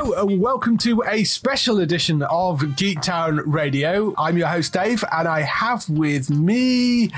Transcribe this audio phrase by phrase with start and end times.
[0.00, 4.14] Hello and welcome to a special edition of Geektown Radio.
[4.16, 7.08] I'm your host Dave, and I have with me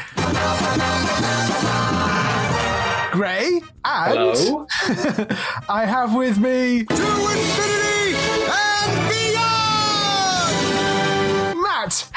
[3.13, 4.67] Gray and Hello.
[5.69, 7.80] I have with me Matt.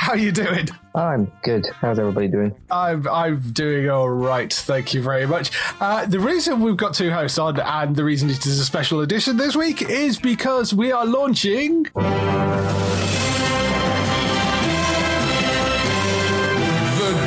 [0.03, 0.67] How are you doing?
[0.93, 1.65] I'm good.
[1.79, 2.53] How's everybody doing?
[2.69, 4.51] I'm I'm doing all right.
[4.51, 5.49] Thank you very much.
[5.79, 8.99] Uh, the reason we've got two hosts on, and the reason it is a special
[8.99, 11.83] edition this week, is because we are launching.
[11.83, 11.89] The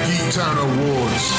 [0.05, 1.33] Geektown Awards.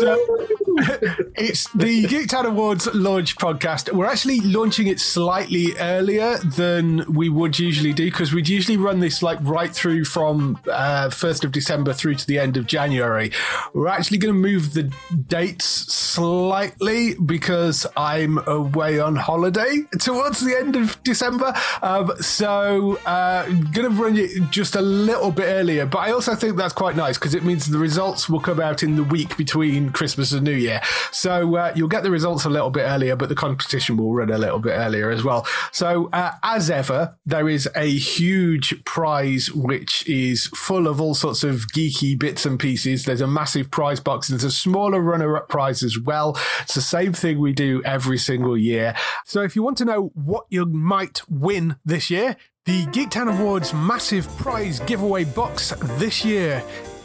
[0.00, 0.51] So,
[1.36, 3.92] it's the Geektown Awards launch podcast.
[3.92, 9.00] We're actually launching it slightly earlier than we would usually do because we'd usually run
[9.00, 13.30] this like right through from uh, 1st of December through to the end of January.
[13.74, 14.90] We're actually going to move the
[15.26, 21.52] dates slightly because I'm away on holiday towards the end of December.
[21.82, 25.84] Um, so, uh, going to run it just a little bit earlier.
[25.84, 28.82] But I also think that's quite nice because it means the results will come out
[28.82, 30.61] in the week between Christmas and New Year.
[31.10, 34.30] So uh, you'll get the results a little bit earlier, but the competition will run
[34.30, 35.46] a little bit earlier as well.
[35.72, 41.44] So uh, as ever, there is a huge prize which is full of all sorts
[41.44, 43.04] of geeky bits and pieces.
[43.04, 44.28] There's a massive prize box.
[44.28, 46.38] There's a smaller runner-up prize as well.
[46.60, 48.94] It's the same thing we do every single year.
[49.24, 53.74] So if you want to know what you might win this year, the Geektown Awards
[53.74, 56.62] massive prize giveaway box this year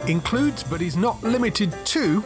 [0.07, 2.23] includes, but is not limited to,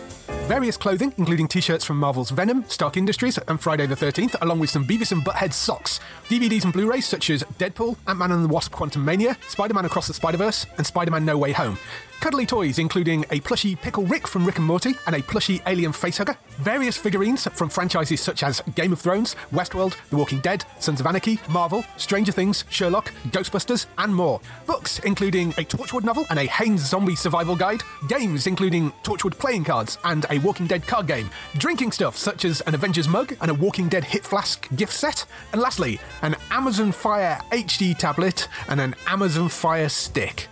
[0.47, 4.59] various clothing, including t shirts from Marvel's Venom, Stark Industries, and Friday the 13th, along
[4.59, 5.99] with some Beavis and Butthead socks,
[6.29, 9.85] DVDs and Blu rays such as Deadpool, Ant Man and the Wasp Quantumania, Spider Man
[9.85, 11.77] Across the Spider Verse, and Spider Man No Way Home.
[12.21, 15.91] Cuddly toys, including a plushie Pickle Rick from Rick and Morty and a plushie Alien
[15.91, 16.37] Facehugger.
[16.59, 21.07] Various figurines from franchises such as Game of Thrones, Westworld, The Walking Dead, Sons of
[21.07, 24.39] Anarchy, Marvel, Stranger Things, Sherlock, Ghostbusters, and more.
[24.67, 27.81] Books, including a Torchwood novel and a Haynes Zombie Survival Guide.
[28.07, 31.27] Games, including Torchwood playing cards and a Walking Dead card game.
[31.57, 35.25] Drinking stuff, such as an Avengers mug and a Walking Dead hit flask gift set.
[35.53, 40.50] And lastly, an Amazon Fire HD tablet and an Amazon Fire stick.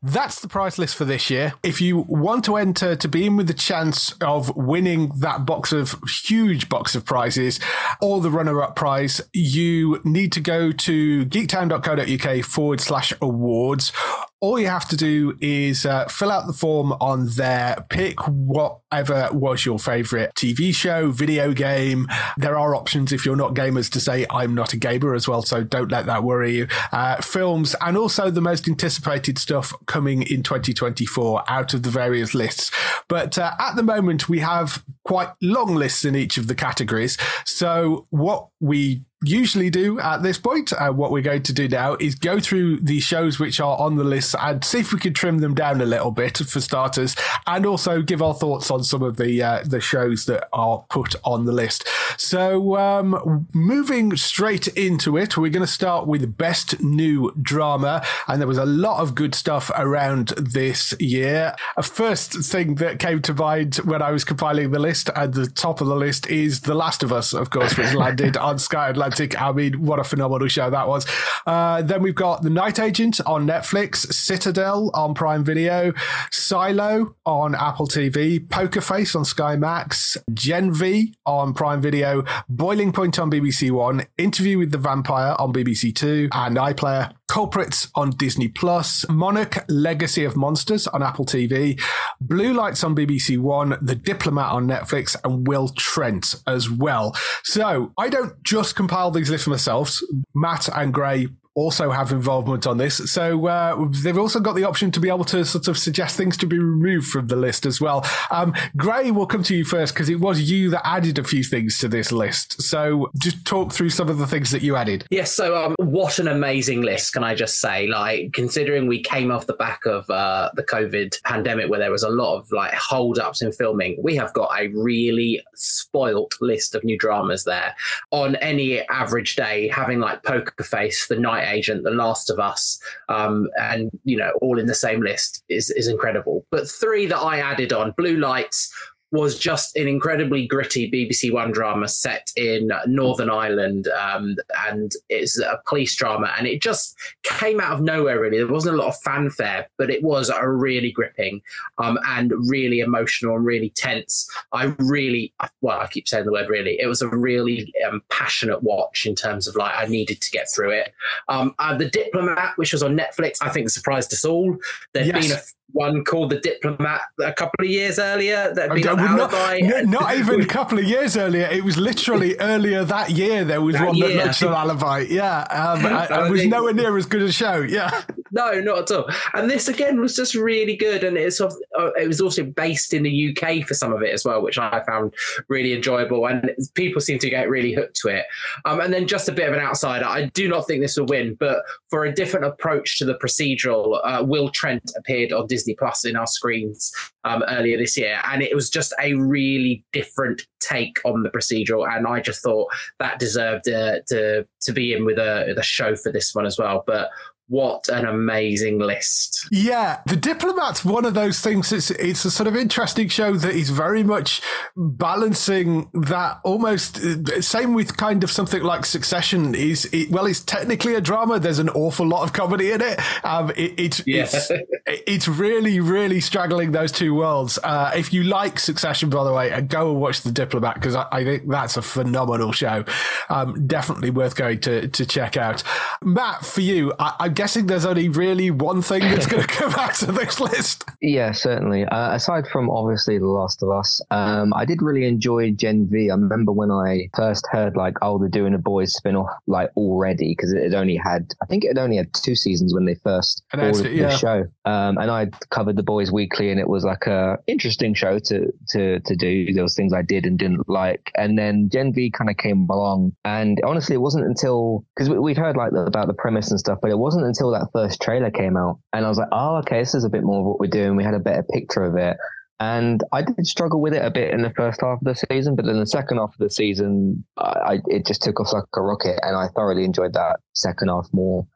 [0.00, 1.54] That's the price list for this year.
[1.64, 5.72] If you want to enter to be in with the chance of winning that box
[5.72, 7.58] of huge box of prizes
[8.00, 13.92] or the runner up prize, you need to go to geektown.co.uk forward slash awards.
[14.40, 19.28] All you have to do is uh, fill out the form on there, pick whatever
[19.32, 22.06] was your favorite TV show, video game.
[22.36, 25.42] There are options if you're not gamers to say, I'm not a gamer as well,
[25.42, 26.68] so don't let that worry you.
[26.92, 32.32] Uh, films and also the most anticipated stuff coming in 2024 out of the various
[32.32, 32.70] lists.
[33.08, 37.18] But uh, at the moment, we have quite long lists in each of the categories.
[37.44, 41.96] So what we usually do at this point, uh, what we're going to do now
[41.98, 45.14] is go through the shows which are on the list and see if we can
[45.14, 49.02] trim them down a little bit for starters, and also give our thoughts on some
[49.02, 51.86] of the uh, the shows that are put on the list.
[52.16, 58.40] So, um, moving straight into it, we're going to start with best new drama, and
[58.40, 61.54] there was a lot of good stuff around this year.
[61.76, 65.46] A first thing that came to mind when I was compiling the list, at the
[65.46, 68.90] top of the list is The Last of Us, of course, which landed on Sky
[69.38, 71.06] I mean, what a phenomenal show that was.
[71.46, 75.92] Uh, then we've got The Night Agent on Netflix, Citadel on Prime Video,
[76.30, 82.92] Silo on Apple TV, Poker Face on Sky Max, Gen V on Prime Video, Boiling
[82.92, 88.10] Point on BBC One, Interview with the Vampire on BBC Two, and iPlayer Culprits on
[88.10, 91.80] Disney Plus, Monarch Legacy of Monsters on Apple TV,
[92.20, 97.14] Blue Lights on BBC One, The Diplomat on Netflix, and Will Trent as well.
[97.44, 100.00] So I don't just compile these lists myself.
[100.34, 103.10] Matt and Gray also have involvement on this.
[103.10, 106.36] So uh, they've also got the option to be able to sort of suggest things
[106.38, 108.06] to be removed from the list as well.
[108.30, 111.42] Um, Gray, we'll come to you first because it was you that added a few
[111.42, 112.62] things to this list.
[112.62, 115.04] So just talk through some of the things that you added.
[115.10, 117.86] Yes, so um, what an amazing list, can I just say?
[117.86, 122.02] Like, considering we came off the back of uh, the COVID pandemic where there was
[122.02, 126.74] a lot of like hold ups in filming, we have got a really spoilt list
[126.74, 127.74] of new dramas there.
[128.10, 132.78] On any average day, having like Poker Face, The Night Agent, The Last of Us,
[133.08, 136.44] um, and you know, all in the same list is is incredible.
[136.50, 138.72] But three that I added on: Blue Lights,
[139.10, 145.38] was just an incredibly gritty BBC One drama set in Northern Ireland, um, and it's
[145.38, 148.20] a police drama, and it just came out of nowhere.
[148.20, 151.40] Really, there wasn't a lot of fanfare, but it was a really gripping
[151.78, 154.28] um, and really emotional and really tense.
[154.52, 156.78] I really, well, I keep saying the word really.
[156.80, 160.48] It was a really um, passionate watch in terms of like I needed to get
[160.54, 160.92] through it.
[161.28, 164.56] Um, uh, the Diplomat, which was on Netflix, I think surprised us all.
[164.92, 165.26] There'd Yes.
[165.28, 165.40] been a
[165.72, 169.58] one called The Diplomat a couple of years earlier that had been not, Alibi.
[169.62, 171.46] n- not even a couple of years earlier.
[171.50, 173.44] It was literally earlier that year.
[173.44, 174.24] There was That one that year.
[174.24, 175.06] launched on Alibi.
[175.10, 177.60] Yeah, um, I, I I was nowhere near as good a show.
[177.60, 179.08] Yeah, No, not at all.
[179.34, 182.44] And this again was just really good, and it's sort of, uh, it was also
[182.44, 185.12] based in the UK for some of it as well, which I found
[185.48, 186.26] really enjoyable.
[186.26, 188.24] And people seem to get really hooked to it.
[188.64, 190.06] Um, and then just a bit of an outsider.
[190.06, 194.00] I do not think this will win, but for a different approach to the procedural,
[194.04, 196.92] uh, Will Trent appeared on Disney Plus in our screens
[197.24, 201.88] um, earlier this year, and it was just a really different take on the procedural.
[201.88, 202.68] And I just thought
[202.98, 206.46] that deserved uh, to to be in with a, with a show for this one
[206.46, 206.84] as well.
[206.86, 207.10] But
[207.48, 209.48] what an amazing list.
[209.50, 210.00] yeah.
[210.06, 211.72] The Diplomat's one of those things.
[211.72, 214.42] It's it's a sort of interesting show that is very much
[214.76, 219.54] balancing that almost uh, same with kind of something like Succession.
[219.54, 221.38] Is it, well, it's technically a drama.
[221.38, 223.00] There's an awful lot of comedy in it.
[223.24, 224.22] Um, it, it's Yeah.
[224.24, 224.50] it's
[224.86, 227.58] it's really really straggling those two worlds.
[227.62, 230.94] Uh, if you like Succession, by the way, uh, go and watch The Diplomat because
[230.94, 232.84] I, I think that's a phenomenal show.
[233.30, 235.62] Um, definitely worth going to to check out.
[236.02, 239.72] Matt, for you, I, I'm guessing there's only really one thing that's going to come
[239.74, 240.84] out of this list.
[241.00, 241.84] Yeah, certainly.
[241.84, 246.10] Uh, aside from obviously The Last of Us, um, I did really enjoy Gen V.
[246.10, 249.70] I remember when I first heard like, oh, they're doing a boys spin off like
[249.76, 252.86] already because it had only had, I think it had only had two seasons when
[252.86, 254.08] they first Announced it, yeah.
[254.08, 254.44] the show.
[254.64, 258.52] Um, and I covered the boys weekly, and it was like a interesting show to
[258.70, 259.52] to to do.
[259.54, 262.66] There was things I did and didn't like, and then Gen V kind of came
[262.68, 266.50] along, and honestly, it wasn't until because we, we'd heard like the, about the premise
[266.50, 269.28] and stuff, but it wasn't until that first trailer came out, and I was like,
[269.32, 270.96] oh, okay, this is a bit more of what we're doing.
[270.96, 272.16] We had a better picture of it.
[272.60, 275.54] And I did struggle with it a bit in the first half of the season,
[275.54, 278.80] but in the second half of the season, I, it just took off like a
[278.80, 281.46] rocket, and I thoroughly enjoyed that second half more.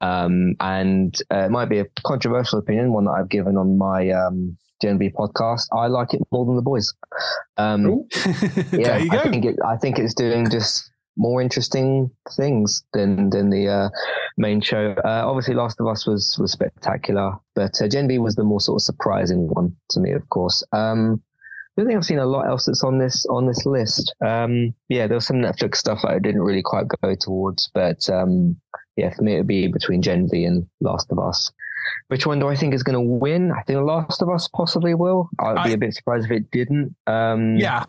[0.00, 4.08] Um, and uh, it might be a controversial opinion, one that I've given on my
[4.10, 5.66] um, Gen V podcast.
[5.72, 6.92] I like it more than the boys.
[7.58, 8.06] Um,
[8.72, 9.18] yeah, there you go.
[9.18, 13.88] I think it, I think it's doing just more interesting things than than the uh,
[14.36, 14.94] main show.
[15.04, 18.60] Uh, obviously, Last of Us was was spectacular, but uh, Gen V was the more
[18.60, 20.62] sort of surprising one to me, of course.
[20.72, 21.22] Um,
[21.78, 24.14] I don't think I've seen a lot else that's on this on this list.
[24.24, 28.08] Um, yeah, there was some Netflix stuff that I didn't really quite go towards, but
[28.08, 28.56] um,
[28.96, 31.50] yeah, for me it would be between Gen V and Last of Us.
[32.08, 33.52] Which one do I think is going to win?
[33.52, 35.28] I think Last of Us possibly will.
[35.38, 36.96] I'd be I- a bit surprised if it didn't.
[37.06, 37.84] Um, yeah,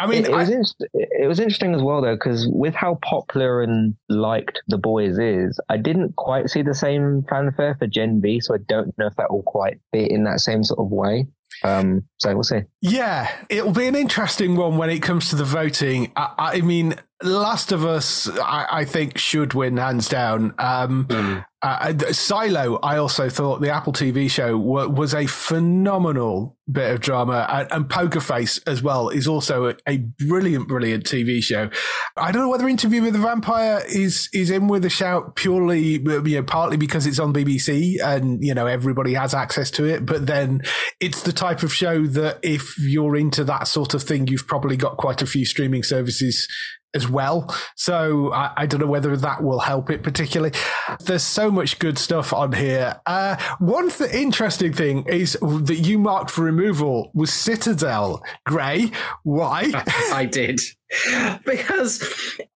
[0.00, 2.74] I mean, it, it was I- inter- it was interesting as well though because with
[2.74, 7.86] how popular and liked the boys is, I didn't quite see the same fanfare for
[7.86, 10.80] Gen V, so I don't know if that will quite fit in that same sort
[10.80, 11.26] of way.
[11.64, 12.62] Um, so we'll see.
[12.80, 16.10] Yeah, it'll be an interesting one when it comes to the voting.
[16.16, 20.54] I, I mean, Last of Us, I, I think, should win hands down.
[20.58, 26.90] Um, uh, Silo, I also thought the Apple TV show wa- was a phenomenal bit
[26.90, 31.40] of drama, and, and Poker Face as well is also a, a brilliant, brilliant TV
[31.40, 31.70] show.
[32.16, 36.00] I don't know whether Interview with the Vampire is is in with a shout purely,
[36.00, 40.04] you know, partly because it's on BBC and you know everybody has access to it,
[40.04, 40.62] but then
[40.98, 44.76] it's the type of show that if you're into that sort of thing, you've probably
[44.76, 46.48] got quite a few streaming services
[46.94, 47.54] as well.
[47.76, 50.54] So I, I don't know whether that will help it particularly.
[51.00, 53.00] There's so much good stuff on here.
[53.06, 58.22] Uh, one th- interesting thing is that you marked for removal was Citadel.
[58.44, 58.90] Gray,
[59.22, 59.70] why?
[60.12, 60.60] I did.
[61.46, 62.02] because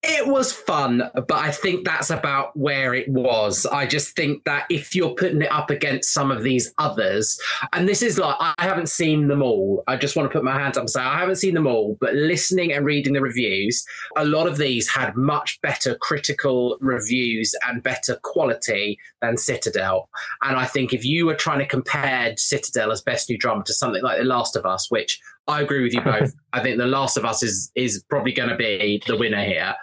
[0.02, 3.66] it was fun, but I think that's about where it was.
[3.66, 7.40] I just think that if you're putting it up against some of these others,
[7.72, 9.82] and this is like, I haven't seen them all.
[9.86, 11.96] I just want to put my hands up and say, I haven't seen them all,
[12.00, 13.84] but listening and reading the reviews,
[14.16, 20.08] a lot of these had much better critical reviews and better quality than Citadel.
[20.42, 23.74] And I think if you were trying to compare Citadel as best new drama to
[23.74, 26.34] something like The Last of Us, which I agree with you both.
[26.52, 29.74] I think The Last of Us is is probably going to be the winner here.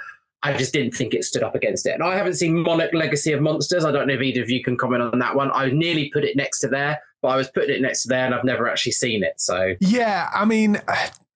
[0.45, 1.93] I just didn't think it stood up against it.
[1.93, 3.85] And I haven't seen Monarch Legacy of Monsters.
[3.85, 5.49] I don't know if either of you can comment on that one.
[5.53, 8.25] I nearly put it next to there, but I was putting it next to there
[8.25, 9.39] and I've never actually seen it.
[9.39, 10.81] So Yeah, I mean,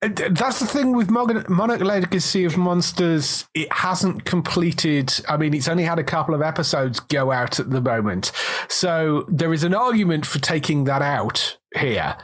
[0.01, 3.47] that's the thing with Monarch Legacy of Monsters.
[3.55, 5.11] It hasn't completed.
[5.27, 8.31] I mean, it's only had a couple of episodes go out at the moment.
[8.69, 12.15] So there is an argument for taking that out here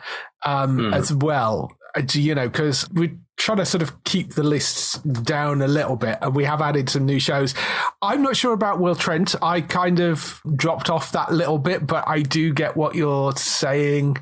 [0.45, 1.75] um, as well.
[1.95, 5.95] Uh, You know, because we're trying to sort of keep the lists down a little
[5.95, 7.55] bit, and we have added some new shows.
[8.03, 9.35] I'm not sure about Will Trent.
[9.41, 14.17] I kind of dropped off that little bit, but I do get what you're saying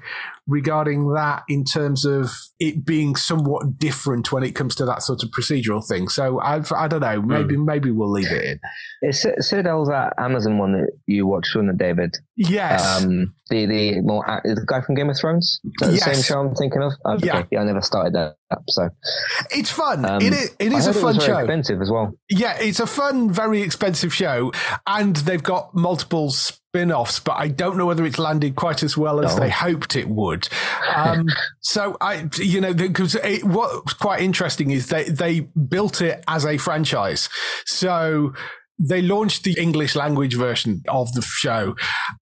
[0.48, 5.24] regarding that in terms of it being somewhat different when it comes to that sort
[5.24, 6.08] of procedural thing.
[6.10, 7.22] So I, I don't know.
[7.22, 9.10] Maybe maybe we'll leave it in.
[9.10, 12.16] Is Ci- Citadel's that Amazon one that you watched, wasn't it, David?
[12.36, 13.04] Yes.
[13.04, 15.60] Um, the the more the guy from Game of Thrones.
[15.64, 16.04] Is that the Yes.
[16.06, 16.94] same show I'm thinking of.
[17.06, 17.26] Okay.
[17.28, 17.44] Yeah.
[17.52, 17.62] Yeah.
[17.62, 18.64] I never started that up.
[18.70, 18.90] So
[19.52, 20.06] it's fun.
[20.06, 21.40] um, it is, it I is a fun it was very show.
[21.40, 22.14] Expensive as well.
[22.30, 24.52] Yeah, it's a fun, very expensive show,
[24.88, 26.34] and they've got multiple
[26.76, 29.42] spin-offs, but I don't know whether it's landed quite as well as No.
[29.42, 30.48] they hoped it would.
[30.96, 31.28] Um,
[31.60, 36.58] so I, you know, because what's quite interesting is they they built it as a
[36.58, 37.28] franchise,
[37.66, 38.34] so.
[38.84, 41.76] They launched the English language version of the show,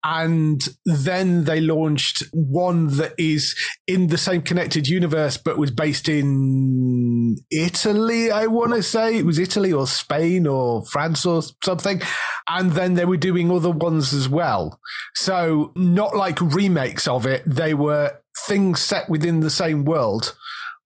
[0.02, 3.54] and then they launched one that is
[3.86, 8.30] in the same connected universe, but was based in Italy.
[8.30, 12.00] I want to say it was Italy or Spain or France or something.
[12.48, 14.78] And then they were doing other ones as well.
[15.14, 17.42] So not like remakes of it.
[17.44, 20.36] They were things set within the same world,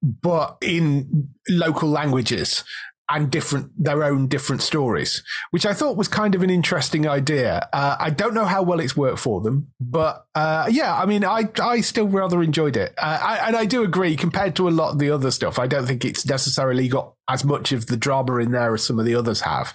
[0.02, 2.64] but in local languages
[3.10, 7.68] and different their own different stories, which I thought was kind of an interesting idea.
[7.72, 11.24] Uh, I don't know how well it's worked for them, but uh, yeah, I mean,
[11.24, 14.70] I I still rather enjoyed it, uh, I, and I do agree compared to a
[14.70, 15.58] lot of the other stuff.
[15.58, 18.98] I don't think it's necessarily got as much of the drama in there as some
[18.98, 19.74] of the others have.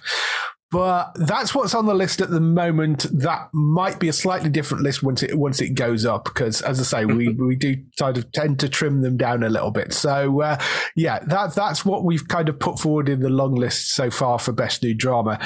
[0.72, 3.06] But that's what's on the list at the moment.
[3.12, 6.80] That might be a slightly different list once it once it goes up, because as
[6.80, 9.92] I say, we, we do kind of tend to trim them down a little bit.
[9.92, 10.58] So uh,
[10.96, 14.38] yeah, that that's what we've kind of put forward in the long list so far
[14.38, 15.38] for best new drama.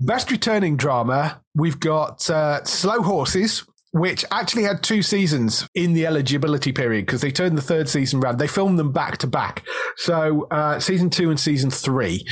[0.00, 6.06] Best returning drama, we've got uh, Slow Horses, which actually had two seasons in the
[6.06, 8.38] eligibility period because they turned the third season round.
[8.38, 9.64] They filmed them back to back.
[9.96, 12.24] So uh, season two and season three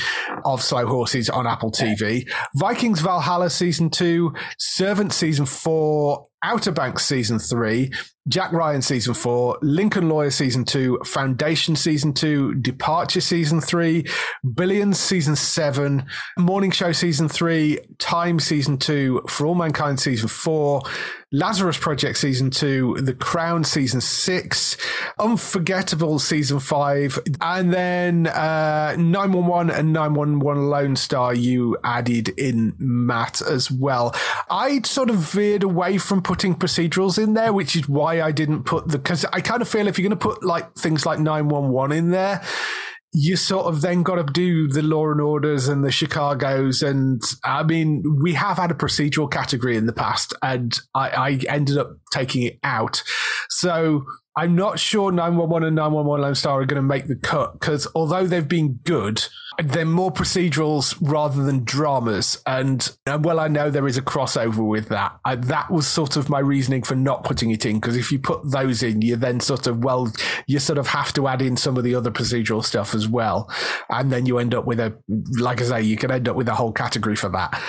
[0.44, 2.28] of Slow Horses on Apple TV.
[2.54, 7.92] Vikings Valhalla season two, Servant season four, Outer Banks season three,
[8.26, 14.06] Jack Ryan season four, Lincoln Lawyer season two, Foundation season two, Departure season three,
[14.54, 16.06] Billions season seven,
[16.38, 20.80] Morning Show season three, Time season two, For All Mankind season four,
[21.32, 24.76] Lazarus Project season two, The Crown season six,
[25.16, 33.40] Unforgettable season five, and then uh, 911 and 911 Lone Star you added in Matt
[33.42, 34.12] as well.
[34.50, 38.64] I sort of veered away from putting procedurals in there, which is why I didn't
[38.64, 41.20] put the because I kind of feel if you're going to put like things like
[41.20, 42.42] 911 in there
[43.12, 46.82] you sort of then got to do the law and orders and the Chicago's.
[46.82, 51.40] And I mean, we have had a procedural category in the past, and I, I
[51.48, 53.02] ended up taking it out.
[53.48, 54.04] So
[54.36, 57.88] I'm not sure 911 and 911 Lone Star are going to make the cut because
[57.94, 59.26] although they've been good,
[59.62, 62.42] they're more procedurals rather than dramas.
[62.46, 65.18] And uh, well, I know there is a crossover with that.
[65.24, 68.18] I, that was sort of my reasoning for not putting it in because if you
[68.18, 70.12] put those in, you then sort of, well,
[70.46, 73.50] you sort of have to add in some of the other procedural stuff as well.
[73.88, 74.96] And then you end up with a,
[75.38, 77.60] like I say, you can end up with a whole category for that.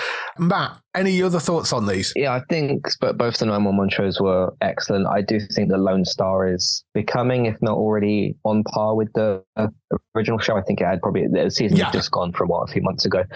[0.48, 2.12] Matt, any other thoughts on these?
[2.16, 5.06] Yeah, I think but both the 911 shows were excellent.
[5.06, 9.42] I do think the Lone Star is becoming, if not already, on par with the
[9.56, 9.68] uh,
[10.14, 10.56] original show.
[10.56, 11.84] I think it had probably the season Yeah.
[11.86, 13.20] had just gone for a while, a few months ago.
[13.20, 13.28] It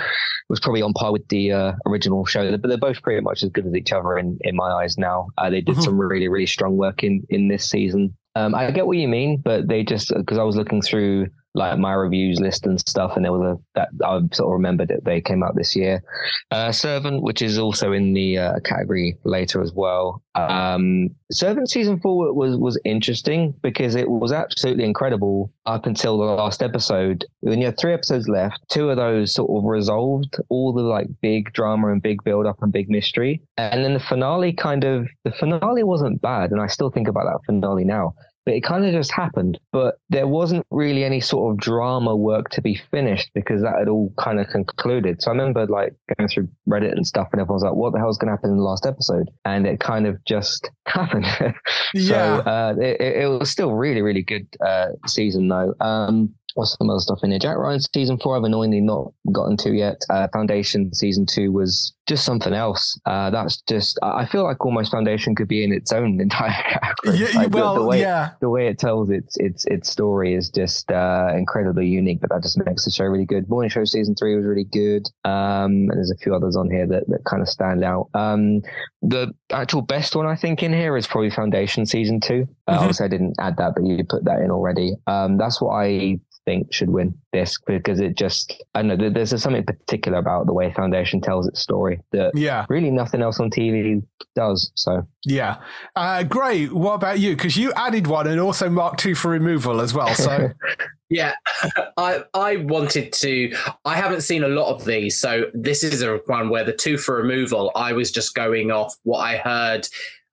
[0.49, 3.51] was probably on par with the uh, original show, but they're both pretty much as
[3.51, 5.29] good as each other in, in my eyes now.
[5.39, 5.83] Uh, they did Mhm.
[5.85, 8.17] some really, really strong work in, in this season.
[8.35, 11.79] Um, I get what you mean, but they just because I was looking through like
[11.79, 15.05] my reviews list and stuff, and there was a that I sort of remembered that
[15.05, 16.03] they came out this year.
[16.51, 20.23] Uh, Servant, which is also in the uh, category later as well.
[20.35, 26.25] Um, Servant season four was was interesting because it was absolutely incredible up until the
[26.25, 27.25] last episode.
[27.41, 31.09] When you had three episodes left, two of those sort of resolved all the like
[31.23, 35.09] big drama and big build up and big mystery, and then the finale kind of
[35.25, 38.15] the finale wasn't bad, and I still think about that finale now
[38.47, 39.59] but it kind of just happened.
[39.73, 43.89] But there wasn't really any sort of drama work to be finished because that had
[43.89, 45.21] all kind of concluded.
[45.21, 47.99] So I remember like going through Reddit and stuff, and everyone was like, "What the
[47.99, 51.27] hell's going to happen in the last episode?" And it kind of just happened.
[51.95, 52.43] Yeah.
[52.43, 55.75] so uh, it, it was still really, really good uh, season though.
[55.81, 57.39] Um, what's some other stuff in here?
[57.39, 59.97] Jack Ryan season four, I've annoyingly not gotten to yet.
[60.11, 62.99] Uh, Foundation season two was just something else.
[63.05, 67.19] Uh, that's just, I feel like almost Foundation could be in its own entire category.
[67.19, 68.31] Yeah, Like, the- well, the, way, yeah.
[68.41, 72.21] the way it tells its its its story is just uh, incredibly unique.
[72.21, 73.49] But that just makes the show really good.
[73.49, 75.07] Morning Show season three was really good.
[75.25, 78.09] Um, and there's a few others on here that, that kind of stand out.
[78.15, 78.63] Um,
[79.03, 82.47] the actual best one I think in here is probably Foundation season two.
[82.67, 82.81] Uh, Mhm.
[82.81, 84.95] Obviously, I didn't add that, but you put that in already.
[85.07, 89.43] Um, that's what I think should win this because it just I don't know there's
[89.43, 92.65] something particular about the way Foundation tells its story that Yeah.
[92.71, 94.03] really nothing else on TV
[94.35, 94.71] does.
[94.77, 95.57] So Yeah.
[95.97, 97.37] Uh, Gray, what about you?
[97.37, 100.15] Because you added one and also marked two for removal as well.
[100.15, 100.51] So,
[101.09, 101.35] Yeah,
[101.97, 103.55] I I wanted to.
[103.85, 106.99] I haven't seen a lot of these, so this is a one where the two
[106.99, 107.71] for removal.
[107.77, 109.87] I was just going off what I heard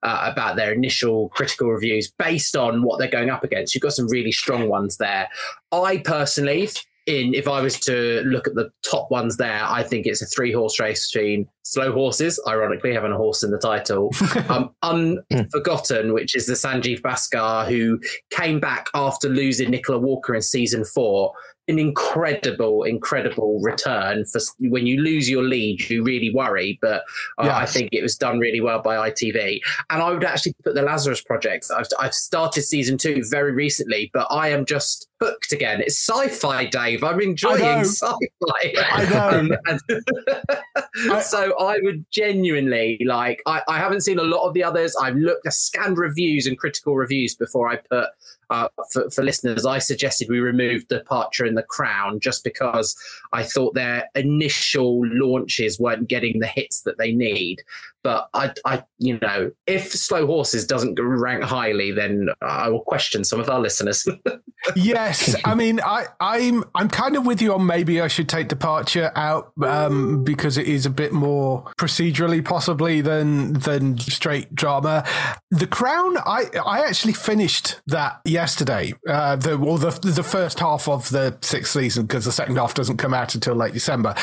[0.04, 3.74] uh, about their initial critical reviews based on what they're going up against.
[3.74, 5.28] You've got some really strong ones there.
[5.72, 6.68] I personally,
[7.06, 10.26] in if I was to look at the top ones there, I think it's a
[10.26, 14.10] three horse race between slow horses, ironically having a horse in the title,
[14.48, 20.42] um, Unforgotten, which is the Sanjeev Bhaskar who came back after losing Nicola Walker in
[20.42, 21.32] season four.
[21.68, 26.78] An incredible, incredible return for when you lose your lead, you really worry.
[26.82, 27.04] But
[27.38, 29.60] uh, I think it was done really well by ITV.
[29.90, 31.70] And I would actually put the Lazarus Project.
[31.74, 35.80] I've, I've started season two very recently, but I am just hooked again.
[35.80, 37.04] It's sci-fi, Dave.
[37.04, 38.16] I'm enjoying sci-fi.
[38.92, 39.56] I know.
[41.22, 43.42] So I would genuinely like.
[43.46, 44.94] I, I haven't seen a lot of the others.
[45.00, 48.08] I've looked, I scanned reviews and critical reviews before I put.
[48.50, 52.94] Uh, for, for listeners, I suggested we remove Departure and The Crown just because
[53.32, 57.62] I thought their initial launches weren't getting the hits that they need.
[58.04, 63.24] But I, I, you know, if Slow Horses doesn't rank highly, then I will question
[63.24, 64.06] some of our listeners.
[64.76, 68.48] yes, I mean, I, I'm I'm kind of with you on maybe I should take
[68.48, 75.06] Departure out um, because it is a bit more procedurally possibly than than straight drama.
[75.50, 80.88] The Crown, I I actually finished that yesterday, uh, the or the the first half
[80.88, 84.14] of the sixth season because the second half doesn't come out until late December.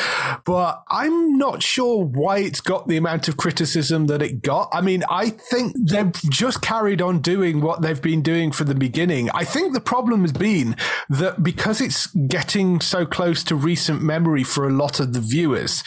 [0.44, 3.71] But I'm not sure why it's got the amount of criticism
[4.06, 4.68] that it got.
[4.72, 8.74] I mean, I think they've just carried on doing what they've been doing from the
[8.74, 9.30] beginning.
[9.30, 10.76] I think the problem has been
[11.08, 15.82] that because it's getting so close to recent memory for a lot of the viewers,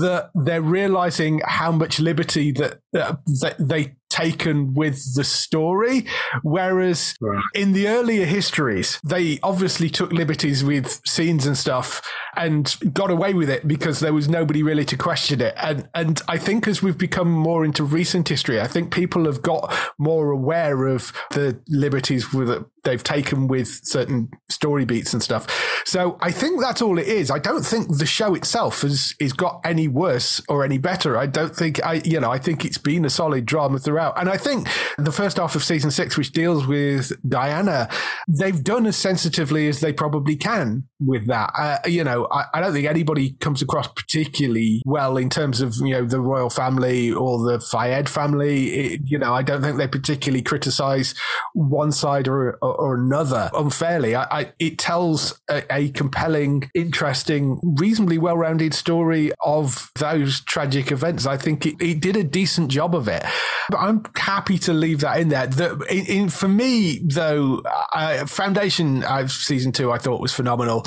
[0.00, 6.06] that they're realizing how much liberty that, uh, that they taken with the story.
[6.42, 7.16] Whereas
[7.54, 12.02] in the earlier histories they obviously took liberties with scenes and stuff
[12.36, 15.54] and got away with it because there was nobody really to question it.
[15.56, 19.42] And and I think as we've become more into recent history I think people have
[19.42, 25.46] got more aware of the liberties with they've taken with certain story beats and stuff.
[25.84, 27.30] So I think that's all it is.
[27.30, 31.16] I don't think the show itself has is got any worse or any better.
[31.16, 34.28] I don't think I you know I think it's been a solid drama throughout and
[34.28, 37.88] I think the first half of season six which deals with Diana
[38.28, 41.52] they've done as sensitively as they probably can with that.
[41.58, 45.74] Uh, you know I, I don't think anybody comes across particularly well in terms of
[45.76, 48.70] you know the royal family or the Fayed family.
[48.70, 51.14] It, you know I don't think they particularly criticize
[51.54, 54.14] one side or or, or another unfairly.
[54.14, 61.26] I, I it tells a, a compelling interesting reasonably well-rounded story of those tragic events.
[61.26, 63.24] I think it, it did a decent job of it.
[63.68, 68.26] But I'm happy to leave that in there the, in, in, for me though uh,
[68.26, 70.84] Foundation uh, season two I thought was phenomenal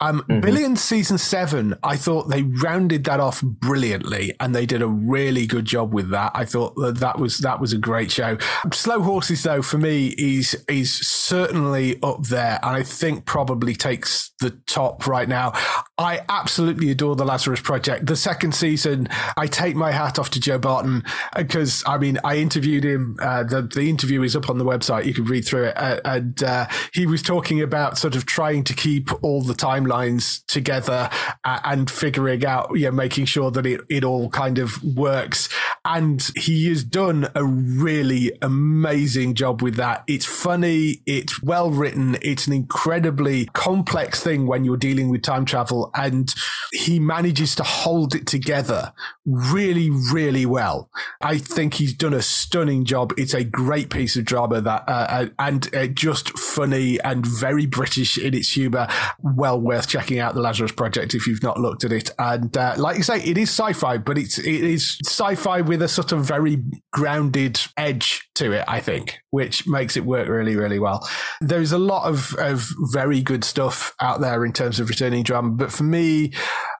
[0.00, 0.40] um, Mm-hmm.
[0.40, 5.46] Billions season seven, I thought they rounded that off brilliantly, and they did a really
[5.46, 6.32] good job with that.
[6.34, 8.36] I thought that that was that was a great show.
[8.72, 14.32] Slow Horses, though, for me is is certainly up there, and I think probably takes
[14.40, 15.52] the top right now.
[15.96, 18.06] I absolutely adore the Lazarus Project.
[18.06, 21.04] The second season, I take my hat off to Joe Barton
[21.36, 23.16] because I mean, I interviewed him.
[23.20, 25.04] Uh, the the interview is up on the website.
[25.04, 28.62] You can read through it, uh, and uh, he was talking about sort of trying
[28.64, 31.10] to keep all the timelines together
[31.44, 35.48] uh, and figuring out, you know, making sure that it it all kind of works.
[35.84, 40.04] And he has done a really amazing job with that.
[40.06, 41.02] It's funny.
[41.04, 42.16] It's well written.
[42.22, 46.32] It's an incredibly complex thing when you're dealing with time travel and
[46.72, 48.92] he manages to hold it together
[49.24, 50.88] really, really well.
[51.20, 53.12] I think he's done a stunning job.
[53.16, 57.66] It's a great piece of drama that, uh, uh and uh, just funny and very
[57.66, 58.88] British in its humor.
[59.22, 62.10] Well worth checking out the Lazarus Project if you've not looked at it.
[62.18, 65.88] And uh, like you say, it is sci-fi, but it's it is sci-fi with a
[65.88, 66.62] sort of very
[66.92, 68.64] grounded edge to it.
[68.68, 71.08] I think, which makes it work really, really well.
[71.40, 75.50] There's a lot of of very good stuff out there in terms of returning drama,
[75.50, 76.32] but for me,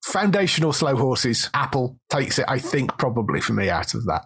[0.04, 4.22] foundational slow horses, Apple takes it, I think, probably for me out of that.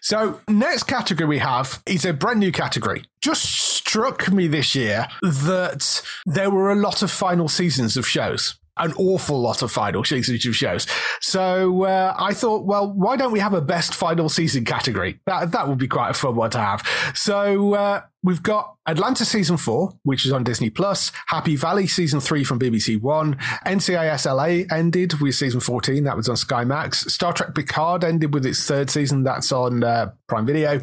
[0.00, 3.04] So, next category we have is a brand new category.
[3.20, 8.58] Just struck me this year that there were a lot of final seasons of shows
[8.78, 10.86] an awful lot of final seasons of shows.
[11.20, 15.18] So uh, I thought, well, why don't we have a best final season category?
[15.26, 16.86] That that would be quite a fun one to have.
[17.14, 21.12] So uh, We've got Atlanta season four, which is on Disney Plus.
[21.26, 23.36] Happy Valley season three from BBC One.
[23.66, 26.02] NCIS LA ended with season 14.
[26.04, 27.00] That was on Sky Max.
[27.12, 29.22] Star Trek Picard ended with its third season.
[29.22, 30.80] That's on uh, Prime Video.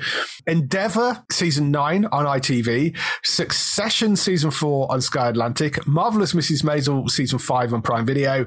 [0.47, 2.97] Endeavour season nine on ITV.
[3.23, 5.85] Succession season four on Sky Atlantic.
[5.85, 6.63] Marvelous Mrs.
[6.63, 8.45] Maisel season five on Prime Video.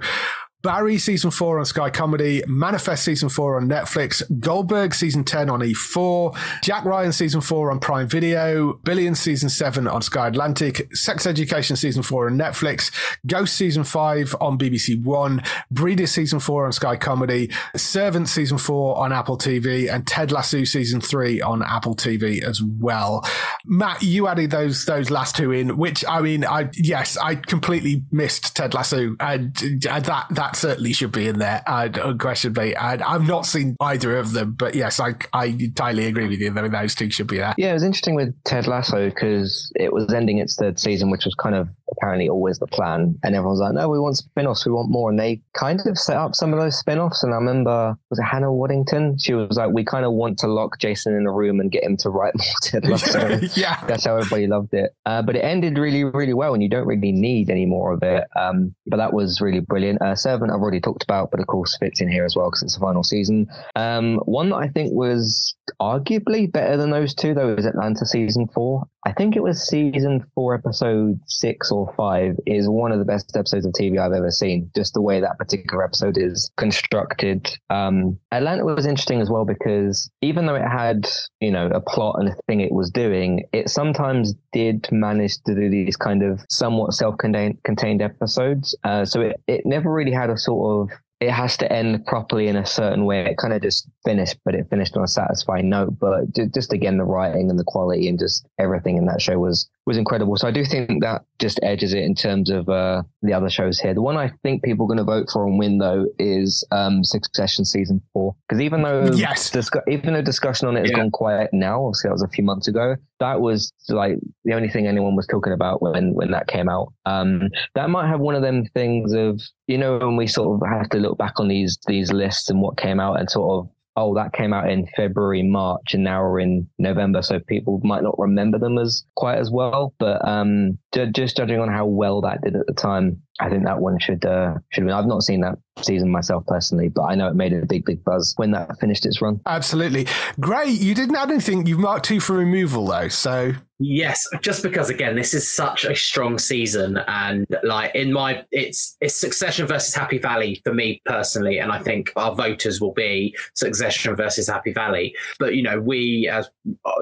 [0.62, 5.60] Barry season four on Sky Comedy, Manifest season four on Netflix, Goldberg season 10 on
[5.60, 11.24] E4, Jack Ryan season four on Prime Video, Billions season seven on Sky Atlantic, Sex
[11.26, 12.90] Education season four on Netflix,
[13.26, 18.96] Ghost season five on BBC One, Breeder season four on Sky Comedy, Servant season four
[18.98, 23.24] on Apple TV, and Ted Lasso season three on Apple TV as well.
[23.64, 28.02] Matt, you added those those last two in, which I mean, I yes, I completely
[28.10, 32.76] missed Ted Lasso, and that that certainly should be in there, and unquestionably.
[32.76, 36.40] Uh, and I've not seen either of them, but yes, I, I entirely agree with
[36.40, 36.50] you.
[36.52, 37.54] that those two should be there.
[37.58, 41.24] Yeah, it was interesting with Ted Lasso because it was ending its third season, which
[41.24, 43.18] was kind of apparently always the plan.
[43.22, 45.10] And everyone's like, no, we want spin offs, we want more.
[45.10, 47.22] And they kind of set up some of those spin offs.
[47.22, 49.16] And I remember, was it Hannah Waddingham?
[49.22, 51.84] She was like, we kind of want to lock Jason in a room and get
[51.84, 53.38] him to write more Ted Lasso.
[53.54, 53.84] yeah.
[53.86, 54.92] That's how everybody loved it.
[55.04, 56.54] Uh, but it ended really, really well.
[56.54, 58.24] And you don't really need any more of it.
[58.36, 60.02] Um, but that was really brilliant.
[60.02, 62.62] Uh, Servant, I've already talked about, but of course fits in here as well because
[62.62, 63.46] it's the final season.
[63.74, 68.48] Um, one that I think was arguably better than those two, though, is Atlanta season
[68.48, 68.84] four.
[69.06, 73.36] I think it was season four, episode six or five, is one of the best
[73.36, 74.70] episodes of TV I've ever seen.
[74.74, 77.56] Just the way that particular episode is constructed.
[77.70, 81.08] Um, Atlanta was interesting as well because even though it had,
[81.40, 85.54] you know, a plot and a thing it was doing, it sometimes did manage to
[85.54, 88.76] do these kind of somewhat self-contained contained episodes.
[88.84, 92.46] Uh, so it, it never really had a sort of it has to end properly
[92.46, 93.24] in a certain way.
[93.24, 95.98] It kind of just finished, but it finished on a satisfying note.
[95.98, 99.68] But just again, the writing and the quality and just everything in that show was
[99.84, 100.36] was incredible.
[100.36, 103.78] So I do think that just edges it in terms of uh, the other shows
[103.78, 103.94] here.
[103.94, 107.04] The one I think people are going to vote for and win though is um,
[107.04, 110.98] Succession season four because even though yes, discu- even though discussion on it has yeah.
[110.98, 112.96] gone quiet now, obviously that was a few months ago.
[113.18, 116.92] That was like the only thing anyone was talking about when when that came out.
[117.04, 120.68] Um, that might have one of them things of you know when we sort of
[120.68, 123.70] have to look back on these these lists and what came out and sort of
[123.96, 128.02] oh, that came out in February, March, and now we're in November, so people might
[128.02, 129.94] not remember them as quite as well.
[129.98, 130.78] But um,
[131.12, 134.24] just judging on how well that did at the time, I think that one should
[134.24, 134.94] uh, should win.
[134.94, 138.02] I've not seen that season myself personally, but I know it made a big, big
[138.04, 139.40] buzz when that finished its run.
[139.46, 140.06] Absolutely,
[140.40, 140.80] great.
[140.80, 141.66] You didn't add anything.
[141.66, 145.94] You've marked two for removal though, so Yes, just because again, this is such a
[145.94, 151.58] strong season, and like in my, it's it's Succession versus Happy Valley for me personally,
[151.58, 155.14] and I think our voters will be Succession versus Happy Valley.
[155.38, 156.48] But you know, we as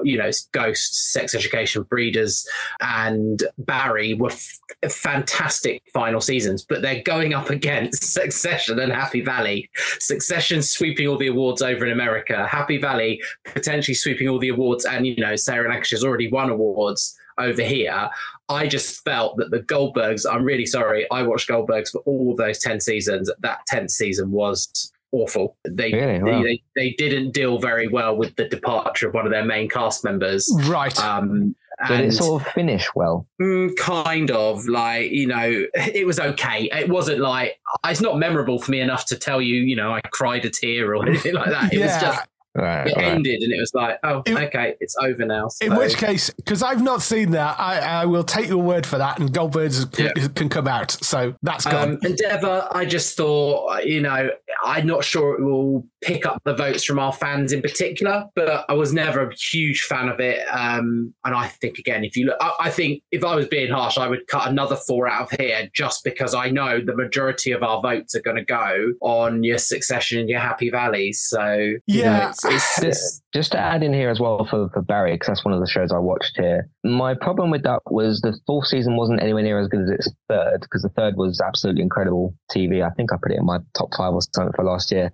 [0.03, 2.45] you know, Ghosts, Sex Education, Breeders,
[2.81, 9.21] and Barry were f- fantastic final seasons, but they're going up against Succession and Happy
[9.21, 9.69] Valley.
[9.99, 14.85] Succession sweeping all the awards over in America, Happy Valley potentially sweeping all the awards,
[14.85, 18.09] and you know, Sarah Lancashire's has already won awards awards over here.
[18.47, 22.37] I just felt that the Goldbergs, I'm really sorry, I watched Goldbergs for all of
[22.37, 23.31] those 10 seasons.
[23.39, 25.57] That 10th season was awful.
[25.67, 26.21] They, really?
[26.21, 26.43] wow.
[26.43, 29.67] they, they, they didn't deal very well with the departure of one of their main
[29.67, 30.49] cast members.
[30.67, 30.97] Right.
[30.99, 31.55] Um,
[31.87, 33.27] Did it sort of finish well?
[33.41, 36.69] Mm, kind of like you know it was okay.
[36.71, 40.01] It wasn't like it's not memorable for me enough to tell you you know i
[40.01, 41.73] cried a tear or anything like that.
[41.73, 42.87] It was just Right.
[42.87, 43.05] it right.
[43.05, 46.63] ended and it was like oh It- okay it's over now In which case, because
[46.63, 50.11] I've not seen that, I, I will take your word for that, and Goldberg's can,
[50.15, 50.27] Yeah.
[50.35, 50.91] can come out.
[50.91, 51.91] So that's gone.
[51.93, 54.29] um, Endeavour, I just thought, you know,
[54.63, 58.65] I'm not sure it will pick up the votes from our fans in particular, but
[58.69, 60.39] I was never a huge fan of it.
[60.51, 63.71] Um, and I think, again, if you look, I, I think if I was being
[63.71, 67.51] harsh, I would cut another four out of here just because I know the majority
[67.51, 71.21] of our votes are going to go on your Succession and your Happy Valleys.
[71.21, 71.53] So,
[71.87, 72.33] you Yeah.
[72.43, 75.43] know, it's, it's Just to add in here as well for, for Barry, because that's
[75.43, 76.69] one of the shows I watched here.
[76.85, 80.09] My problem with that was the fourth season wasn't anywhere near as good as its
[80.29, 82.81] third, because the third was absolutely incredible TV.
[82.81, 85.11] I think I put it in my top five or something for last year.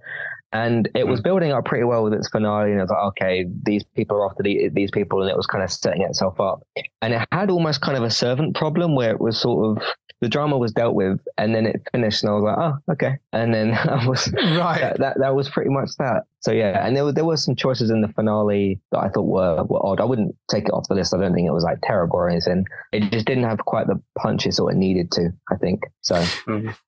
[0.53, 1.23] And it was hmm.
[1.23, 2.69] building up pretty well with its finale.
[2.69, 5.21] And it was like, okay, these people are after the, these people.
[5.23, 6.61] And it was kind of setting itself up.
[7.01, 9.83] And it had almost kind of a servant problem where it was sort of
[10.21, 12.23] the drama was dealt with and then it finished.
[12.23, 13.17] And I was like, oh, okay.
[13.33, 14.79] And then I was, right.
[14.79, 16.23] that, that that was pretty much that.
[16.41, 19.27] So yeah, and there were there were some choices in the finale that I thought
[19.27, 20.01] were were odd.
[20.01, 21.13] I wouldn't take it off the list.
[21.13, 22.65] I don't think it was like terrible or anything.
[22.91, 25.29] It just didn't have quite the punch it sort of needed to.
[25.51, 26.25] I think so.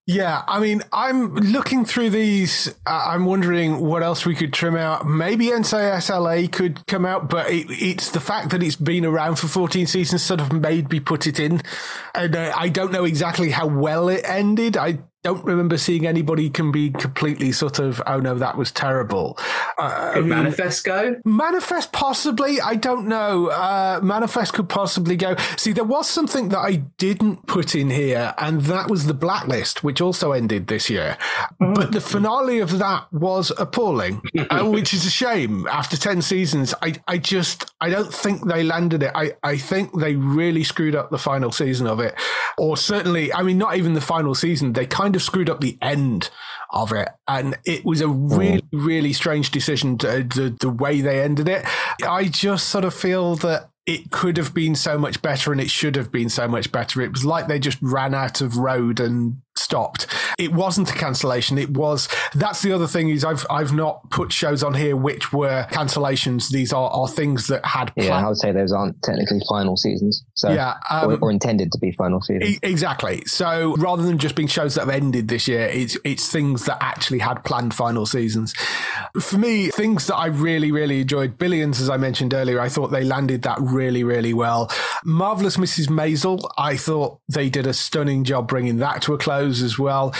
[0.07, 2.67] Yeah, I mean, I'm looking through these.
[2.87, 5.05] Uh, I'm wondering what else we could trim out.
[5.05, 9.35] Maybe NCIS LA could come out, but it, it's the fact that it's been around
[9.35, 11.61] for 14 seasons sort of made me put it in.
[12.15, 14.77] And uh, I don't know exactly how well it ended.
[14.77, 19.37] I don't remember seeing anybody can be completely sort of, oh no, that was terrible.
[19.77, 21.15] Uh, I mean, Manifest go?
[21.23, 22.59] Manifest possibly.
[22.59, 23.47] I don't know.
[23.47, 25.35] Uh, Manifest could possibly go.
[25.57, 29.81] See, there was something that I didn't put in here, and that was the Blacklist,
[29.83, 31.17] which also ended this year.
[31.57, 35.65] But the finale of that was appalling, uh, which is a shame.
[35.67, 39.11] After ten seasons, I, I just, I don't think they landed it.
[39.15, 42.13] I, I think they really screwed up the final season of it,
[42.57, 44.73] or certainly, I mean, not even the final season.
[44.73, 46.29] They kind of screwed up the end
[46.71, 48.67] of it, and it was a really, mm.
[48.71, 51.65] really strange decision to, the the way they ended it.
[52.03, 55.69] I just sort of feel that it could have been so much better, and it
[55.69, 57.01] should have been so much better.
[57.01, 60.07] It was like they just ran out of road and stopped.
[60.39, 61.57] It wasn't a cancellation.
[61.57, 62.07] It was.
[62.33, 66.49] That's the other thing is I've I've not put shows on here which were cancellations.
[66.49, 68.17] These are, are things that had Yeah.
[68.17, 70.23] I would say those aren't technically final seasons.
[70.33, 72.55] So Yeah, um, or, or intended to be final seasons.
[72.55, 73.23] E- Exactly.
[73.25, 76.77] So rather than just being shows that have ended this year, it's it's things that
[76.81, 78.53] actually had planned final seasons.
[79.21, 81.37] For me, things that I really really enjoyed.
[81.37, 84.71] Billions, as I mentioned earlier, I thought they landed that really really well.
[85.05, 85.87] Marvelous Mrs.
[85.89, 90.13] Maisel, I thought they did a stunning job bringing that to a close as well.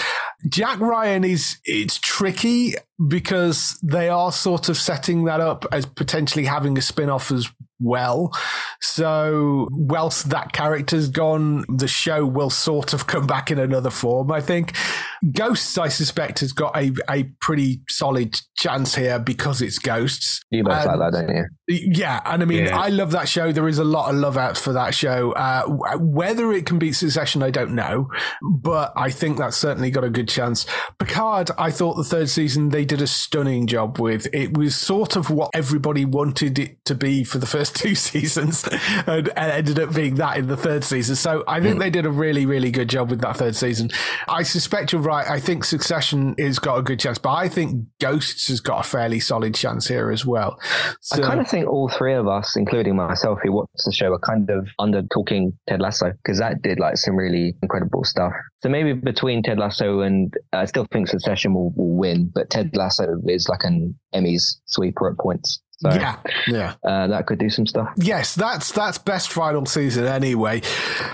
[0.49, 2.75] Jack Ryan is it's tricky
[3.07, 8.31] because they are sort of setting that up as potentially having a spin-off as well.
[8.85, 14.29] So whilst that character's gone, the show will sort of come back in another form,
[14.31, 14.75] I think.
[15.31, 20.41] Ghosts, I suspect, has got a, a pretty solid chance here because it's Ghosts.
[20.51, 21.45] You both Um, like that, don't you?
[21.69, 22.77] Yeah, and I mean, Yeah.
[22.77, 23.53] I love that show.
[23.53, 25.31] There is a lot of love out for that show.
[25.31, 25.63] Uh,
[25.97, 28.09] whether it can beat Succession, I don't know,
[28.41, 30.65] but I think that's certainly got a good chance.
[30.99, 34.27] Picard, I thought the third season they did a stunning job with.
[34.33, 38.67] It was sort of what everybody wanted it to be for the first two seasons,
[39.07, 41.15] and, and ended up being that in the third season.
[41.15, 41.79] So I think hmm.
[41.79, 43.91] they did a really, really good job with that third season.
[44.27, 45.29] I suspect you're right.
[45.29, 48.87] I think Succession has got a good chance, but I think Ghosts has got a
[48.87, 50.59] fairly solid chance here as well.
[51.11, 54.19] I kind of think all three of us, including myself who watched the show, are
[54.19, 58.33] kind of under talking Ted Lasso because that did like some really incredible stuff.
[58.61, 62.75] So maybe between Ted Lasso and I still think Succession will, will win, but Ted
[62.75, 65.61] Lasso is like an Emmys sweeper at points.
[65.83, 66.17] So yeah,
[66.47, 66.75] yeah.
[66.85, 67.89] uh, that could do some stuff.
[67.97, 70.61] Yes, that's that's best final season anyway.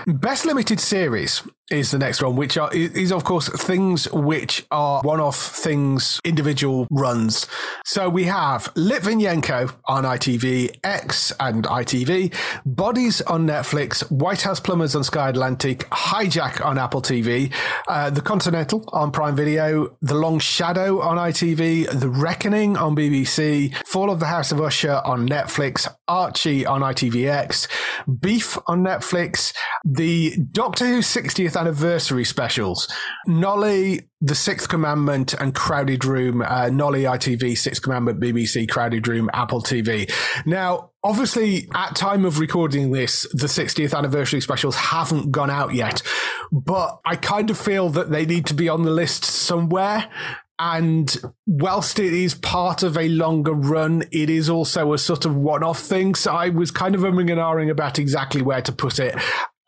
[0.06, 5.00] Best limited series is the next one, which are is of course things which are
[5.02, 7.46] one-off things, individual runs.
[7.84, 12.34] So we have Litvinenko on ITV, X and ITV,
[12.66, 17.52] Bodies on Netflix, White House Plumbers on Sky Atlantic, Hijack on Apple TV,
[17.88, 23.74] uh, The Continental on Prime Video, The Long Shadow on ITV, The Reckoning on BBC,
[23.86, 27.68] Fall of the House of Usher on Netflix, Archie on ITVX,
[28.20, 29.54] Beef on Netflix,
[29.84, 32.88] the Doctor Who 60th anniversary specials,
[33.26, 39.28] Nolly, The Sixth Commandment, and Crowded Room, uh, Nolly ITV, Sixth Commandment, BBC, Crowded Room,
[39.34, 40.10] Apple TV.
[40.46, 46.02] Now, obviously, at time of recording this, the 60th anniversary specials haven't gone out yet,
[46.50, 50.08] but I kind of feel that they need to be on the list somewhere.
[50.62, 51.14] And
[51.46, 55.62] whilst it is part of a longer run, it is also a sort of one
[55.62, 56.14] off thing.
[56.14, 59.14] So I was kind of umming and ahhing about exactly where to put it.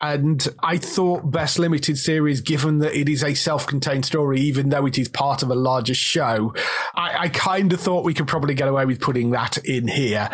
[0.03, 4.67] And I thought Best Limited Series, given that it is a self contained story, even
[4.67, 6.53] though it is part of a larger show,
[6.93, 10.29] I, I kind of thought we could probably get away with putting that in here.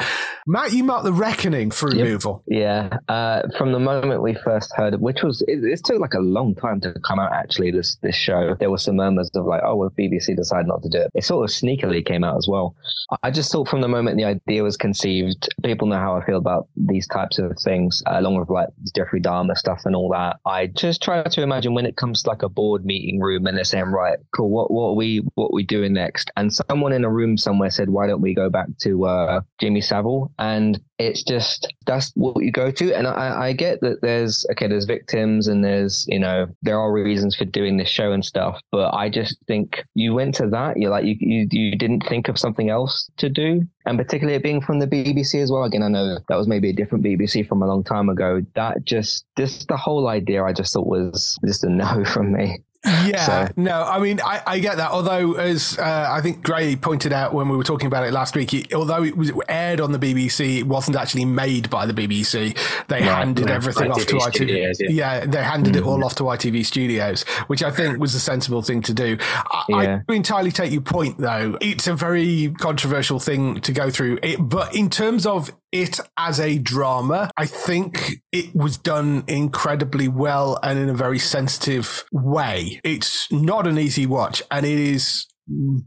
[0.47, 2.43] Matt, you marked The Reckoning for removal.
[2.47, 2.59] Yep.
[2.59, 3.13] Yeah.
[3.13, 6.19] Uh, from the moment we first heard it, which was, it, it, took like a
[6.19, 8.55] long time to come out actually, this, this show.
[8.59, 11.11] There were some murmurs of like, oh, well, BBC decided not to do it.
[11.13, 12.75] It sort of sneakily came out as well.
[13.21, 16.37] I just thought from the moment the idea was conceived, people know how I feel
[16.37, 20.37] about these types of things, uh, along with like Jeffrey Dahmer stuff and all that.
[20.45, 23.55] I just try to imagine when it comes to like a board meeting room and
[23.57, 26.31] they're saying, right, cool, what what are we what are we doing next?
[26.35, 29.81] And someone in a room somewhere said, why don't we go back to uh, Jimmy
[29.81, 30.31] Savile?
[30.39, 32.93] And it's just that's what you go to.
[32.93, 36.91] And I, I get that there's okay, there's victims and there's you know there are
[36.91, 38.61] reasons for doing this show and stuff.
[38.71, 40.77] But I just think you went to that.
[40.77, 44.61] You're like you you, you didn't think of something else to do and particularly being
[44.61, 45.63] from the BBC as well.
[45.63, 48.45] Again, I know that was maybe a different BBC from a long time ago.
[48.53, 52.59] That just, just the whole idea, I just thought was just a no from me.
[52.85, 53.53] Yeah, so.
[53.57, 54.91] no, I mean, I, I, get that.
[54.91, 58.37] Although, as uh, I think Gray pointed out when we were talking about it last
[58.37, 61.93] week, it, although it was aired on the BBC, it wasn't actually made by the
[61.93, 62.57] BBC.
[62.87, 64.33] They no, handed no, everything off to ITV.
[64.33, 64.89] Studios, yeah.
[64.89, 65.25] yeah.
[65.25, 65.83] they handed mm-hmm.
[65.83, 66.03] it all mm-hmm.
[66.05, 69.17] off to ITV Studios, which I think was a sensible thing to do.
[69.19, 70.01] I, yeah.
[70.07, 71.57] I entirely take your point, though.
[71.59, 74.19] It's a very controversial thing to go through.
[74.23, 80.07] It, but in terms of it as a drama, I think it was done incredibly
[80.07, 82.79] well and in a very sensitive way.
[82.83, 85.27] It's not an easy watch and it is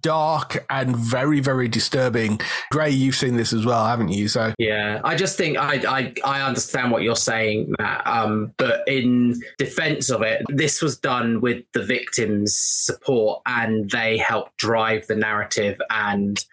[0.00, 2.40] dark and very very disturbing.
[2.70, 4.26] Gray you've seen this as well haven't you?
[4.26, 8.82] So yeah i just think i i, I understand what you're saying Matt, um, but
[8.88, 15.06] in defense of it this was done with the victims support and they helped drive
[15.06, 16.44] the narrative and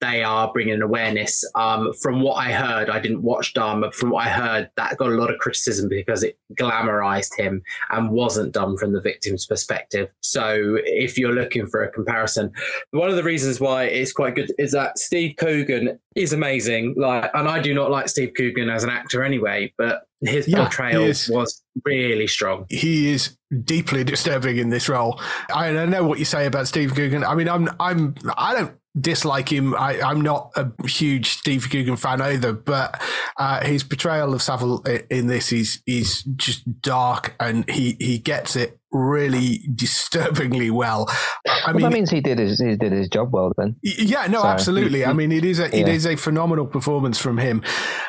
[0.00, 1.44] they are bringing awareness.
[1.54, 3.94] Um, from what I heard, I didn't watch Dahmer.
[3.94, 8.10] From what I heard, that got a lot of criticism because it glamorized him and
[8.10, 10.08] wasn't done from the victim's perspective.
[10.20, 12.52] So, if you're looking for a comparison,
[12.90, 16.94] one of the reasons why it's quite good is that Steve Coogan is amazing.
[16.96, 20.62] Like, and I do not like Steve Coogan as an actor anyway, but his yeah,
[20.62, 22.66] portrayal was really strong.
[22.70, 25.20] He is deeply disturbing in this role.
[25.54, 27.22] I, I know what you say about Steve Coogan.
[27.22, 29.74] I mean, I'm, I'm, I don't dislike him.
[29.74, 33.00] I, am not a huge Steve Coogan fan either, but
[33.36, 38.56] uh, his portrayal of Savile in this is is just dark, and he he gets
[38.56, 41.06] it really disturbingly well.
[41.46, 43.76] I well, mean, that means he did his he did his job well then.
[43.82, 45.04] Yeah, no, so, absolutely.
[45.04, 45.80] I mean, it is a yeah.
[45.80, 47.62] it is a phenomenal performance from him.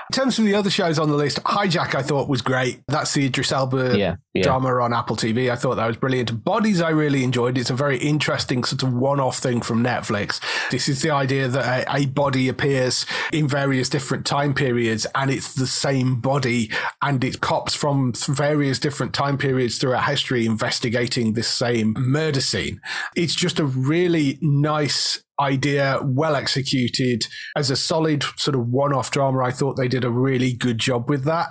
[0.09, 2.81] In terms of the other shows on the list, Hijack I thought was great.
[2.87, 4.43] That's the Idris Elba yeah, yeah.
[4.43, 5.51] drama on Apple TV.
[5.51, 6.43] I thought that was brilliant.
[6.43, 7.57] Bodies I really enjoyed.
[7.57, 10.39] It's a very interesting sort of one-off thing from Netflix.
[10.71, 15.29] This is the idea that a, a body appears in various different time periods and
[15.29, 21.31] it's the same body and it cops from various different time periods throughout history investigating
[21.31, 22.81] this same murder scene.
[23.15, 27.25] It's just a really nice idea, well executed
[27.55, 29.45] as a solid sort of one off drama.
[29.45, 31.47] I thought they did a really good job with that.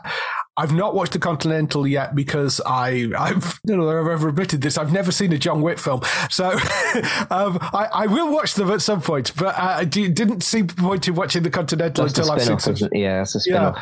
[0.59, 4.79] I've not watched The Continental yet because I I've don't know I've ever admitted this.
[4.79, 6.51] I've never seen a John Wick film, so
[7.31, 9.33] um, I, I will watch them at some point.
[9.37, 12.59] But uh, I didn't see the point in watching The Continental That's until I've seen
[12.59, 13.75] some, yeah, it's a yeah,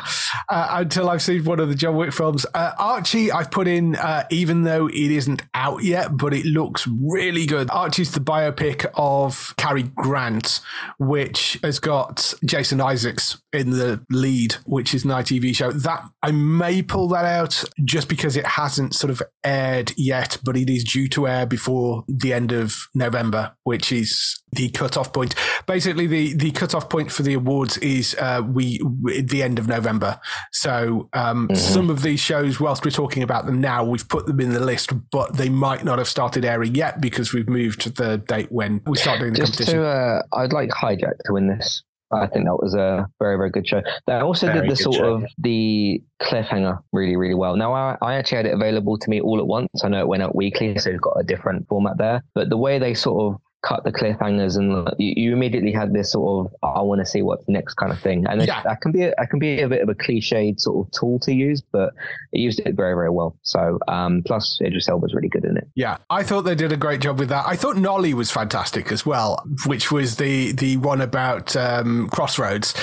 [0.49, 2.45] uh, until I've seen one of the John Wick films.
[2.53, 6.87] Uh, Archie, I've put in uh, even though it isn't out yet, but it looks
[6.87, 7.69] really good.
[7.71, 10.59] Archie's the biopic of Cary Grant,
[10.99, 15.71] which has got Jason Isaacs in the lead, which is Night ITV show.
[15.71, 20.57] That I may pull that out just because it hasn't sort of aired yet, but
[20.57, 25.35] it is due to air before the end of November, which is the cutoff point.
[25.65, 28.79] Basically, the the cutoff point for the awards is uh, we
[29.21, 30.19] the end of November.
[30.51, 31.55] So um, mm-hmm.
[31.55, 34.63] some of these shows, whilst we're talking about them now, we've put them in the
[34.63, 38.51] list, but they might not have started airing yet because we've moved to the date
[38.51, 39.81] when we start doing the Just competition.
[39.81, 41.83] To, uh, I'd like Hijack to win this.
[42.15, 43.81] I think that was a very, very good show.
[44.07, 45.13] They also very did the sort show.
[45.15, 47.55] of the cliffhanger really, really well.
[47.55, 49.69] Now, I, I actually had it available to me all at once.
[49.83, 52.23] I know it went out weekly, so it's got a different format there.
[52.33, 56.11] But the way they sort of cut the cliffhangers and you, you immediately had this
[56.11, 58.25] sort of I want to see what's next kind of thing.
[58.27, 58.61] And yeah.
[58.63, 61.19] that can be a, that can be a bit of a cliched sort of tool
[61.19, 61.93] to use but
[62.31, 63.35] it used it very very well.
[63.41, 65.67] So um, plus Idris Elba was really good in it.
[65.75, 65.97] Yeah.
[66.09, 67.45] I thought they did a great job with that.
[67.47, 72.73] I thought Nolly was fantastic as well which was the the one about um, Crossroads.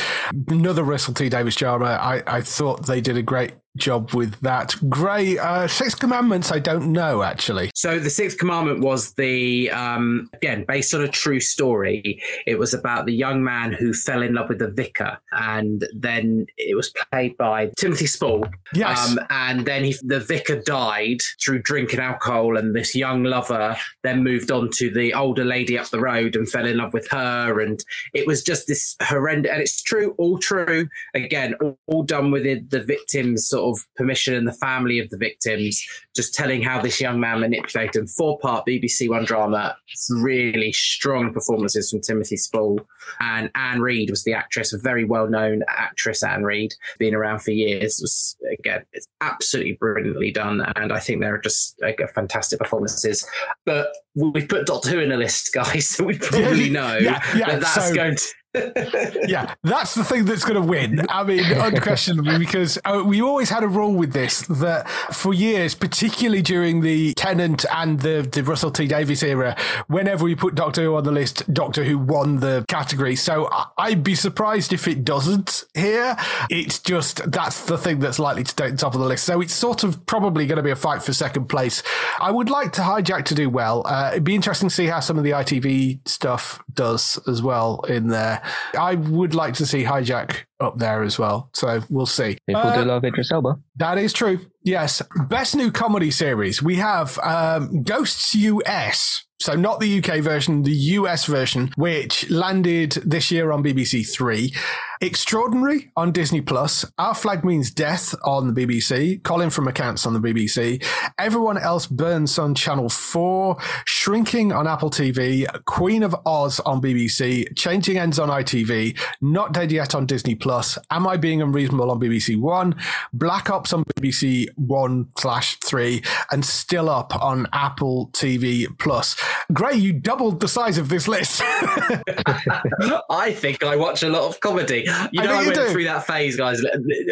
[0.49, 4.75] Another Russell T Davies drama I, I thought they did a great job with that.
[4.89, 5.39] Great.
[5.39, 7.71] uh, Six Commandments, I don't know actually.
[7.75, 12.23] So the Sixth Commandment was the um, again based on a true story.
[12.47, 16.47] It was about the young man who fell in love with the vicar, and then
[16.59, 18.47] it was played by Timothy Spall.
[18.75, 19.11] Yes.
[19.11, 24.23] Um, and then he, the vicar died through drinking alcohol, and this young lover then
[24.23, 27.61] moved on to the older lady up the road and fell in love with her,
[27.61, 29.51] and it was just this horrendous.
[29.51, 30.89] And it's true, all true.
[31.14, 35.17] Again, all, all done within the victim's sort of permission and the family of the
[35.17, 35.85] victims,
[36.15, 38.07] just telling how this young man manipulated them.
[38.07, 39.77] Four part BBC One drama,
[40.11, 42.81] really strong performances from Timothy Spall.
[43.21, 47.41] And Anne Reid was the actress, a very well known actress, Anne Reid, been around
[47.41, 47.99] for years.
[47.99, 50.61] It was, again, it's absolutely brilliantly done.
[50.77, 53.27] And I think they're just like, fantastic performances.
[53.67, 57.47] But we've put Doctor Who in a list, guys, so we probably know Yeah, yeah,
[57.51, 58.25] that that's so- going to.
[58.55, 61.07] Yeah, that's the thing that's going to win.
[61.09, 65.74] I mean, unquestionably, because uh, we always had a rule with this that for years,
[65.74, 70.82] particularly during the Tennant and the, the Russell T Davies era, whenever we put Doctor
[70.82, 73.16] Who on the list, Doctor Who won the category.
[73.16, 73.48] So
[73.78, 76.16] I'd be surprised if it doesn't here.
[76.50, 79.24] It's just that's the thing that's likely to take the top of the list.
[79.24, 81.82] So it's sort of probably going to be a fight for second place.
[82.20, 83.86] I would like to hijack to do well.
[83.86, 87.80] Uh, it'd be interesting to see how some of the ITV stuff does as well
[87.88, 88.41] in there.
[88.78, 91.51] I would like to see hijack up there as well.
[91.55, 92.38] So we'll see.
[92.47, 93.57] People Uh, do love Idris Elba.
[93.76, 94.38] that is true.
[94.62, 95.03] Yes.
[95.28, 96.62] Best new comedy series.
[96.62, 99.24] We have um, Ghosts US.
[99.40, 100.70] So not the UK version, the
[101.01, 104.55] US version, which landed this year on BBC Three.
[105.03, 106.84] Extraordinary on Disney Plus.
[106.96, 109.20] Our Flag Means Death on the BBC.
[109.24, 110.80] Colin from Accounts on the BBC.
[111.18, 113.57] Everyone Else Burns on Channel 4.
[113.84, 115.44] Shrinking on Apple TV.
[115.64, 117.53] Queen of Oz on BBC.
[117.59, 118.96] Changing Ends on ITV.
[119.20, 120.78] Not Dead Yet on Disney Plus.
[120.92, 122.76] Am I Being Unreasonable on BBC One.
[123.12, 126.05] Black Ops on BBC One slash Three.
[126.30, 129.16] And Still Up on Apple TV Plus.
[129.53, 131.42] Gray, you doubled the size of this list.
[133.11, 134.86] I think I watch a lot of comedy.
[135.12, 135.68] You know, know I, went do.
[135.68, 136.62] through that phase, guys,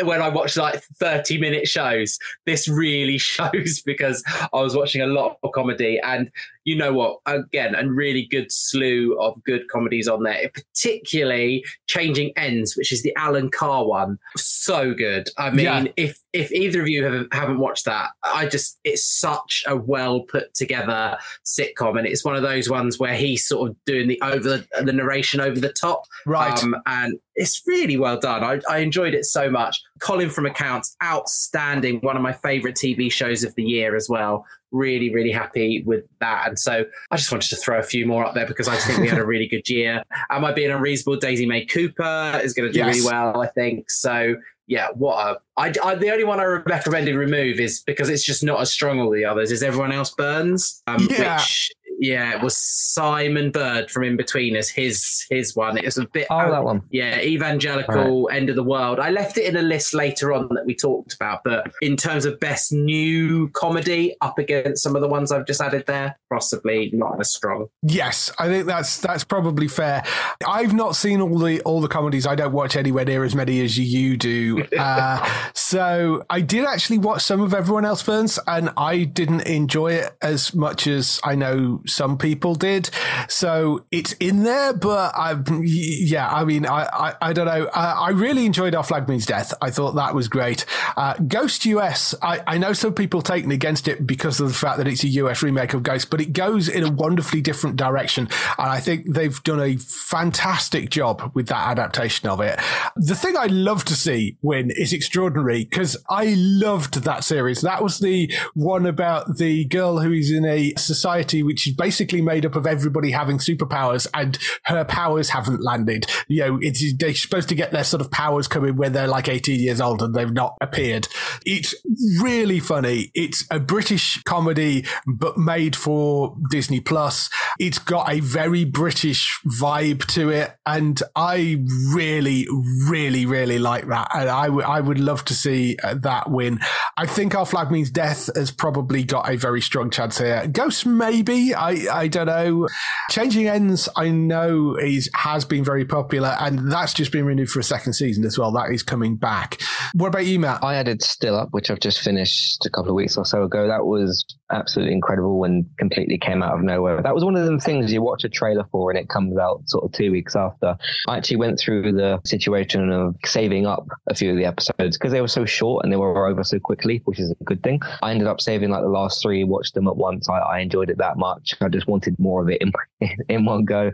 [0.03, 2.19] when I watched like 30 minute shows.
[2.47, 4.23] This really shows because
[4.53, 6.01] I was watching a lot of comedy.
[6.01, 6.31] And
[6.65, 7.19] you know what?
[7.27, 13.03] Again, a really good slew of good comedies on there, particularly Changing Ends, which is
[13.03, 14.19] the Alan Carr one.
[14.37, 15.29] So good.
[15.39, 15.85] I mean, Yeah.
[15.97, 20.21] if if either of you have, haven't watched that, I just, it's such a well
[20.21, 21.99] put together sitcom.
[21.99, 25.41] And it's one of those ones where he's sort of doing the over the narration
[25.41, 26.05] over the top.
[26.27, 26.63] Right.
[26.63, 28.45] Um, and it's really well done.
[28.45, 29.83] I, I enjoyed it so much.
[30.01, 31.99] Colin from Accounts, outstanding.
[32.01, 34.47] One of my favorite TV shows of the year as well.
[34.73, 36.49] Really, really happy with that.
[36.49, 38.87] And so I just wanted to throw a few more up there because I just
[38.87, 40.03] think we had a really good year.
[40.31, 41.19] Am I being unreasonable?
[41.19, 42.95] Daisy May Cooper is going to do Yes.
[42.97, 43.91] really well, I think.
[43.91, 45.41] So yeah, what a.
[45.57, 49.01] I, I, the only one I recommended remove is because it's just not as strong
[49.01, 49.51] as all the others.
[49.51, 50.83] Is everyone else Burns?
[50.87, 51.37] Um, Yeah.
[51.39, 54.71] Which, yeah, it was Simon Bird from Inbetweeners.
[54.71, 55.77] His his one.
[55.77, 56.27] It was a bit.
[56.31, 56.83] Oh, that one.
[56.91, 58.99] Yeah, evangelical end of the world.
[58.99, 62.25] I left it in a list later on that we talked about, but in terms
[62.25, 66.91] of best new comedy, up against some of the ones I've just added there, possibly
[66.93, 67.69] not as strong.
[67.83, 70.03] Yes, I think that's that's probably fair.
[70.47, 72.27] I've not seen all the all the comedies.
[72.27, 74.67] I don't watch anywhere near as many as you do.
[74.81, 79.93] Uh, so I did actually watch some of everyone else Burns, and I didn't enjoy
[79.93, 82.91] it as much as I know some people did.
[83.29, 87.67] So it's in there, but I yeah, I mean I I, I don't know.
[87.67, 89.53] Uh, I really enjoyed Our Flag Means Death.
[89.61, 90.65] I thought that was great.
[90.97, 92.15] Uh, Ghost US.
[92.23, 95.09] I, I know some people taking against it because of the fact that it's a
[95.09, 98.29] US remake of Ghost, but it goes in a wonderfully different direction,
[98.59, 102.59] and I think they've done a fantastic job with that adaptation of it.
[102.97, 107.61] The thing I love to see win is extraordinary because I loved that series.
[107.61, 112.21] That was the one about the girl who is in a society which is basically
[112.21, 116.07] made up of everybody having superpowers, and her powers haven't landed.
[116.29, 119.29] You know, it's they're supposed to get their sort of powers coming when they're like
[119.29, 121.09] 18 years old and they've not appeared.
[121.47, 121.75] It's
[122.23, 123.11] really funny.
[123.15, 127.31] It's a British comedy, but made for Disney Plus.
[127.59, 130.55] It's got a very British vibe to it.
[130.67, 131.65] And I
[131.95, 132.47] really,
[132.89, 134.11] really, really like that.
[134.15, 136.61] And I, w- I would love to see uh, that win.
[136.97, 140.47] I think Our Flag Means Death has probably got a very strong chance here.
[140.47, 141.55] Ghost, maybe.
[141.89, 142.69] I don't know.
[143.11, 147.61] Changing Ends, I know is has been very popular, and that's just been renewed for
[147.61, 148.53] a second season as well.
[148.53, 149.61] That is coming back.
[149.95, 150.63] What about you, Matt?
[150.63, 153.67] I added Still Up, which I've just finished a couple of weeks or so ago.
[153.67, 157.03] That was absolutely incredible and completely came out of nowhere.
[157.03, 159.63] That was one of them things you watch a trailer for and it comes out
[159.69, 160.77] sort of two weeks after.
[161.09, 165.13] I actually went through the situation of saving up a few of the episodes because
[165.13, 167.81] they were so short and they were over so quickly, which is a good thing.
[168.03, 170.29] I ended up saving like the last three, watched them at once.
[170.29, 171.55] I, I enjoyed it that much.
[171.61, 172.73] I just wanted more of it in,
[173.29, 173.93] in one go.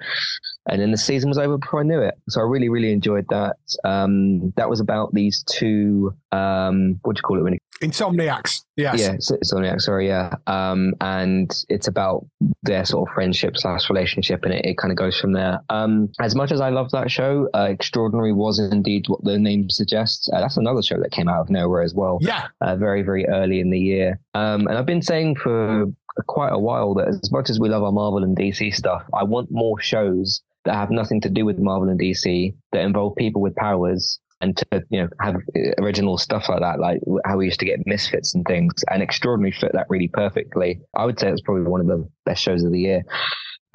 [0.68, 2.14] And then the season was over before I knew it.
[2.28, 3.56] So I really, really enjoyed that.
[3.84, 8.64] Um, that was about these two, um, what do you call it when Insomniacs.
[8.76, 9.00] Yes.
[9.00, 10.34] Yeah, Insomniacs, sorry, yeah.
[10.46, 12.26] Um, and it's about
[12.62, 15.60] their sort of friendship slash relationship, and it, it kind of goes from there.
[15.68, 19.68] Um, as much as I love that show, uh, Extraordinary was indeed what the name
[19.68, 20.28] suggests.
[20.32, 22.18] Uh, that's another show that came out of nowhere as well.
[22.22, 22.46] Yeah.
[22.60, 24.20] Uh, very, very early in the year.
[24.34, 25.86] Um, and I've been saying for
[26.26, 29.24] quite a while that as much as we love our Marvel and DC stuff, I
[29.24, 33.40] want more shows that have nothing to do with Marvel and DC that involve people
[33.40, 37.46] with powers and to you know have uh, original stuff like that, like how we
[37.46, 40.80] used to get misfits and things, and extraordinary fit that really perfectly.
[40.94, 43.02] I would say it's probably one of the best shows of the year.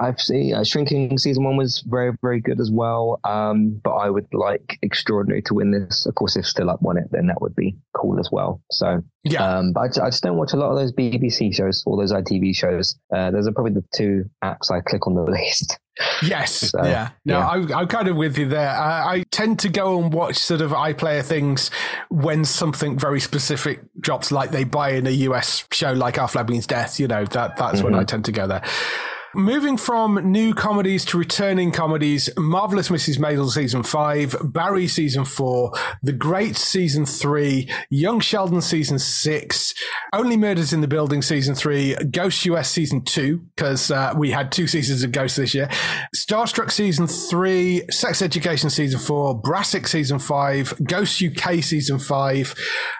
[0.02, 3.20] I've seen uh, Shrinking season one was very very good as well.
[3.24, 6.06] Um, but I would like Extraordinary to win this.
[6.06, 8.60] Of course, if Still Up won it, then that would be cool as well.
[8.70, 11.82] So yeah, um, but I, I, just don't watch a lot of those BBC shows
[11.86, 12.96] or those ITV shows.
[13.14, 15.78] Uh, those are probably the two apps I click on the list.
[16.22, 17.10] Yes, so, yeah.
[17.24, 17.46] No, yeah.
[17.46, 18.70] I, I'm kind of with you there.
[18.70, 21.70] I, I, tend to go and watch sort of iPlayer things
[22.08, 26.48] when something very specific drops, like they buy in a US show like Our Flag
[26.48, 26.98] Means Death.
[26.98, 27.84] You know that that's mm-hmm.
[27.84, 28.62] when I tend to go there.
[29.34, 33.18] Moving from new comedies to returning comedies, Marvelous Mrs.
[33.18, 35.72] Maisel season five, Barry season four,
[36.02, 39.72] The Great season three, Young Sheldon season six,
[40.12, 44.52] Only Murders in the Building season three, Ghost US season two, because uh, we had
[44.52, 45.68] two seasons of Ghost this year,
[46.14, 52.54] Starstruck season three, Sex Education season four, Brassic season five, Ghost UK season five,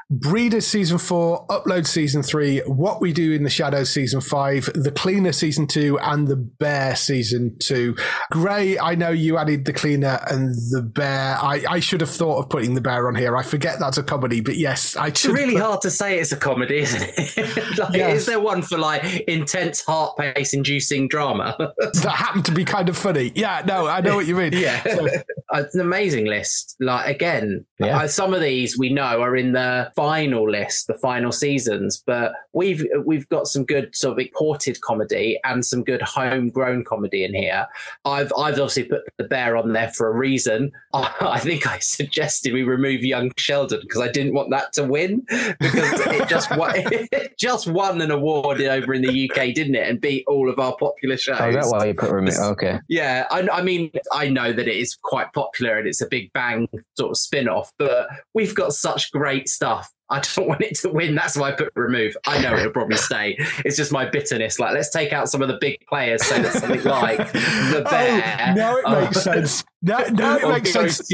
[0.08, 4.92] Breeders season four, Upload season three, What We Do in the Shadows season five, The
[4.92, 7.96] Cleaner season two, and The Bear season two.
[8.30, 11.36] Gray, I know you added The Cleaner and The Bear.
[11.40, 13.36] I, I should have thought of putting The Bear on here.
[13.36, 15.62] I forget that's a comedy, but yes, I It's really put...
[15.62, 17.78] hard to say it's a comedy, isn't it?
[17.78, 18.20] like, yes.
[18.20, 21.56] Is there one for like intense heart pace inducing drama?
[21.78, 23.32] that happened to be kind of funny.
[23.34, 24.52] Yeah, no, I know what you mean.
[24.52, 24.82] yeah.
[24.84, 25.08] So.
[25.54, 26.76] It's an amazing list.
[26.80, 27.98] Like, again, yeah.
[27.98, 32.02] Uh, some of these we know are in the final list, the final seasons.
[32.06, 37.24] But we've we've got some good sort of imported comedy and some good homegrown comedy
[37.24, 37.66] in here.
[38.04, 40.72] I've I've obviously put the bear on there for a reason.
[40.92, 44.84] I, I think I suggested we remove Young Sheldon because I didn't want that to
[44.84, 45.22] win
[45.60, 49.88] because it just won, it just won an award over in the UK, didn't it?
[49.88, 51.38] And beat all of our popular shows.
[51.40, 52.34] Oh, is that why you put remove?
[52.38, 52.78] Okay.
[52.88, 56.32] Yeah, I, I mean, I know that it is quite popular and it's a big
[56.32, 60.76] bang sort of spin off, but we've got such great stuff I don't want it
[60.76, 61.14] to win.
[61.14, 62.16] That's why I put remove.
[62.26, 63.36] I know it'll probably stay.
[63.64, 64.58] It's just my bitterness.
[64.58, 67.90] Like, let's take out some of the big players so that something like the oh,
[67.90, 68.46] bear.
[68.50, 69.64] Oh, now it makes uh, sense.
[69.80, 71.08] Now, now it makes sense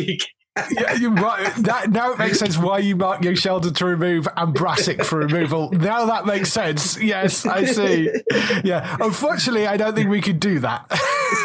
[0.70, 1.54] yeah, you right.
[1.56, 5.18] That now it makes sense why you mark your Sheldon to remove and Brassic for
[5.18, 5.70] removal.
[5.72, 7.00] Now that makes sense.
[7.00, 8.10] Yes, I see.
[8.64, 8.96] Yeah.
[9.00, 10.86] Unfortunately, I don't think we could do that.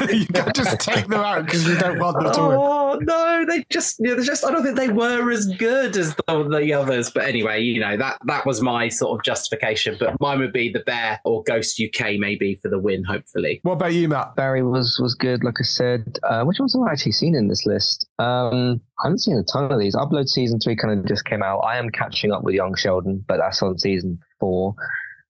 [0.12, 2.58] you can't just take them out because you don't want them to win.
[2.58, 4.46] Oh no, they just, you know, they just.
[4.46, 7.12] I don't think they were as good as the, the others.
[7.12, 9.98] But anyway, you know that that was my sort of justification.
[10.00, 13.04] But mine would be the Bear or Ghost UK maybe for the win.
[13.04, 13.60] Hopefully.
[13.64, 14.36] What about you, Matt?
[14.36, 15.44] Barry was was good.
[15.44, 18.08] Like I said, uh, which ones have I actually seen in this list?
[18.20, 19.96] Um, I haven't seen a ton of these.
[19.96, 21.60] Upload season three kind of just came out.
[21.60, 24.76] I am catching up with Young Sheldon, but that's on season four.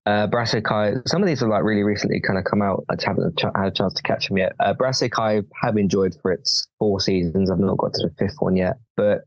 [0.06, 0.68] Uh, Brassic,
[1.08, 2.86] some of these are like really recently kind of come out.
[2.90, 4.54] I haven't had a chance to catch them yet.
[4.60, 7.50] Uh, Brassic, I have enjoyed for its four seasons.
[7.50, 9.22] I've not got to the fifth one yet, but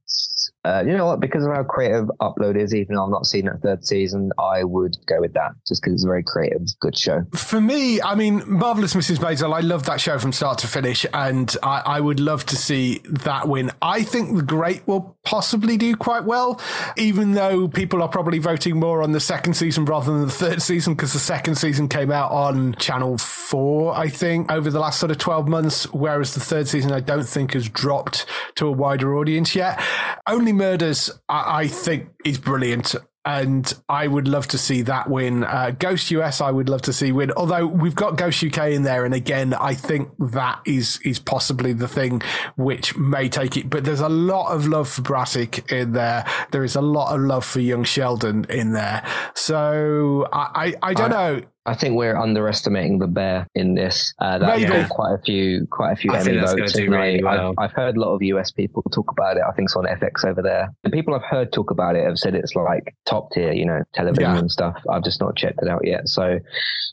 [0.66, 1.20] uh, you know what?
[1.20, 4.62] Because of how creative Upload is, even though I'm not seeing that third season, I
[4.62, 7.22] would go with that just because it's a very creative, good show.
[7.34, 9.18] For me, I mean, Marvelous Mrs.
[9.18, 12.56] Maisel, I love that show from start to finish, and I, I, would love to
[12.56, 13.70] see that win.
[13.80, 16.60] I think The Great will possibly do quite well,
[16.96, 20.62] even though people are probably voting more on the second season rather than the third
[20.62, 24.98] season because the second season came out on Channel 4, I think, over the last
[24.98, 28.26] sort of 12 months, whereas the third season I don't think has dropped
[28.56, 29.80] to a wider audience yet.
[30.26, 32.94] Only Murders, I, I think, is brilliant
[33.26, 35.42] and I would love to see that win.
[35.42, 37.32] Uh, Ghost US, I would love to see win.
[37.32, 41.72] Although we've got Ghost UK in there, and again, I think that is is possibly
[41.72, 42.22] the thing
[42.56, 43.68] which may take it.
[43.68, 46.24] But there's a lot of love for Brassic in there.
[46.52, 49.04] There is a lot of love for Young Sheldon in there.
[49.34, 51.42] So I I, I don't I, know.
[51.66, 54.14] I think we're underestimating the bear in this.
[54.20, 54.70] Uh, that Maybe.
[54.70, 56.72] got quite a few, quite a few I think Emmy that's gonna votes.
[56.74, 57.54] do and I- really well.
[57.58, 59.42] I've, I've heard a lot of US people talk about it.
[59.48, 60.68] I think it's on FX over there.
[60.84, 63.82] The people I've heard talk about it have said it's like top tier, you know,
[63.94, 64.38] television Yeah.
[64.38, 64.76] and stuff.
[64.90, 66.08] I've just not checked it out yet.
[66.08, 66.38] So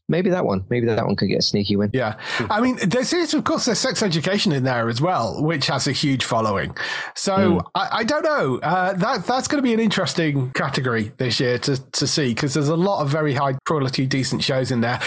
[0.10, 1.90] maybe that one, maybe that one could get a sneaky win.
[1.94, 2.16] Yeah.
[2.50, 5.88] I mean, there's, is, of course, there's sex education in there as well, which has
[5.88, 6.76] a huge following.
[7.16, 8.60] So I, I don't know.
[8.64, 12.54] Uh, that That's going to be an interesting category this year to, to see because
[12.54, 15.00] there's a lot of very high quality, decent shows in there.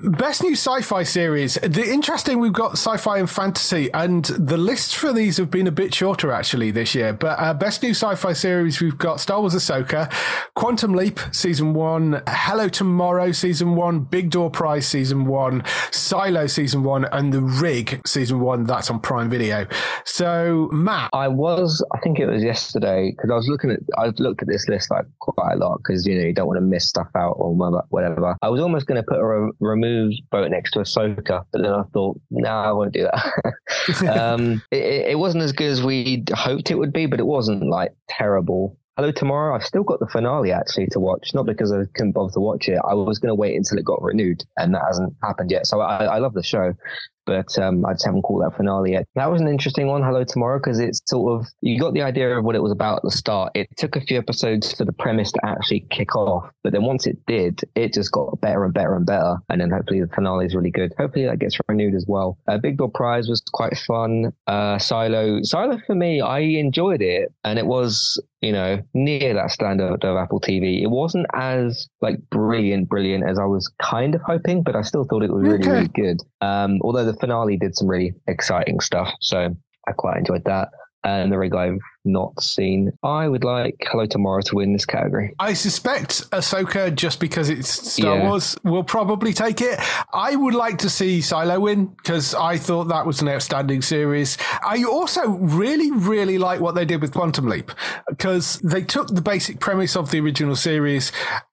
[0.00, 1.54] Best new sci-fi series.
[1.54, 5.72] The interesting, we've got sci-fi and fantasy, and the lists for these have been a
[5.72, 7.12] bit shorter actually this year.
[7.12, 10.08] But uh, best new sci-fi series, we've got Star Wars: Ahsoka,
[10.54, 16.84] Quantum Leap season one, Hello Tomorrow season one, Big Door Prize season one, Silo season
[16.84, 18.64] one, and The Rig season one.
[18.64, 19.66] That's on Prime Video.
[20.04, 24.16] So Matt, I was, I think it was yesterday, because I was looking at, I've
[24.20, 26.64] looked at this list like quite a lot because you know you don't want to
[26.64, 27.52] miss stuff out or
[27.88, 28.36] whatever-.
[28.42, 29.52] I was almost going to put a re-
[29.88, 34.08] removed vote next to Ahsoka, but then I thought, no, I won't do that.
[34.20, 37.26] um, it, it it wasn't as good as we hoped it would be, but it
[37.26, 38.76] wasn't like terrible.
[38.96, 39.54] Hello Tomorrow.
[39.54, 42.68] I've still got the finale actually to watch, not because I couldn't bother to watch
[42.68, 42.80] it.
[42.88, 45.68] I was going to wait until it got renewed, and that hasn't happened yet.
[45.68, 46.74] So I, I love the show,
[47.28, 49.06] but um, I just haven't caught that finale yet.
[49.14, 52.36] That was an interesting one, Hello Tomorrow, because it's sort of you got the idea
[52.36, 53.52] of what it was about at the start.
[53.54, 57.06] It took a few episodes for the premise to actually kick off, but then once
[57.06, 59.36] it did, it just got better and better and better.
[59.50, 60.94] And then hopefully the finale is really good.
[60.98, 62.38] Hopefully that gets renewed as well.
[62.48, 64.32] Uh, Big Door Prize was quite fun.
[64.46, 69.50] Uh, Silo, Silo for me, I enjoyed it, and it was you know near that
[69.50, 70.80] standard of Apple TV.
[70.82, 75.04] It wasn't as like brilliant, brilliant as I was kind of hoping, but I still
[75.04, 75.70] thought it was really, Okay.
[75.70, 76.18] really good.
[76.40, 79.54] Um, although the finale did some really exciting stuff, so
[79.86, 80.68] I quite enjoyed that.
[81.04, 82.90] And the rig I've not seen.
[83.04, 85.32] I would like Hello Tomorrow to win this category.
[85.38, 88.28] I suspect Ahsoka, just because it's Star Yeah.
[88.28, 89.78] Wars, will probably take it.
[90.12, 94.38] I would like to see Silo win because I thought that was an outstanding series.
[94.66, 97.70] I also really, really like what they did with Quantum Leap
[98.08, 101.12] because they took the basic premise of the original series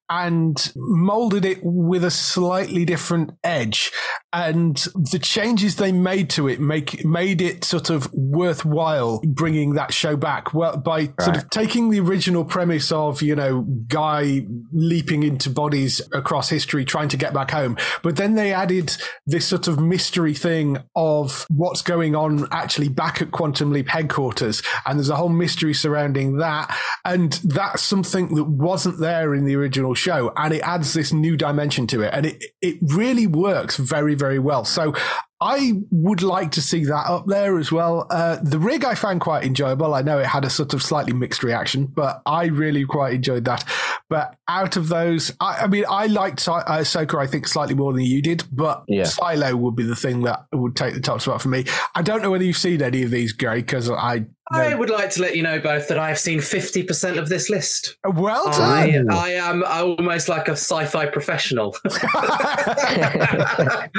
[0.10, 3.92] and molded it with a slightly different edge.
[4.36, 9.94] And the changes they made to it make made it sort of worthwhile bringing that
[9.94, 10.54] show back.
[10.54, 16.02] Well, by sort of taking the original premise of you know guy leaping into bodies
[16.12, 20.34] across history trying to get back home, but then they added this sort of mystery
[20.34, 25.30] thing of what's going on actually back at Quantum Leap headquarters, and there's a whole
[25.30, 30.62] mystery surrounding that, and that's something that wasn't there in the original show, and it
[30.64, 34.66] adds this new dimension to it, and it it really works very very well.
[34.66, 34.94] So.
[35.42, 38.08] I would like to see that up there as well.
[38.10, 39.94] Uh, the rig I found quite enjoyable.
[39.94, 43.44] I know it had a sort of slightly mixed reaction, but I really quite enjoyed
[43.46, 43.66] that.
[44.10, 47.92] But out of those, I, I mean, I liked uh, Ahsoka, I think, slightly more
[47.92, 49.04] than you did, but Yeah.
[49.04, 51.66] Silo would be the thing that would take the top spot for me.
[51.94, 54.26] I don't know whether you've seen any of these, Gary, because I.
[54.52, 57.50] I would like to let you know both that I have seen 50% of this
[57.50, 57.98] list.
[58.06, 59.10] Well I, done.
[59.10, 61.76] I am almost like a sci-fi professional.
[61.86, 63.90] I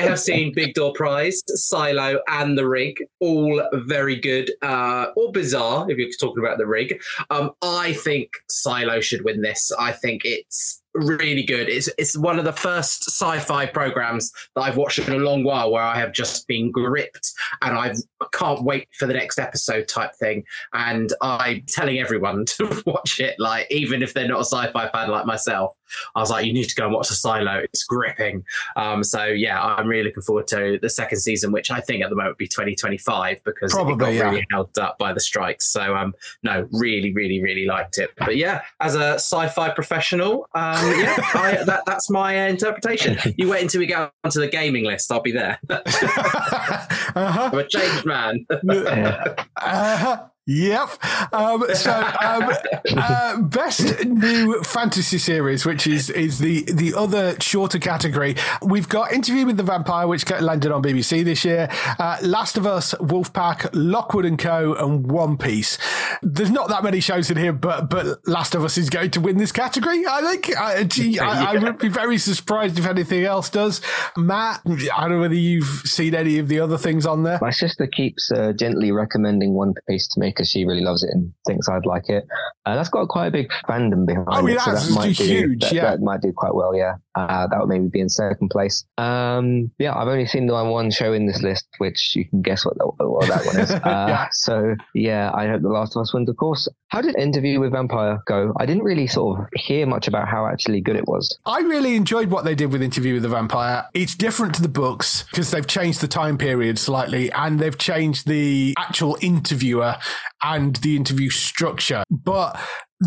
[0.00, 5.90] have seen Big Door Prize, Silo, and The Rig, all very good, uh, or bizarre
[5.90, 7.00] if you're talking about The Rig.
[7.30, 9.70] Um, I think Silo should win this.
[9.78, 11.68] I think it's really good.
[11.68, 15.72] It's it's one of the first sci-fi programs that I've watched in a long while
[15.72, 17.32] where I have just been gripped
[17.62, 17.94] and I
[18.32, 20.44] can't wait for the next episode type thing.
[20.72, 25.10] And I'm telling everyone to watch it, like even if they're not a sci-fi fan
[25.10, 25.76] like myself.
[26.14, 27.58] I was like, you need to go and watch the Silo.
[27.58, 28.44] It's gripping.
[28.76, 32.10] Um, so yeah, I'm really looking forward to the second season, which I think at
[32.10, 34.30] the moment would be 2025 because it Probably, got yeah.
[34.30, 35.66] really held up by the strikes.
[35.68, 38.10] So um, no, really, really, really liked it.
[38.18, 43.18] But yeah, as a sci-fi professional, um, yeah, I, that, that's my uh, interpretation.
[43.36, 45.10] You wait until we get onto the gaming list.
[45.10, 45.58] I'll be there.
[45.70, 47.50] uh-huh.
[47.52, 48.46] I'm a changed man.
[49.62, 50.26] Uh-huh.
[50.46, 50.88] Yep.
[51.32, 52.50] Um, so, um,
[52.96, 58.34] uh, best new fantasy series, which is is the the other shorter category.
[58.60, 61.68] We've got Interview with the Vampire, which landed on BBC this year.
[61.96, 65.78] Uh, Last of Us, Wolfpack, Lockwood and Co, and One Piece.
[66.22, 69.20] There's not that many shows in here, but but Last of Us is going to
[69.20, 70.04] win this category.
[70.08, 70.56] I think.
[70.58, 73.80] I, gee, I, I would be very surprised if anything else does.
[74.16, 77.38] Matt, I don't know whether you've seen any of the other things on there.
[77.40, 80.31] My sister keeps uh, gently recommending One Piece to me.
[80.34, 82.24] Because she really loves it and thinks I'd like it.
[82.66, 84.54] And that's got quite a big fandom behind Oh, it.
[84.54, 85.82] yeah, so that might huge, do, that, yeah.
[85.90, 86.74] that might do quite well.
[86.76, 88.84] Yeah, uh, that would maybe be in second place.
[88.98, 92.64] Um, yeah, I've only seen the one show in this list, which you can guess
[92.64, 93.70] what, that- what that one is.
[93.82, 94.28] Uh, Yeah.
[94.32, 96.68] So yeah, I hope The Last of Us wins, of course.
[96.88, 98.52] How did Interview with Vampire go?
[98.58, 101.36] I didn't really sort of hear much about how actually good it was.
[101.46, 103.86] I really enjoyed what they did with Interview with the Vampire.
[103.94, 108.26] It's different to the books because they've changed the time period slightly and they've changed
[108.28, 109.96] the actual interviewer
[110.42, 112.02] and the interview structure.
[112.10, 112.58] But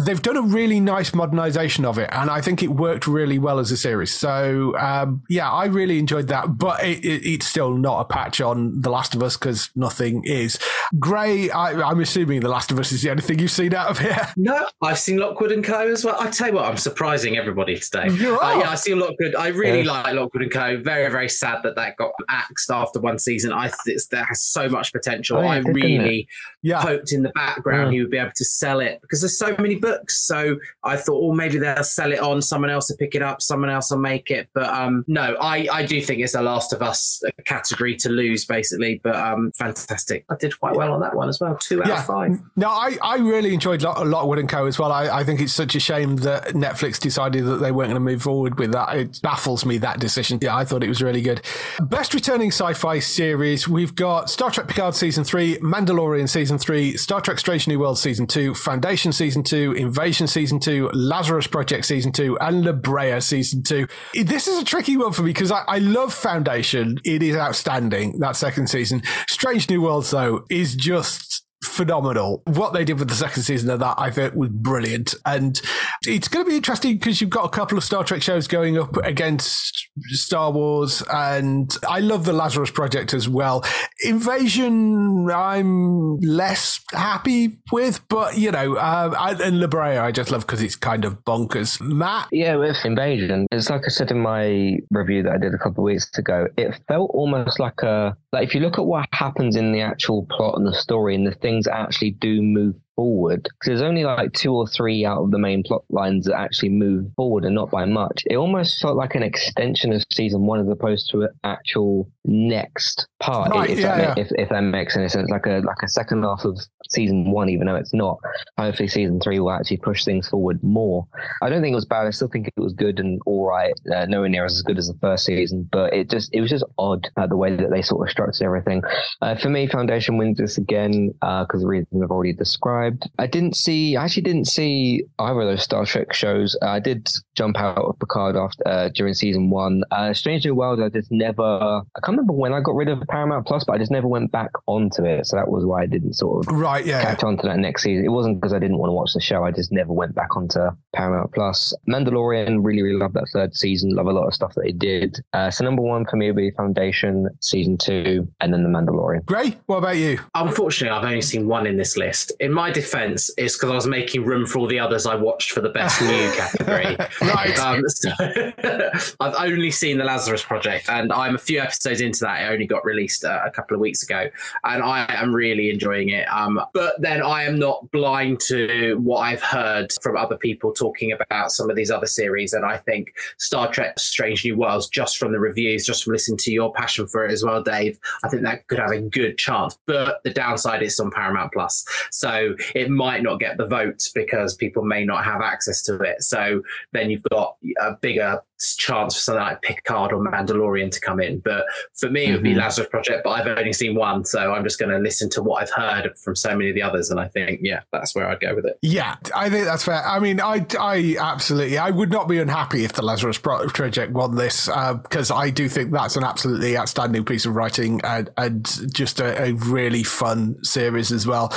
[0.05, 3.59] they've done a really nice modernization of it and I think it worked really well
[3.59, 4.13] as a series.
[4.13, 6.57] So, um, yeah, I really enjoyed that.
[6.57, 10.23] But it, it, it's still not a patch on The Last of Us because nothing
[10.25, 10.59] is.
[10.99, 13.89] Gray, I, I'm assuming The Last of Us is the only thing you've seen out
[13.89, 14.15] of here.
[14.37, 15.87] No, I've seen Lockwood and Co.
[15.91, 16.17] as well.
[16.19, 18.09] I tell you what, I'm surprising everybody today.
[18.11, 18.59] You Uh, are.
[18.59, 19.33] yeah, I see Lockwood.
[19.35, 19.91] I really Yeah.
[20.03, 20.77] like Lockwood and Co.
[20.81, 23.51] Very, very sad that that got axed after one season.
[23.53, 23.69] I
[24.11, 25.37] that has so much potential.
[25.37, 26.27] Oh, yeah, I it did, didn't really
[26.61, 26.81] Yeah.
[26.81, 27.93] hoped in the background Mm.
[27.93, 30.25] he would be able to sell it because there's so many books.
[30.25, 32.41] So I thought, well, maybe they'll sell it on.
[32.41, 33.41] Someone else will pick it up.
[33.41, 34.49] Someone else will make it.
[34.53, 38.45] But um, no, I, I do think it's a Last of Us category to lose,
[38.45, 38.99] basically.
[39.03, 40.25] But um, fantastic.
[40.29, 41.55] I did quite well on that one as well.
[41.57, 42.39] Two out of five.
[42.55, 44.65] No, I, I really enjoyed Lot- Lockwood and Co.
[44.65, 44.91] as well.
[44.91, 47.99] I, I think it's such a shame that Netflix decided that they weren't going to
[47.99, 48.95] move forward with that.
[48.95, 50.39] It baffles me that decision.
[50.41, 51.41] Yeah, I thought it was really good.
[51.81, 53.67] Best returning sci-fi series.
[53.67, 57.97] We've got Star Trek Picard season three, Mandalorian season three, Star Trek Strange New World
[57.99, 63.19] season two, Foundation season two, Invasion season two, Lazarus Project season two, and La Brea
[63.21, 63.87] season two.
[64.13, 66.99] This is a tricky one for me because I, I love Foundation.
[67.05, 69.03] It is outstanding that second season.
[69.27, 72.41] Strange New Worlds though is just phenomenal.
[72.45, 75.15] What they did with the second season of that, I think, was brilliant.
[75.25, 75.59] And
[76.03, 78.77] it's going to be interesting because you've got a couple of Star Trek shows going
[78.77, 83.63] up against Star Wars, and I love the Lazarus Project as well.
[84.03, 90.41] Invasion, I'm less happy with, but you know, uh, I, and La I just love
[90.41, 91.79] because it's kind of bonkers.
[91.81, 95.57] Matt, Yeah, with Invasion, it's like I said in my review that I did a
[95.57, 96.47] couple of weeks ago.
[96.57, 100.25] It felt almost like a like if you look at what happens in the actual
[100.29, 104.33] plot and the story and the things actually do move forward, because there's only like
[104.33, 107.71] two or three out of the main plot lines that actually move forward and not
[107.71, 108.23] by much.
[108.29, 113.07] It almost felt like an extension of season one as opposed to an actual next
[113.19, 113.51] part.
[113.51, 114.23] Right, if, yeah, that, yeah.
[114.23, 116.57] If, if that makes any sense, like a like a second half of
[116.89, 118.19] season one, even though it's not.
[118.57, 121.07] Hopefully, season three will actually push things forward more.
[121.41, 122.07] I don't think it was bad.
[122.07, 123.73] I still think it was good and all right.
[123.93, 126.65] Uh, nowhere near as good as the first season, but it just it was just
[126.77, 128.81] odd uh, the way that they sort of structured everything.
[129.21, 132.84] Uh, for me, Foundation wins this again because the reason I've already described.
[133.19, 136.57] I didn't see, I actually didn't see either of those Star Trek shows.
[136.61, 139.83] Uh, I did jump out of Picard after uh, during season one.
[139.91, 141.43] Uh, Strange New World, I just never.
[141.43, 144.31] I can't remember when I got rid of Paramount Plus, but I just never went
[144.31, 145.25] back onto it.
[145.27, 146.85] So that was why I didn't sort of right?
[146.85, 148.05] Yeah, catch on to that next season.
[148.05, 149.43] It wasn't because I didn't want to watch the show.
[149.43, 150.59] I just never went back onto
[150.93, 151.73] Paramount Plus.
[151.89, 153.91] Mandalorian, really, really love that third season.
[153.91, 155.19] Love a lot of stuff that they did.
[155.33, 159.25] Uh, so number one for me would be Foundation season two, and then the Mandalorian.
[159.25, 159.57] Great.
[159.65, 160.19] what about you?
[160.33, 162.31] Unfortunately, I've only seen one in this list.
[162.39, 165.51] In my defense, it's because I was making room for all the others I watched
[165.51, 166.95] for the best new category.
[167.21, 167.57] Right.
[167.57, 168.11] Um, so
[169.19, 172.43] I've only seen the Lazarus Project, and I'm a few episodes into that.
[172.43, 174.29] It only got released uh, a couple of weeks ago,
[174.63, 176.27] and I am really enjoying it.
[176.31, 181.13] Um, but then I am not blind to what I've heard from other people talking
[181.13, 185.17] about some of these other series, and I think Star Trek: Strange New Worlds, just
[185.17, 188.27] from the reviews, just from listening to your passion for it as well, Dave, I
[188.27, 189.79] think that could have a good chance.
[189.85, 194.55] But the downside is on Paramount Plus, so it might not get the votes because
[194.55, 196.23] people may not have access to it.
[196.23, 196.61] So
[196.93, 198.41] then you've got a bigger
[198.75, 201.39] chance for something like Picard or Mandalorian to come in.
[201.39, 202.59] But for me, it would be Mhm.
[202.59, 203.21] Lazarus Project.
[203.25, 206.17] But I've only seen one, so I'm just going to listen to what I've heard
[206.17, 208.65] from so many of the others, and I think yeah, that's where I'd go with
[208.65, 208.77] it.
[208.81, 210.01] Yeah, I think that's fair.
[210.07, 214.35] I mean, I, I absolutely, I would not be unhappy if the Lazarus Project won
[214.35, 219.19] this because I do think that's an absolutely outstanding piece of writing and, and just
[219.19, 221.53] a, a really fun series as well.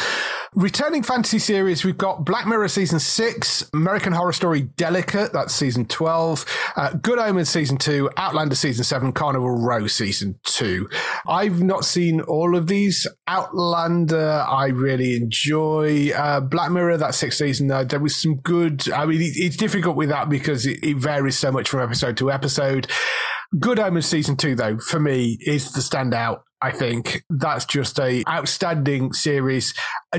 [0.55, 5.85] Returning fantasy series, we've got Black Mirror season six, American Horror Story Delicate, that's season
[5.85, 6.47] 12,
[6.77, 10.89] uh, Good Omens season two, Outlander season seven, Carnival Row season two.
[11.27, 13.07] I've not seen all of these.
[13.27, 16.11] Outlander, I really enjoy.
[16.11, 18.91] Uh, Black Mirror, that sixth season, uh, there was some good.
[18.91, 22.17] I mean, it, it's difficult with that because it, it varies so much from episode
[22.19, 22.87] to episode.
[23.59, 26.41] Good Omens season two, though, for me, is the standout.
[26.61, 29.75] I think that's just a outstanding series.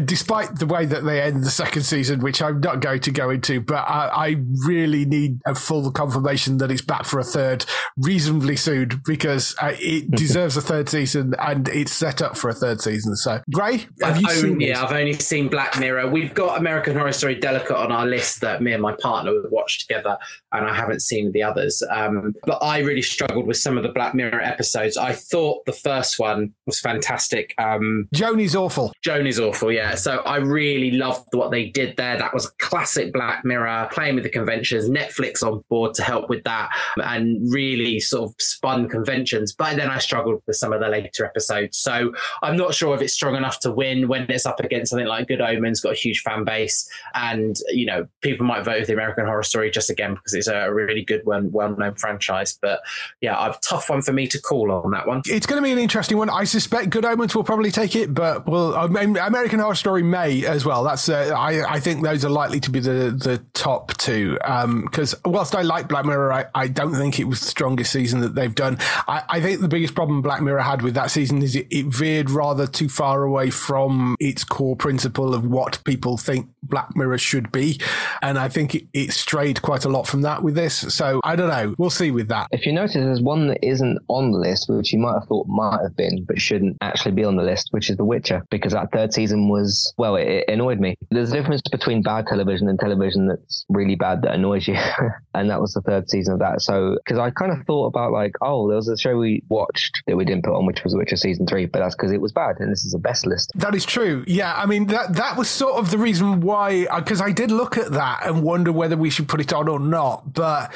[0.05, 3.31] Despite the way that they end the second season, which I'm not going to go
[3.31, 4.35] into, but I, I
[4.65, 7.65] really need a full confirmation that it's back for a third
[7.97, 12.53] reasonably soon because uh, it deserves a third season and it's set up for a
[12.53, 13.15] third season.
[13.15, 14.59] So, Gray, have I've you only, seen?
[14.59, 14.91] yeah, this?
[14.91, 16.09] I've only seen Black Mirror.
[16.11, 19.49] We've got American Horror Story Delicate on our list that me and my partner would
[19.49, 20.17] watch together,
[20.51, 21.81] and I haven't seen the others.
[21.89, 24.97] Um, but I really struggled with some of the Black Mirror episodes.
[24.97, 27.55] I thought the first one was fantastic.
[27.57, 28.93] Um, Joni's awful.
[29.01, 29.78] Joan is awful, yeah.
[29.95, 32.17] So I really loved what they did there.
[32.17, 36.30] That was a classic Black Mirror, playing with the conventions, Netflix on board to help
[36.30, 39.53] with that, and really sort of spun conventions.
[39.53, 41.77] But then I struggled with some of the later episodes.
[41.77, 45.07] So I'm not sure if it's strong enough to win when it's up against something
[45.07, 48.86] like Good Omens, got a huge fan base, and you know people might vote for
[48.86, 52.57] the American Horror Story just again because it's a really good one, well-known franchise.
[52.61, 52.82] But
[53.21, 55.21] yeah, a tough one for me to call on that one.
[55.25, 56.30] It's going to be an interesting one.
[56.30, 60.45] I suspect Good Omens will probably take it, but well, um, American Horror Story may
[60.45, 60.84] as well.
[60.84, 64.38] That's uh, I I think those are likely to be the the top two.
[64.84, 68.22] Because whilst I like Black Mirror, I, I don't think it was the strongest season
[68.22, 68.78] that they've done.
[69.07, 71.86] I, I think the biggest problem Black Mirror had with that season is it, it
[71.86, 77.17] veered rather too far away from its core principle of what people think Black Mirror
[77.17, 77.80] should be,
[78.22, 80.76] and I think it, it strayed quite a lot from that with this.
[80.93, 81.76] So I don't know.
[81.78, 82.47] We'll see with that.
[82.51, 85.47] If you notice, there's one that isn't on the list, which you might have thought
[85.47, 88.74] might have been, but shouldn't actually be on the list, which is The Witcher, because
[88.74, 89.59] that third season was,
[89.97, 90.95] well, it, it annoyed me.
[91.12, 94.78] There's a difference between bad television and television that's really bad that annoys you.
[95.34, 96.62] and that was the third season of that.
[96.62, 100.03] So, because I kind of thought about like, oh, there was a show we watched
[100.07, 102.32] that we didn't put on, which was Witcher season three, but that's because it was
[102.32, 102.57] bad.
[102.60, 103.51] And this is the best list.
[103.55, 104.24] That is true.
[104.28, 107.51] Yeah, I mean that that was sort of the reason why uh, because I did
[107.51, 110.74] look at that and wonder whether we should put it on or not, but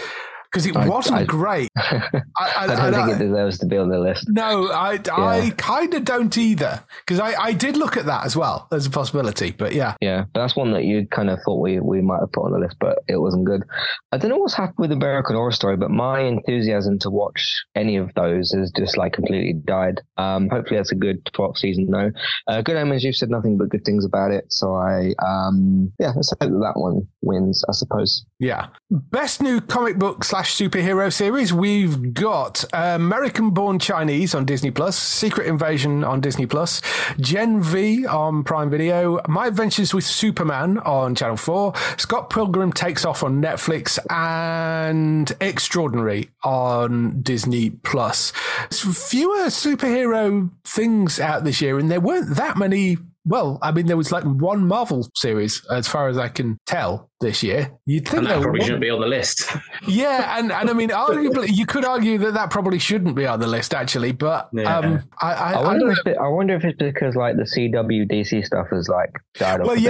[0.53, 1.69] because it I- wasn't I- great.
[1.77, 4.27] I, I don't think it deserves to be on the list.
[4.29, 8.35] no, I, I kind of don't either because I, I did look at that as
[8.35, 9.51] well as a possibility.
[9.51, 12.31] But yeah, Yeah, but that's one that you kind of thought we, we might have
[12.31, 13.63] put on the list, but it wasn't good.
[14.11, 17.63] I don't know what's happened with the American Horror Story, but my enthusiasm to watch
[17.75, 20.01] any of those has just like completely died.
[20.17, 22.11] Um, hopefully that's a good 12th season though.
[22.47, 26.11] Uh, good Omens, you've said nothing but good things about it, so I um yeah,
[26.15, 28.25] let's hope that that one wins, I suppose.
[28.39, 28.67] yeah.
[28.89, 31.53] Best new comic book slash superhero series.
[31.53, 36.81] We've got American Born Chinese on Disney Plus, Secret Invasion on Disney Plus,
[37.19, 43.05] Gen V on Prime Video, My Adventures with Superman on Channel 4, Scott Pilgrim Takes
[43.05, 48.31] Off on Netflix, and Extraordinary on Disney Plus.
[48.71, 52.97] Fewer superhero things out this year, and there weren't that many.
[53.25, 57.09] Well, I mean, there was like one Marvel series, as far as I can tell,
[57.21, 57.71] this year.
[57.85, 59.49] You'd think And that probably would- shouldn't be on the list.
[59.87, 63.39] yeah, and, and I mean, arguably, you could argue that that probably shouldn't be on
[63.39, 64.11] the list, actually.
[64.11, 64.77] But Yeah.
[64.77, 67.37] um, I, I, I I wonder don't if it, I wonder if it's because like
[67.37, 69.67] the CW DC stuff is like died off.
[69.67, 69.83] Well, a bit.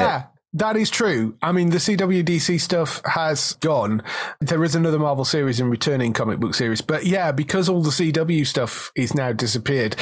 [0.53, 1.35] That is true.
[1.41, 4.01] I mean, the CWDC stuff has gone.
[4.39, 7.89] There is another Marvel series and returning comic book series, but yeah, because all the
[7.89, 9.95] CW stuff is now disappeared,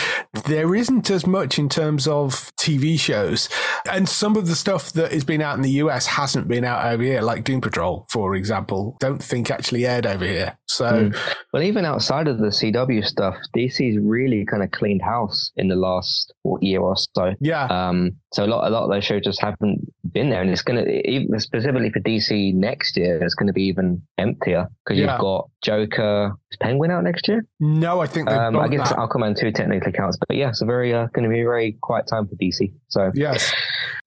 [0.46, 3.50] there isn't as much in terms of TV shows,
[3.92, 6.86] and some of the stuff that has been out in the US hasn't been out
[6.86, 8.98] over here, like Doom Patrol, for example.
[9.00, 10.58] Don't think actually aired over here.
[10.68, 11.18] So Mm.
[11.54, 15.76] Well, even outside of the CW stuff, DC's really kind of cleaned house in the
[15.76, 17.34] last year or so.
[17.40, 20.50] yeah, Um, so a lot, a lot of those shows just haven't been there, and
[20.50, 23.22] it's going to specifically for DC next year.
[23.24, 25.12] It's going to be even emptier because Yeah.
[25.14, 27.46] you've got Joker, is Penguin out next year.
[27.60, 28.98] no, I think Um, I guess that.
[28.98, 31.78] Aquaman two technically counts, but yeah, it's a very uh, going to be a very
[31.82, 32.74] quiet time for DC.
[32.90, 33.54] So Yes.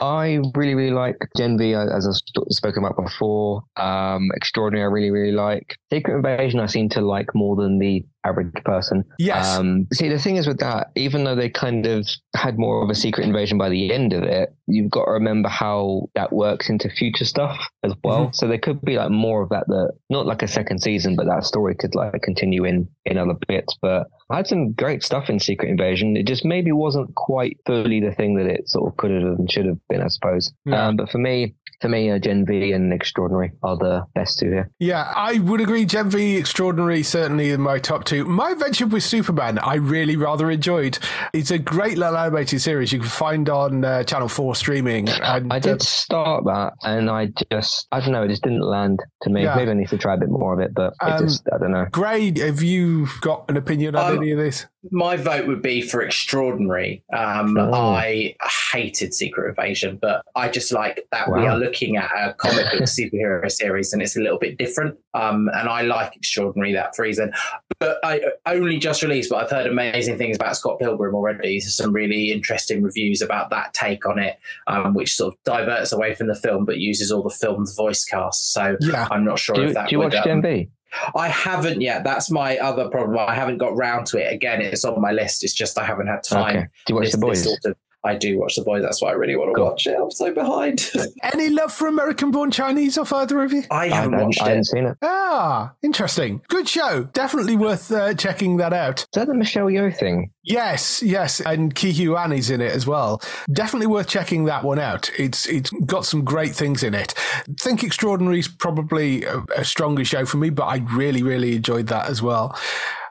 [0.00, 3.62] I really, really like Gen V, uh, as I've spoken about before.
[3.76, 5.76] Um, Extraordinary, I really, really like.
[5.92, 9.04] Secret Invasion, I seem to like more than the average person.
[9.18, 9.56] Yes.
[9.56, 12.90] Um, see, the thing is with that, even though they kind of had more of
[12.90, 16.68] a secret invasion by the end of it, you've got to remember how that works
[16.68, 18.32] into future stuff as well.
[18.32, 21.26] So there could be like more of that, that not like a second season, but
[21.26, 23.76] that story could like continue in in other bits.
[23.80, 26.16] But I had some great stuff in Secret Invasion.
[26.16, 29.50] It just maybe wasn't quite fully the thing that it sort of could have and
[29.50, 30.52] should have been, I suppose.
[30.64, 30.88] Yeah.
[30.88, 34.50] Um, but for me, for me, uh, Gen V and Extraordinary are the best two
[34.50, 34.70] here.
[34.78, 35.84] Yeah, I would agree.
[35.84, 38.24] Gen V Extraordinary certainly in my top two.
[38.24, 40.98] My adventure with Superman, I really rather enjoyed.
[41.32, 45.08] It's a great little animated series you can find on uh, Channel Four streaming.
[45.08, 48.62] And, I uh, did start that, and I just, I don't know, it just didn't
[48.62, 49.42] land to me.
[49.44, 49.56] Yeah.
[49.56, 51.58] Maybe I need to try a bit more of it, but it Um, just, I
[51.58, 51.86] don't know.
[51.90, 54.66] Gray, have you got an opinion on Um, any of this?
[54.91, 57.03] My vote would be for Extraordinary.
[57.12, 57.72] Um, Oh.
[57.72, 58.37] I
[58.72, 62.82] hated Secret Invasion, but I just like that we are looking at a comic book
[62.82, 64.97] superhero series and it's a little bit different.
[65.14, 67.32] Um, and I like Extraordinary that for reason.
[67.78, 71.61] But I only just released, but I've heard amazing things about Scott Pilgrim already.
[71.61, 76.14] Some really interesting reviews about that take on it, um, which sort of diverts away
[76.14, 78.53] from the film but uses all the film's voice cast.
[78.53, 79.09] So Yeah.
[79.11, 80.68] I'm not sure Do if you, that do you would, watch um, Gen V?
[81.14, 82.05] I haven't yet.
[82.05, 83.18] That's my other problem.
[83.18, 84.32] I haven't got round to it.
[84.32, 85.45] Again, it's on my list.
[85.45, 86.57] It's just I haven't had time.
[86.57, 86.66] Okay.
[86.86, 87.45] Do you watch This- The Boys?
[87.45, 87.74] this autumn.
[88.05, 88.82] I do watch The Boys.
[88.82, 89.64] That's why I really want to Cool.
[89.64, 89.96] watch it.
[89.98, 90.90] I'm so behind.
[91.32, 93.62] Any love for American born Chinese off either of you?
[93.70, 94.96] I I haven't haven't, watched I haven't seen it.
[95.02, 96.42] Ah, interesting.
[96.48, 97.05] Good show.
[97.12, 99.00] Definitely worth uh, checking that out.
[99.00, 100.30] Is that the Michelle Yeoh thing?
[100.42, 103.22] Yes, yes, and Ke Huy Quan is in it as well.
[103.50, 105.11] Definitely worth checking that one out.
[105.18, 107.12] It's it's got some great things in it.
[107.61, 111.86] Think Extraordinary is probably a, a stronger show for me, but I really really enjoyed
[111.86, 112.55] that as well.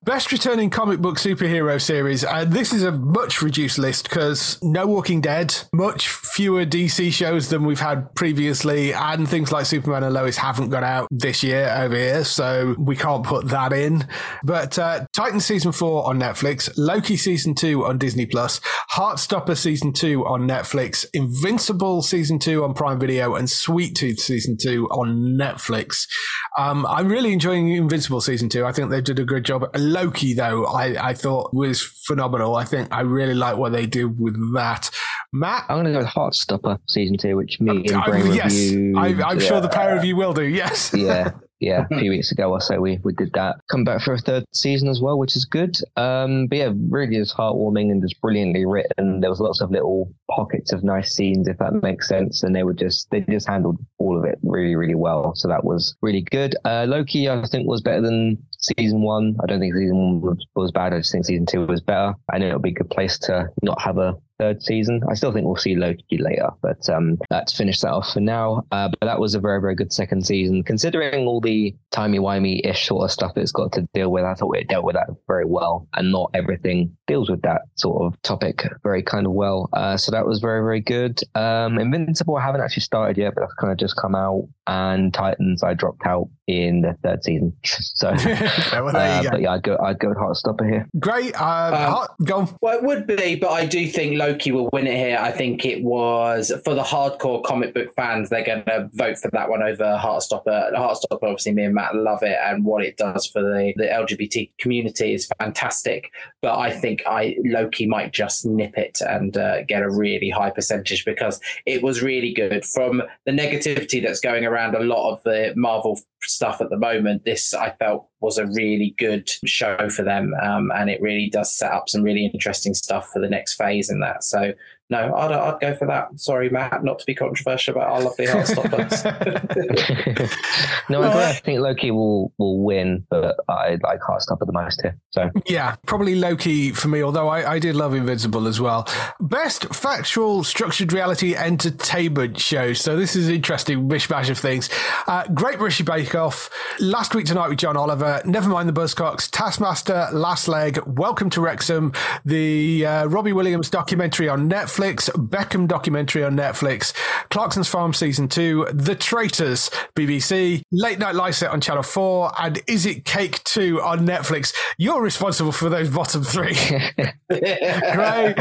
[0.05, 2.25] Best returning comic book superhero series.
[2.25, 7.47] And this is a much reduced list because no Walking Dead, much fewer DC shows
[7.47, 11.73] than we've had previously, and things like Superman and Lois haven't got out this year
[11.77, 14.05] over here, so we can't put that in.
[14.43, 18.59] But uh, Titan season four on Netflix, Loki season two on Disney Plus,
[18.91, 24.57] Heartstopper season two on Netflix, Invincible season two on Prime Video, and Sweet Tooth season
[24.57, 26.09] two on Netflix.
[26.57, 28.65] Um, I'm really enjoying Invincible season two.
[28.65, 29.63] I think they did a good job.
[29.93, 32.55] Loki, though, I, I thought was phenomenal.
[32.55, 34.89] I think I really like what they did with that.
[35.31, 38.53] Matt, I'm going to go with Heartstopper season two, which me and I- Brain yes,
[38.53, 38.97] reviewed.
[38.97, 40.43] I, I'm sure the uh, pair of you will do.
[40.43, 40.93] Yes.
[40.95, 43.55] yeah, yeah, a few weeks ago or so we, we did that.
[43.71, 45.77] Come back for a third season as well, which is good.
[45.95, 49.21] Um, but yeah, really is heartwarming and just brilliantly written.
[49.21, 52.43] There was lots of little pockets of nice scenes, if that makes sense.
[52.43, 55.33] And they were just they just handled all of it really, really well.
[55.35, 56.55] So that was really good.
[56.65, 59.35] Uh, Loki, I think, was better than season one.
[59.43, 60.93] I don't think season one was, was bad.
[60.93, 62.13] I just think season two was better.
[62.31, 65.01] I know it'll be a good place to not have a third season.
[65.09, 68.65] I still think we'll see Loki later, but um, let's finish that off for now.
[68.71, 70.63] Uh, but that was a very, very good second season.
[70.63, 74.69] Considering all the timey-wimey-ish sort of stuff it's got to deal with, I thought it
[74.69, 79.03] dealt with that very well, and not everything deals with that sort of topic very
[79.03, 79.69] kind of well.
[79.73, 81.19] Uh, so that was very, very good.
[81.35, 84.47] Um, Invincible, I haven't actually started yet, but that's kind of just come out.
[84.67, 87.53] And Titans, I dropped out in the third season.
[87.95, 88.49] So, Okay,
[88.81, 89.29] well, there uh, you go.
[89.31, 90.87] but yeah, I'd go, I'd go with Heartstopper here.
[90.99, 91.39] Great.
[91.39, 92.37] Uh, Um, hot, go.
[92.39, 92.57] on.
[92.61, 95.17] Well, it would be, but I do think Loki will win it here.
[95.19, 98.29] I think it was for the hardcore comic book fans.
[98.29, 100.73] They're going to vote for that one over Heartstopper.
[100.73, 104.49] Heartstopper, obviously, me and Matt love it, and what it does for the, the LGBT
[104.59, 106.11] community is fantastic.
[106.41, 110.49] But I think I Loki might just nip it and uh, get a really high
[110.49, 112.65] percentage because it was really good.
[112.65, 117.25] From the negativity that's going around a lot of the Marvel stuff at the moment,
[117.25, 121.55] this I felt was a really good show for them, um, and it really does
[121.55, 124.23] set up some really interesting stuff for the next phase in that.
[124.23, 124.53] So.
[124.93, 126.19] No, I'd, I'd go for that.
[126.19, 129.03] Sorry, Matt, not to be controversial, but I love the Heartstoppers.
[130.89, 131.23] no, I agree.
[131.23, 134.95] I think Loki will will win, but I like Heartstopper the most here.
[135.09, 138.87] So Yeah, probably Loki for me, although I, I did love Invincible as well.
[139.19, 142.73] Best factual structured reality entertainment show.
[142.73, 144.69] So this is an interesting mishmash of things.
[145.07, 149.27] Uh, Great British Bake Off, Last Week Tonight with John Oliver, Never mind the Buzzcocks,
[149.31, 151.93] Taskmaster, Last Leg, Welcome to Wrexham,
[152.25, 156.93] the uh, Robbie Williams documentary on Netflix, Beckham documentary on Netflix,
[157.29, 162.85] Clarkson's Farm Season 2, The Traitors, BBC, Late Night Lycett on Channel 4, and Is
[162.85, 164.53] It Cake 2 on Netflix.
[164.77, 166.55] You're responsible for those bottom three.
[167.29, 168.35] Great.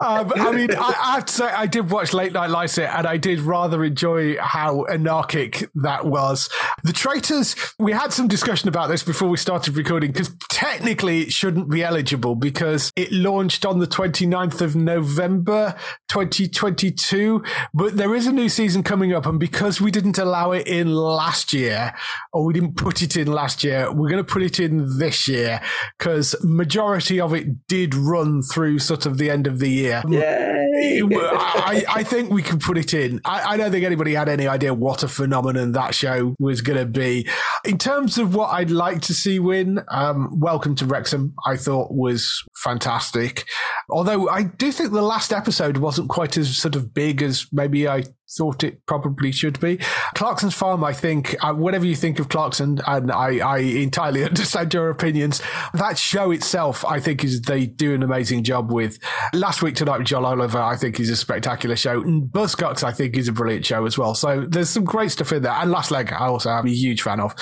[0.00, 3.06] Um, I mean, I, I have to say, I did watch Late Night Lycett and
[3.06, 6.48] I did rather enjoy how anarchic that was.
[6.84, 11.32] The Traitors, we had some discussion about this before we started recording because technically it
[11.32, 15.75] shouldn't be eligible because it launched on the 29th of November
[16.08, 17.42] 2022.
[17.74, 20.94] But there is a new season coming up, and because we didn't allow it in
[20.94, 21.94] last year,
[22.32, 25.28] or we didn't put it in last year, we're going to put it in this
[25.28, 25.60] year
[25.98, 30.02] because majority of it did run through sort of the end of the year.
[30.08, 30.56] Yay!
[30.78, 33.20] I, I think we can put it in.
[33.24, 36.78] I, I don't think anybody had any idea what a phenomenon that show was going
[36.78, 37.28] to be.
[37.64, 41.92] In terms of what I'd like to see win, um, Welcome to Wrexham, I thought
[41.92, 43.46] was fantastic.
[43.90, 47.88] Although I do think the last episode wasn't quite as sort of big as maybe
[47.88, 49.78] I thought it probably should be.
[50.14, 54.74] Clarkson's Farm, I think, uh, whatever you think of Clarkson, and I, I entirely understand
[54.74, 55.42] your opinions.
[55.74, 58.98] That show itself, I think, is they do an amazing job with.
[59.32, 62.00] Last week tonight with John Oliver, I think is a spectacular show.
[62.00, 64.14] And Buzzcocks, I think, is a brilliant show as well.
[64.14, 65.52] So there's some great stuff in there.
[65.52, 67.34] And Last Leg, I also am a huge fan of.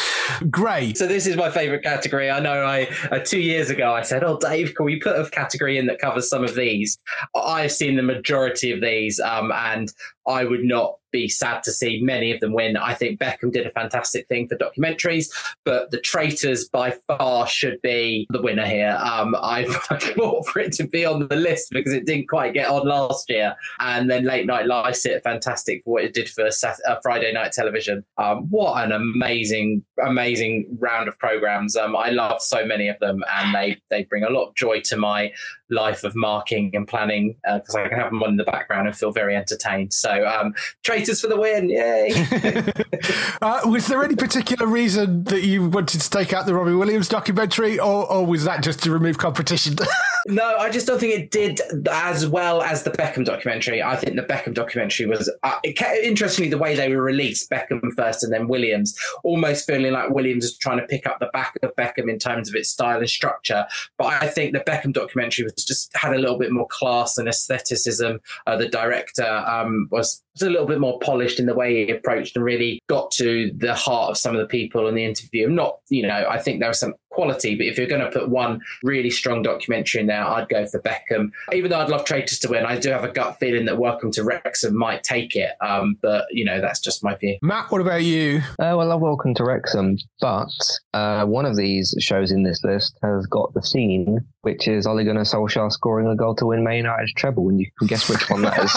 [0.50, 0.98] Great.
[0.98, 2.30] So this is my favourite category.
[2.30, 5.28] I know I uh, two years ago I said, "Oh, Dave, can we put a
[5.30, 6.98] category in that covers some of these?"
[7.34, 9.92] I've seen the majority of these, um, and
[10.26, 12.76] I would not be sad to see many of them win.
[12.76, 15.32] I think Beckham did a fantastic thing for documentaries,
[15.64, 18.98] but The Traitors by far should be the winner here.
[19.00, 19.64] Um, I
[20.16, 23.30] fought for it to be on the list because it didn't quite get on last
[23.30, 23.54] year.
[23.78, 27.52] And then Late Night Lycett fantastic for what it did for Saturday, uh, Friday night
[27.52, 28.04] television.
[28.18, 31.76] Um, what an amazing, amazing round of programs.
[31.76, 34.80] Um, I love so many of them, and they they bring a lot of joy
[34.86, 35.32] to my
[35.70, 38.86] life of marking and planning because uh, I can have them on in the background
[38.86, 39.92] and feel very entertained.
[39.92, 41.68] So, um, traitors for the win!
[41.68, 42.12] Yay!
[43.42, 47.08] uh, was there any particular reason that you wanted to take out the Robbie Williams
[47.08, 49.76] documentary, or, or was that just to remove competition?
[50.26, 53.82] no, I just don't think it did as well as the Beckham documentary.
[53.82, 55.58] I think the Beckham documentary was uh,
[56.02, 60.44] interestingly the way they were released, Beckham first and then Williams, almost feeling like Williams
[60.44, 63.08] was trying to pick up the back of Beckham in terms of its style and
[63.08, 63.66] structure.
[63.98, 67.28] But I think the Beckham documentary was just had a little bit more class and
[67.28, 68.20] aestheticism.
[68.46, 71.92] Uh, the director um, was was a little bit more polished in the way he
[71.92, 75.48] approached and really got to the heart of some of the people in the interview.
[75.48, 78.28] Not, you know, I think there was some quality, but if you're going to put
[78.28, 81.30] one really strong documentary in there, I'd go for Beckham.
[81.52, 84.10] Even though I'd love Traitors to win, I do have a gut feeling that Welcome
[84.12, 85.52] to Wrexham might take it.
[85.60, 87.38] Um, but, you know, that's just my view.
[87.42, 88.38] Matt, what about you?
[88.58, 90.50] Uh, well, I love Welcome to Wrexham, but
[90.92, 95.02] uh, one of these shows in this list has got the scene which is Ole
[95.04, 98.28] Gunnar Solskjaer scoring a goal to win Man United's treble, and you can guess which
[98.28, 98.70] one that is,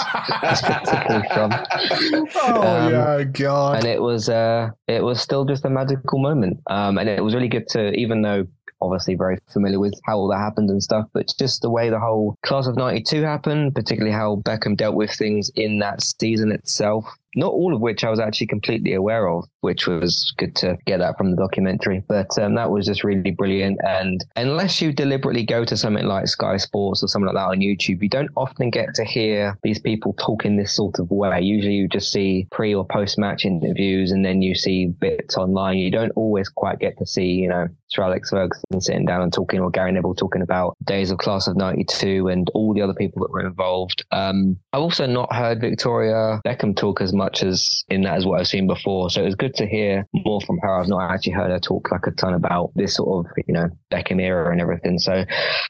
[1.33, 1.51] from.
[2.39, 3.77] Oh um, yeah, God!
[3.77, 7.33] And it was uh, it was still just a magical moment, um, and it was
[7.33, 8.47] really good to, even though
[8.81, 11.99] obviously very familiar with how all that happened and stuff, but just the way the
[11.99, 17.05] whole class of 92 happened, particularly how Beckham dealt with things in that season itself,
[17.35, 20.99] not all of which I was actually completely aware of, which was good to get
[20.99, 22.03] that from the documentary.
[22.07, 23.79] But um, that was just really brilliant.
[23.85, 27.59] And unless you deliberately go to something like Sky Sports or something like that on
[27.59, 31.41] YouTube, you don't often get to hear these people talk in this sort of way.
[31.41, 35.77] Usually you just see pre or post match interviews and then you see bits online.
[35.77, 39.31] You don't always quite get to see, you know, Sir Alex Ferguson sitting down and
[39.31, 42.93] talking or Gary Neville talking about days of class of 92 and all the other
[42.93, 44.05] people that were involved.
[44.11, 48.39] Um, I've also not heard Victoria Beckham talk as much as in that as what
[48.39, 49.09] I've seen before.
[49.09, 50.79] So it was good to hear more from her.
[50.79, 53.69] I've not actually heard her talk like a ton about this sort of, you know,
[53.91, 54.99] Beckham era and everything.
[54.99, 55.25] So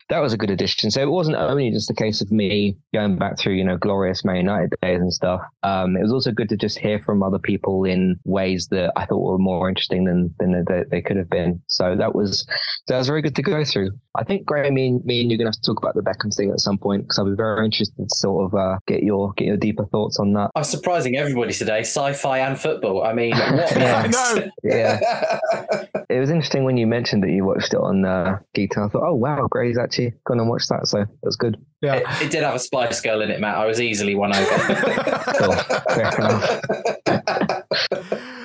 [0.09, 0.91] that was a good addition.
[0.91, 4.25] So it wasn't only just a case of me going back through, you know, glorious
[4.25, 5.41] Man United days and stuff.
[5.63, 9.05] Um, it was also good to just hear from other people in ways that I
[9.05, 11.61] thought were more interesting than, than they, they could have been.
[11.67, 12.45] So that was,
[12.87, 13.91] that was very good to go through.
[14.15, 16.35] I think Graham, me, me and you're going to have to talk about the Beckham
[16.35, 19.33] thing at some point because I'll be very interested to sort of uh, get your,
[19.33, 20.51] get your deeper thoughts on that.
[20.55, 23.03] I'm surprising everybody today, sci-fi and football.
[23.03, 24.07] I mean, what yeah.
[24.07, 24.49] no.
[24.63, 24.99] yeah.
[26.09, 28.85] it was interesting when you mentioned that you watched it on uh, Guitar.
[28.85, 31.63] I thought, oh wow, Gray's actually gone and watched that, so it was good.
[31.81, 33.55] Yeah, it, it, did have a Spice Girl in it, Matt.
[33.55, 34.45] I was easily won over.
[38.07, 38.27] cool.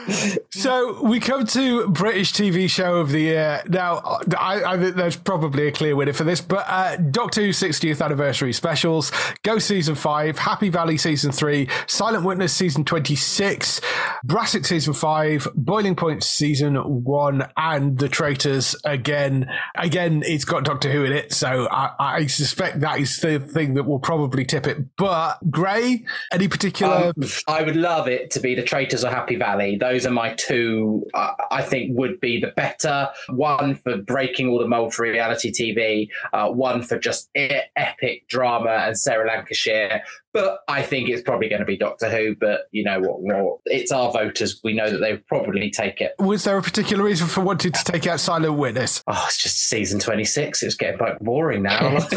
[0.50, 3.62] So we come to British TV show of the year.
[3.68, 7.50] Now, I, I think there's probably a clear winner for this, but uh, Doctor Who
[7.50, 9.10] 60th anniversary specials,
[9.42, 13.80] Ghost season five, Happy Valley season three, Silent Witness season 26,
[14.24, 19.50] Brassic season five, Boiling Point season one, and The Traitors again.
[19.74, 23.74] Again, it's got Doctor Who in it, so I, I suspect that is the thing
[23.74, 24.96] that will probably tip it.
[24.96, 27.12] But Gray, any particular?
[27.16, 29.76] Um, I would love it to be The Traitors or Happy Valley.
[30.06, 31.04] Are my two.
[31.14, 35.52] Uh, I think would be the better one for breaking all the mold for reality
[35.52, 36.08] TV.
[36.32, 40.02] Uh, one for just epic drama and Sarah Lancashire
[40.32, 42.34] but I think it's probably going to be Doctor Who.
[42.36, 43.58] But you know what?
[43.66, 44.60] It's our voters.
[44.64, 46.14] We know that they probably take it.
[46.18, 49.02] Was there a particular reason for wanting to take out Silent Witness?
[49.06, 50.62] Oh, it's just season twenty six.
[50.62, 51.96] It's getting quite boring now.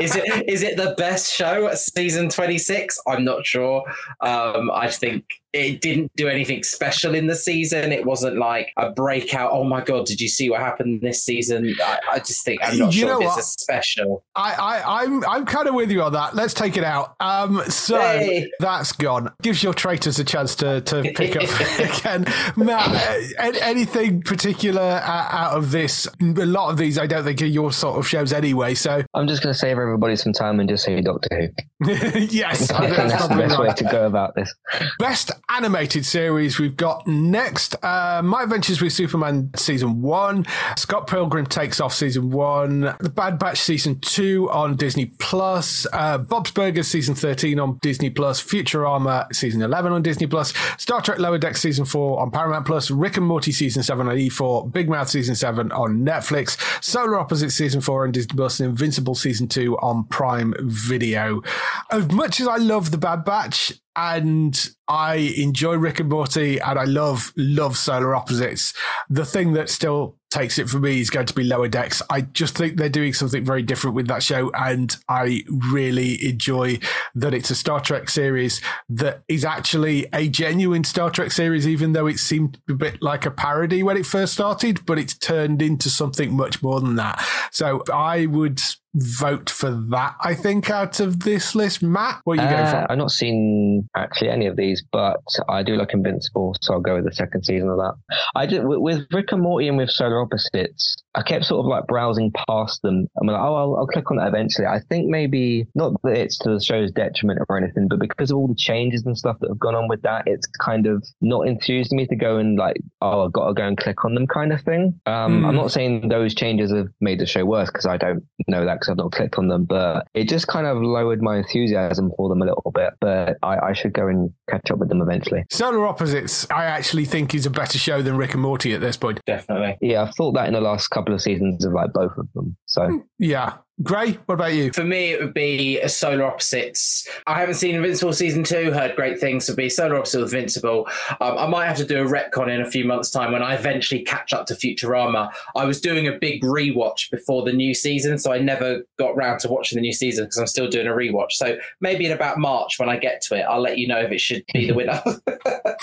[0.00, 2.98] is it is it the best show at season twenty six?
[3.06, 3.84] I'm not sure.
[4.20, 5.24] Um, I think
[5.56, 7.92] it didn't do anything special in the season.
[7.92, 9.52] It wasn't like a breakout.
[9.52, 11.74] Oh my god, did you see what happened this season?
[11.80, 14.24] I, I just think I'm not you sure if it's a special.
[14.34, 16.34] I, I I'm I'm kind of with you on that.
[16.34, 17.05] Let's take it out.
[17.20, 18.50] Um, so hey.
[18.60, 19.32] that's gone.
[19.42, 21.42] Gives your traitors a chance to to pick up
[21.78, 22.26] again.
[22.56, 26.06] Matt, anything particular out of this?
[26.20, 28.74] A lot of these, I don't think, are your sort of shows anyway.
[28.74, 31.64] So I'm just going to save everybody some time and just say Doctor Who.
[31.86, 34.54] yes, I think that's that's the probably best way to go about this.
[34.98, 40.46] Best animated series we've got next uh, My Adventures with Superman season one,
[40.76, 46.18] Scott Pilgrim takes off season one, The Bad Batch season two on Disney Plus, uh,
[46.18, 51.18] Bob's Burgers season 13 on Disney Plus, Futurama season 11 on Disney Plus, Star Trek
[51.18, 54.88] Lower Deck season four on Paramount Plus, Rick and Morty season seven on E4, Big
[54.88, 59.46] Mouth season seven on Netflix, Solar Opposites season four on Disney Plus, and Invincible season
[59.46, 61.42] two on Prime Video.
[61.90, 66.78] As much as I love The Bad Batch, and I enjoy Rick and Morty, and
[66.78, 68.72] I love love Solar Opposites.
[69.10, 72.02] The thing that still takes it for me is going to be Lower Decks.
[72.10, 76.78] I just think they're doing something very different with that show, and I really enjoy
[77.14, 78.60] that it's a Star Trek series
[78.90, 83.24] that is actually a genuine Star Trek series, even though it seemed a bit like
[83.24, 87.24] a parody when it first started, but it's turned into something much more than that.
[87.50, 88.60] So I would
[88.98, 90.16] vote for that.
[90.22, 92.92] I think out of this list, Matt, what are you going Uh, for?
[92.92, 95.20] I've not seen actually any of these, but
[95.50, 97.92] I do like Invincible, so I'll go with the second season of that.
[98.34, 100.96] I did with Rick and Morty and with Solar Opposites.
[101.16, 103.08] I kept sort of like browsing past them.
[103.20, 104.66] I'm like, oh, I'll, I'll click on that eventually.
[104.66, 108.36] I think maybe not that it's to the show's detriment or anything, but because of
[108.36, 111.48] all the changes and stuff that have gone on with that, it's kind of not
[111.48, 114.26] enthused me to go and like, oh, I've got to go and click on them
[114.26, 115.00] kind of thing.
[115.06, 115.44] Um, Hmm.
[115.46, 118.74] I'm not saying those changes have made the show worse because I don't know that
[118.74, 122.28] because I've not clicked on them, but it just kind of lowered my enthusiasm for
[122.28, 122.90] them a little bit.
[123.00, 125.44] But I, I should go and catch up with them eventually.
[125.50, 128.96] Solar Opposites, I actually think is a better show than Rick and Morty at this
[128.96, 129.20] point.
[129.26, 129.76] Definitely.
[129.80, 132.56] Yeah, I've thought that in the last couple of seasons of like both of them.
[132.66, 132.96] So hmm.
[133.18, 133.54] Yeah.
[133.82, 134.72] Gray, what about you?
[134.72, 137.06] For me, it would be a Solar Opposites.
[137.26, 138.72] I haven't seen Invincible season two.
[138.72, 139.46] Heard great things.
[139.48, 140.88] Would be Solar Opposites with Invincible.
[141.20, 143.54] Um, I might have to do a retcon in a few months' time when I
[143.54, 145.30] eventually catch up to Futurama.
[145.54, 149.40] I was doing a big rewatch before the new season, so I never got round
[149.40, 151.32] to watching the new season because I'm still doing a rewatch.
[151.32, 154.10] So maybe in about March when I get to it, I'll let you know if
[154.10, 155.02] it should be the winner.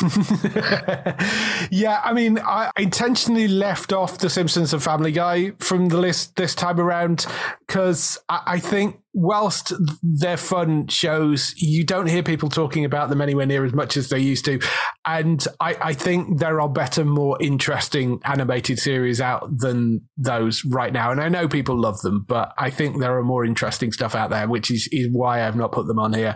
[1.70, 6.36] yeah, I mean, I intentionally left off The Simpsons and Family Guy from the list
[6.38, 7.28] this time around
[7.68, 7.83] because
[8.30, 13.46] I, I think whilst they're fun shows, you don't hear people talking about them anywhere
[13.46, 14.60] near as much as they used to.
[15.06, 20.92] And I, I think there are better, more interesting animated series out than those right
[20.94, 21.12] now.
[21.12, 24.30] And I know people love them, but I think there are more interesting stuff out
[24.30, 26.36] there, which is, is why I've not put them on here.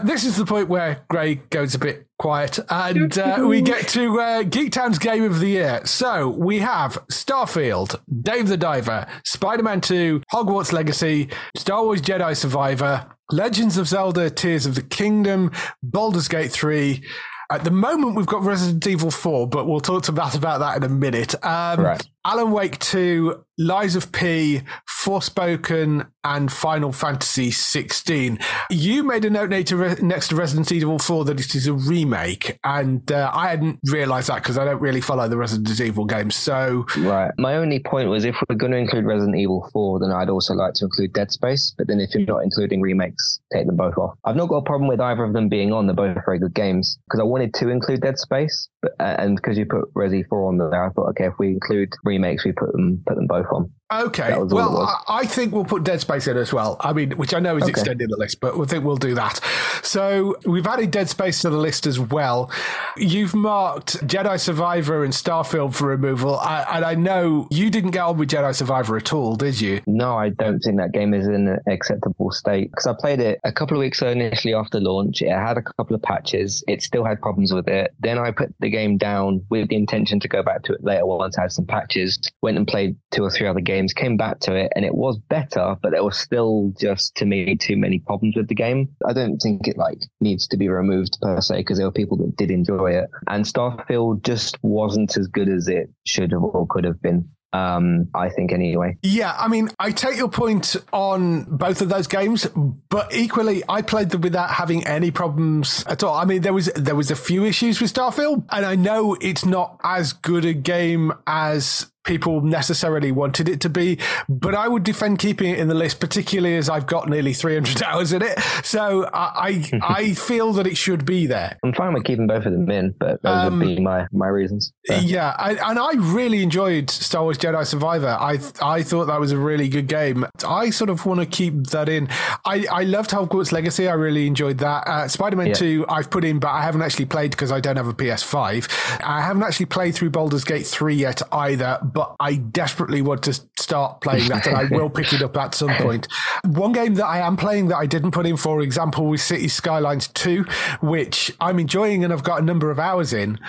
[0.00, 4.20] This is the point where Gray goes a bit quiet, and uh, we get to
[4.20, 5.80] uh, Geektown's Game of the Year.
[5.84, 12.36] So we have Starfield, Dave the Diver, Spider Man 2, Hogwarts Legacy, Star Wars Jedi
[12.36, 15.50] Survivor, Legends of Zelda Tears of the Kingdom,
[15.82, 17.02] Baldur's Gate 3.
[17.50, 20.76] At the moment, we've got Resident Evil 4, but we'll talk to Matt about that
[20.76, 21.34] in a minute.
[21.44, 22.06] Um, Right.
[22.26, 28.38] Alan Wake 2, Lies of P, Forspoken, and Final Fantasy 16.
[28.68, 33.10] You made a note next to, Resident Evil 4 that it is a remake, and
[33.12, 36.34] uh, I hadn't realised that because I don't really follow the Resident Evil games.
[36.34, 37.30] So, Right.
[37.38, 40.54] My only point was if we're going to include Resident Evil 4, then I'd also
[40.54, 41.74] like to include Dead Space.
[41.78, 44.18] But then if you're not including remakes, take them both off.
[44.24, 45.86] I've not got a problem with either of them being on.
[45.86, 49.36] They're both very good games because I wanted to include Dead Space, but uh, and
[49.36, 52.52] because you put Resi 4 on there, I thought, okay, if we include remakes, we
[52.52, 53.72] put them put them both on.
[53.92, 54.28] Okay.
[54.30, 55.02] That was all it Well.
[55.08, 56.76] I, I think we'll put Dead Space in as well.
[56.80, 57.70] I mean, which I know is Okay.
[57.70, 59.40] extending the list, but we think we'll do that.
[59.82, 62.50] So, we've added Dead Space to the list as well.
[62.96, 68.00] You've marked Jedi Survivor and Starfield for removal, I, and I know you didn't get
[68.02, 69.80] on with Jedi Survivor at all, did you?
[69.86, 73.40] No, I don't think that game is in an acceptable state because I played it
[73.44, 75.22] a couple of weeks initially after launch.
[75.22, 76.64] It had a couple of patches.
[76.66, 77.92] It still had problems with it.
[78.00, 81.06] Then I put the game down with the intention to go back to it later
[81.06, 82.18] once I had some patches.
[82.42, 85.18] Went and played two or three other games, came back to it, and it was
[85.18, 88.88] better, but there was still just to me too many problems with the game.
[89.06, 92.16] I don't think it like needs to be removed per se because there were people
[92.18, 96.66] that did enjoy it, and Starfield just wasn't as good as it should have or
[96.68, 97.28] could have been.
[97.52, 98.98] Um, I think anyway.
[99.02, 102.46] Yeah, I mean, I take your point on both of those games,
[102.90, 106.14] but equally, I played them without having any problems at all.
[106.14, 109.44] I mean, there was there was a few issues with Starfield, and I know it's
[109.44, 114.82] not as good a game as people necessarily wanted it to be, but I would
[114.84, 118.38] defend keeping it in the list, particularly as I've got nearly 300 hours in it.
[118.64, 121.58] So I I, I feel that it should be there.
[121.64, 124.28] I'm fine with keeping both of them in, but those Um, would be my, my
[124.28, 124.72] reasons.
[124.86, 128.08] So, Yeah, I, and I really enjoyed Star Wars Jedi Survivor.
[128.18, 130.24] I I thought that was a really good game.
[130.46, 132.08] I sort of want to keep that in.
[132.44, 133.88] I, I loved Hogwarts Legacy.
[133.88, 134.86] I really enjoyed that.
[134.86, 135.54] Uh, Spider Man Yeah.
[135.54, 139.00] 2, I've put in, but I haven't actually played because I don't have a PS5.
[139.04, 143.32] I haven't actually played through Baldur's Gate 3 yet either, but I desperately want to
[143.58, 146.06] start playing that, and I will pick it up at some point.
[146.44, 149.48] One game that I am playing that I didn't put in, for example, was City
[149.48, 150.44] Skylines 2,
[150.82, 153.40] which I'm enjoying and I've got a number of hours in,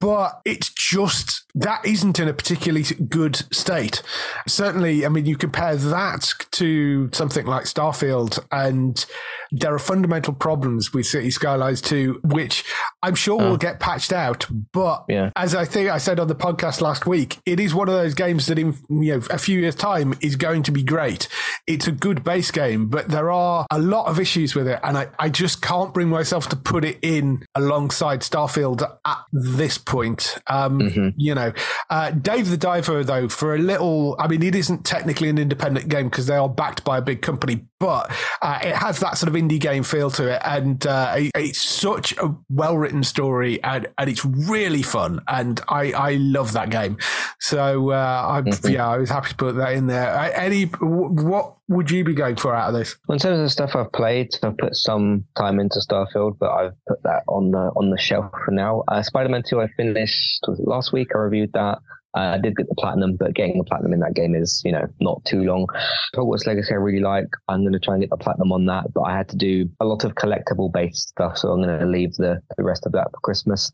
[0.00, 4.02] but it's just that isn't in a particularly good state.
[4.48, 9.04] Certainly, I mean, you compare that to something like Starfield, and
[9.50, 12.64] there are fundamental problems with City Skylines 2, which
[13.02, 14.46] I'm sure will get patched out.
[14.72, 15.30] But Yeah.
[15.36, 18.14] as I think I said on the podcast last week, it is one of those
[18.14, 21.28] games that in you know a few years' time is going to be great.
[21.66, 24.96] It's a good base game, but there are a lot of issues with it, and
[24.96, 30.38] I, I just can't bring myself to put it in alongside Starfield at this point.
[30.46, 30.80] Um,
[31.16, 31.41] You know,
[31.90, 35.88] uh, Dave the Diver though, for a little, I mean, it isn't technically an independent
[35.88, 38.10] game because they are backed by a big company, but
[38.42, 41.60] uh, it has that sort of indie game feel to it, and uh, it- it's
[41.60, 46.70] such a well written story, and, and it's really fun, and I, I love that
[46.70, 46.96] game.
[47.40, 50.14] So uh, I, yeah, I was happy to put that in there.
[50.14, 52.96] Uh, Any, what would you be going for out of this?
[53.08, 57.02] In terms of stuff I've played, I've put some time into Starfield, but I've put
[57.02, 58.84] that on the on the shelf for now.
[58.88, 61.08] Uh, Spider-Man 2, I finished last week.
[61.14, 61.78] I reviewed that.
[62.14, 64.72] Uh, I did get the platinum, but getting the platinum in that game is, you
[64.72, 65.66] know, not too long.
[66.14, 67.28] Hogwarts Legacy I really like.
[67.48, 69.68] I'm going to try and get the platinum on that, but I had to do
[69.80, 72.92] a lot of collectible based stuff, so I'm going to leave the, the rest of
[72.92, 73.72] that for Christmas.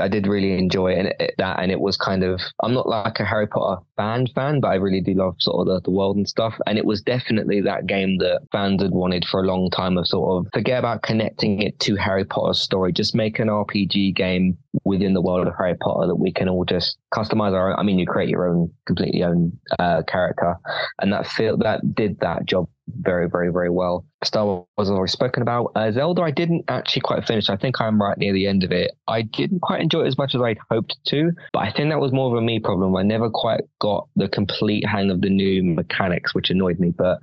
[0.00, 2.40] I did really enjoy it, and it, that, and it was kind of.
[2.62, 5.74] I'm not like a Harry Potter fan fan, but I really do love sort of
[5.74, 6.54] the, the world and stuff.
[6.66, 10.06] And it was definitely that game that fans had wanted for a long time of
[10.06, 14.56] sort of forget about connecting it to Harry Potter's story, just make an RPG game
[14.84, 17.98] within the world of Harry Potter that we can all just customize our I mean,
[17.98, 20.54] you create your own completely own uh, character,
[21.00, 24.04] and that feel that did that job very, very, very well.
[24.22, 25.72] Star Wars was already spoken about.
[25.74, 27.48] Uh, Zelda, I didn't actually quite finish.
[27.48, 28.92] I think I'm right near the end of it.
[29.06, 32.00] I didn't quite enjoy it as much as I'd hoped to, but I think that
[32.00, 32.96] was more of a me problem.
[32.96, 36.90] I never quite got the complete hang of the new mechanics, which annoyed me.
[36.96, 37.20] But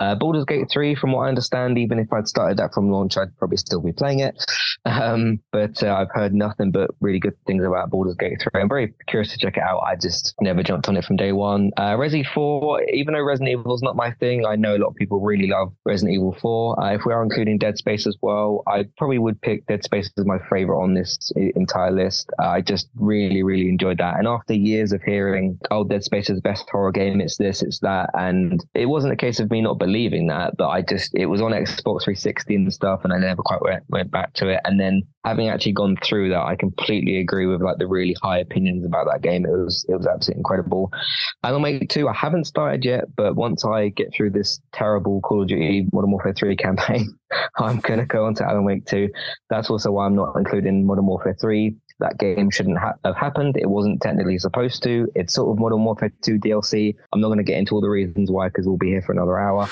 [0.00, 3.16] uh, Baldur's Gate 3, from what I understand, even if I'd started that from launch,
[3.16, 4.34] I'd probably still be playing it.
[4.84, 8.62] Um, but uh, I've heard nothing but really good things about Baldur's Gate 3.
[8.62, 9.80] I'm very curious to check it out.
[9.80, 11.70] I just never jumped on it from day one.
[11.76, 14.94] Uh, Resi 4, even though Resident Evil's not my thing, I know a lot of
[14.96, 16.82] people really love Resident Evil 4.
[16.82, 20.10] Uh, if we are including Dead Space as well, I probably would pick Dead Space
[20.18, 22.30] as my favorite on this entire list.
[22.40, 24.16] Uh, I just really, really enjoyed that.
[24.18, 27.62] And after years of hearing, oh, Dead Space is the best horror game, it's this,
[27.62, 31.14] it's that, and it wasn't a case of me not believing that, but I just,
[31.14, 34.48] it was on Xbox 360 and stuff, and I never quite went, went back to
[34.48, 34.60] it.
[34.64, 38.38] And then having actually gone through that, I completely agree with like the really high
[38.38, 39.44] opinions about that game.
[39.44, 40.92] It was, it was absolutely incredible.
[41.42, 45.42] Alan Wake 2, I haven't started yet, but once I get through this terrible Call
[45.42, 47.16] of Duty Modern Warfare 3 campaign,
[47.56, 49.08] I'm going to go on to Alan Wake 2.
[49.50, 51.74] That's also why I'm not including Modern Warfare 3.
[52.00, 53.56] That game shouldn't ha- have happened.
[53.56, 55.06] It wasn't technically supposed to.
[55.14, 56.94] It's sort of Modern Warfare 2 DLC.
[57.12, 59.12] I'm not going to get into all the reasons why because we'll be here for
[59.12, 59.68] another hour.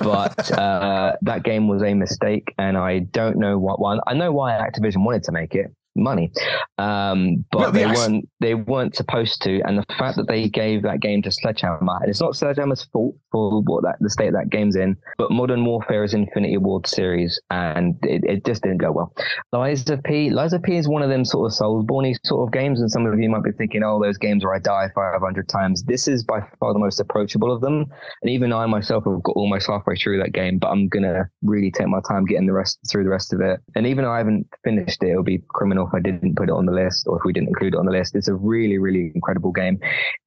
[0.00, 4.00] But uh, that game was a mistake, and I don't know what one.
[4.06, 6.32] I know why Activision wanted to make it money,
[6.78, 7.96] um, but they yes.
[7.96, 8.28] weren't.
[8.40, 9.60] They weren't supposed to.
[9.62, 13.16] And the fact that they gave that game to Sledgehammer, and it's not Sledgehammer's fault
[13.32, 17.40] for what that the state that game's in, but Modern Warfare is Infinity Ward series,
[17.50, 19.14] and it, it just didn't go well.
[19.52, 20.30] Lies of P.
[20.30, 20.76] Lies of P.
[20.76, 23.44] is one of them sort of Soulsborne sort of games, and some of you might
[23.44, 26.78] be thinking, "Oh, those games where I die 500 times." This is by far the
[26.78, 27.86] most approachable of them,
[28.22, 31.70] and even I myself have got almost halfway through that game, but I'm gonna really
[31.70, 33.60] take my time getting the rest through the rest of it.
[33.74, 36.52] And even though I haven't finished it, it'll be criminal if I didn't put it
[36.52, 38.14] on the list, or if we didn't include it on the list.
[38.14, 39.78] It's a really, really incredible game.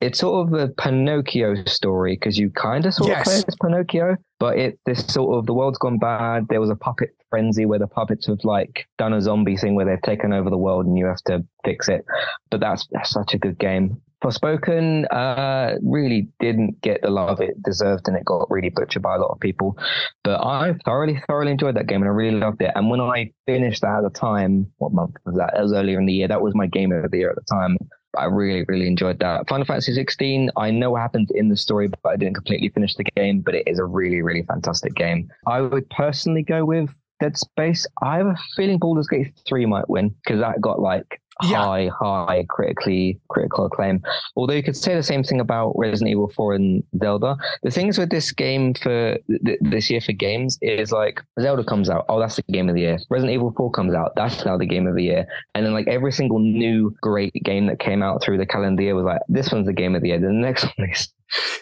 [0.01, 3.19] It's sort of a Pinocchio story because you kind of sort Yes.
[3.19, 6.47] of play as Pinocchio, but it's this sort of the world's gone bad.
[6.49, 9.85] There was a puppet frenzy where the puppets have like done a zombie thing where
[9.85, 12.03] they've taken over the world and you have to fix it.
[12.49, 14.01] But that's, that's such a good game.
[14.23, 19.15] Forspoken uh, really didn't get the love it deserved and it got really butchered by
[19.15, 19.77] a lot of people.
[20.23, 22.71] But I thoroughly, thoroughly enjoyed that game and I really loved it.
[22.75, 25.51] And when I finished that at the time, what month was that?
[25.53, 26.27] That was earlier in the year.
[26.27, 27.77] That was my game of the year at the time.
[28.17, 29.47] I really, really enjoyed that.
[29.47, 32.95] Final Fantasy 16, I know what happened in the story, but I didn't completely finish
[32.95, 35.29] the game, but it is a really, really fantastic game.
[35.47, 36.89] I would personally go with
[37.19, 37.85] Dead Space.
[38.01, 41.63] I have a feeling Baldur's Gate 3 might win because that got like Yeah.
[41.63, 44.01] high, high critically critical acclaim.
[44.35, 47.37] Although you could say the same thing about Resident Evil 4 and Zelda.
[47.63, 51.89] The things with this game for th- this year for games is like Zelda comes
[51.89, 52.99] out, oh that's the game of the year.
[53.09, 55.25] Resident Evil 4 comes out, that's now the game of the year.
[55.55, 58.95] And then like every single new great game that came out through the calendar year
[58.95, 60.19] was like this one's the game of the year.
[60.19, 61.09] The next one is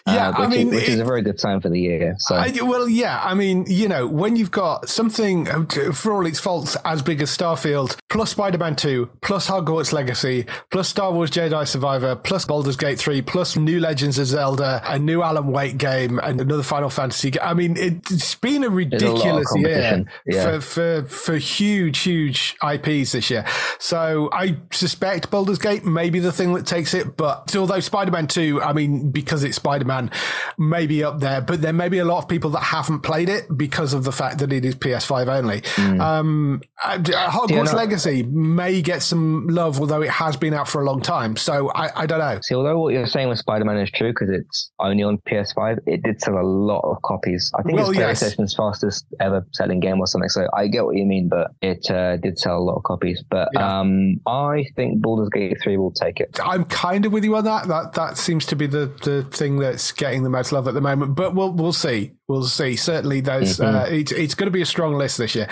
[0.06, 1.80] Yeah, uh, which, I mean, is, which it- is a very good time for the
[1.80, 2.14] year.
[2.18, 3.20] So I, well, yeah.
[3.22, 5.46] I mean, you know, when you've got something,
[5.92, 10.46] for all its faults, as big as Starfield, plus Spider Man 2, plus Hogwarts Legacy,
[10.70, 14.98] plus Star Wars Jedi Survivor, plus Baldur's Gate 3, plus New Legends of Zelda, a
[14.98, 17.42] new Alan Wake game, and another Final Fantasy game.
[17.44, 20.04] I mean, it's been a There's a ridiculous year.
[20.26, 20.58] Yeah.
[20.58, 23.44] for, for, for huge, huge IPs this year.
[23.78, 28.10] So I suspect Baldur's Gate may be the thing that takes it, but although Spider
[28.10, 30.10] Man 2, I mean, because it's Spider Man,
[30.56, 33.28] may be up there, but there may be a lot of people that haven't played
[33.28, 35.62] it because of the fact that it is PS5 only.
[36.00, 37.72] Um, uh, Hogwarts Yeah, no.
[37.72, 41.36] Legacy may get some love, although it has been out for a long time.
[41.36, 42.38] So I, I don't know.
[42.42, 46.02] See, although what you're saying with Spider-Man is true because it's only on PS5, it
[46.02, 47.50] did sell a lot of copies.
[47.58, 48.22] I think Well, it's yes.
[48.22, 50.28] PlayStation's fastest ever selling game or something.
[50.28, 53.22] So I get what you mean, but it uh, did sell a lot of copies.
[53.28, 53.80] But Yeah.
[53.80, 56.38] um, I think Baldur's Gate 3 will take it.
[56.44, 57.66] I'm kind of with you on that.
[57.68, 60.80] That that seems to be the, the thing that's getting the most love at the
[60.80, 61.14] moment.
[61.14, 62.12] But we'll we'll see.
[62.28, 62.76] We'll see.
[62.76, 65.48] Certainly, there's uh, it's it's going to be a strong list this year.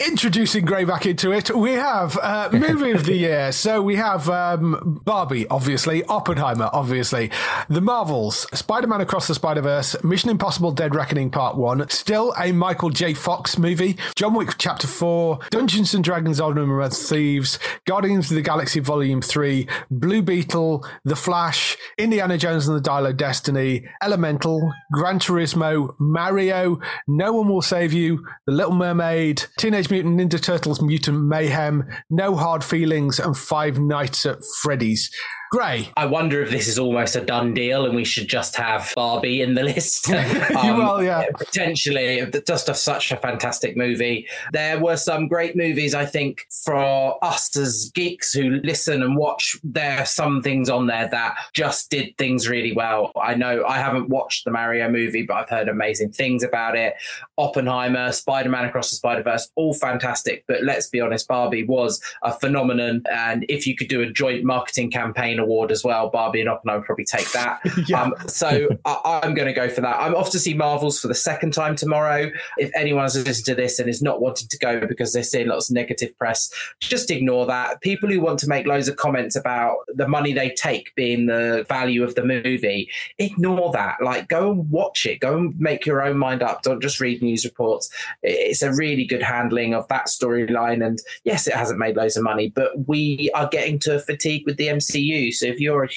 [0.00, 3.50] Introducing Gray back into it, we have uh, movie of the year.
[3.50, 7.30] So we have um, Barbie, obviously, Oppenheimer, obviously,
[7.70, 12.90] The Marvels, Spider-Man Across the Spider-Verse, Mission Impossible: Dead Reckoning Part One, still a Michael
[12.90, 13.12] J.
[13.14, 18.42] Fox movie, John Wick Chapter Four, Dungeons and Dragons: Honor of Thieves, Guardians of the
[18.42, 24.72] Galaxy Volume Three, Blue Beetle, The Flash, Indiana Jones and the Dial of Destiny, Elemental,
[24.92, 30.80] Gran Turismo, Mario, No One Will Save You, The Little Mermaid, Teenage Mutant Ninja Turtles
[30.80, 35.10] Mutant Mayhem, No Hard Feelings, and Five Nights at Freddy's.
[35.50, 35.90] Gray.
[35.96, 39.42] I wonder if this is almost a done deal and we should just have Barbie
[39.42, 40.10] in the list.
[40.56, 41.26] Um, well, yeah.
[41.36, 44.26] Potentially, just a, such a fantastic movie.
[44.52, 49.56] There were some great movies, I think, for us as geeks who listen and watch.
[49.62, 53.12] There are some things on there that just did things really well.
[53.20, 56.94] I know I haven't watched the Mario movie, but I've heard amazing things about it.
[57.38, 60.44] Oppenheimer, Spider Man Across the Spider Verse, all fantastic.
[60.46, 63.02] But let's be honest, Barbie was a phenomenon.
[63.10, 66.80] And if you could do a joint marketing campaign award as well, Barbie and Oppenheimer
[66.80, 67.60] would probably take that.
[67.86, 68.02] Yeah.
[68.02, 70.00] um, so I, I'm going to go for that.
[70.00, 72.30] I'm off to see Marvels for the second time tomorrow.
[72.56, 75.48] If anyone has listened to this and is not wanting to go because they're seeing
[75.48, 76.50] lots of negative press,
[76.80, 77.80] just ignore that.
[77.82, 81.64] People who want to make loads of comments about the money they take being the
[81.68, 82.88] value of the movie,
[83.18, 83.96] ignore that.
[84.02, 85.20] Like, go and watch it.
[85.20, 86.62] Go and make your own mind up.
[86.62, 87.90] Don't just read news reports.
[88.22, 90.84] It's a really good handling of that storyline.
[90.84, 94.44] And yes, it hasn't made loads of money, but we are getting to a fatigue
[94.46, 95.25] with the MCU.
[95.30, 95.88] So if you're a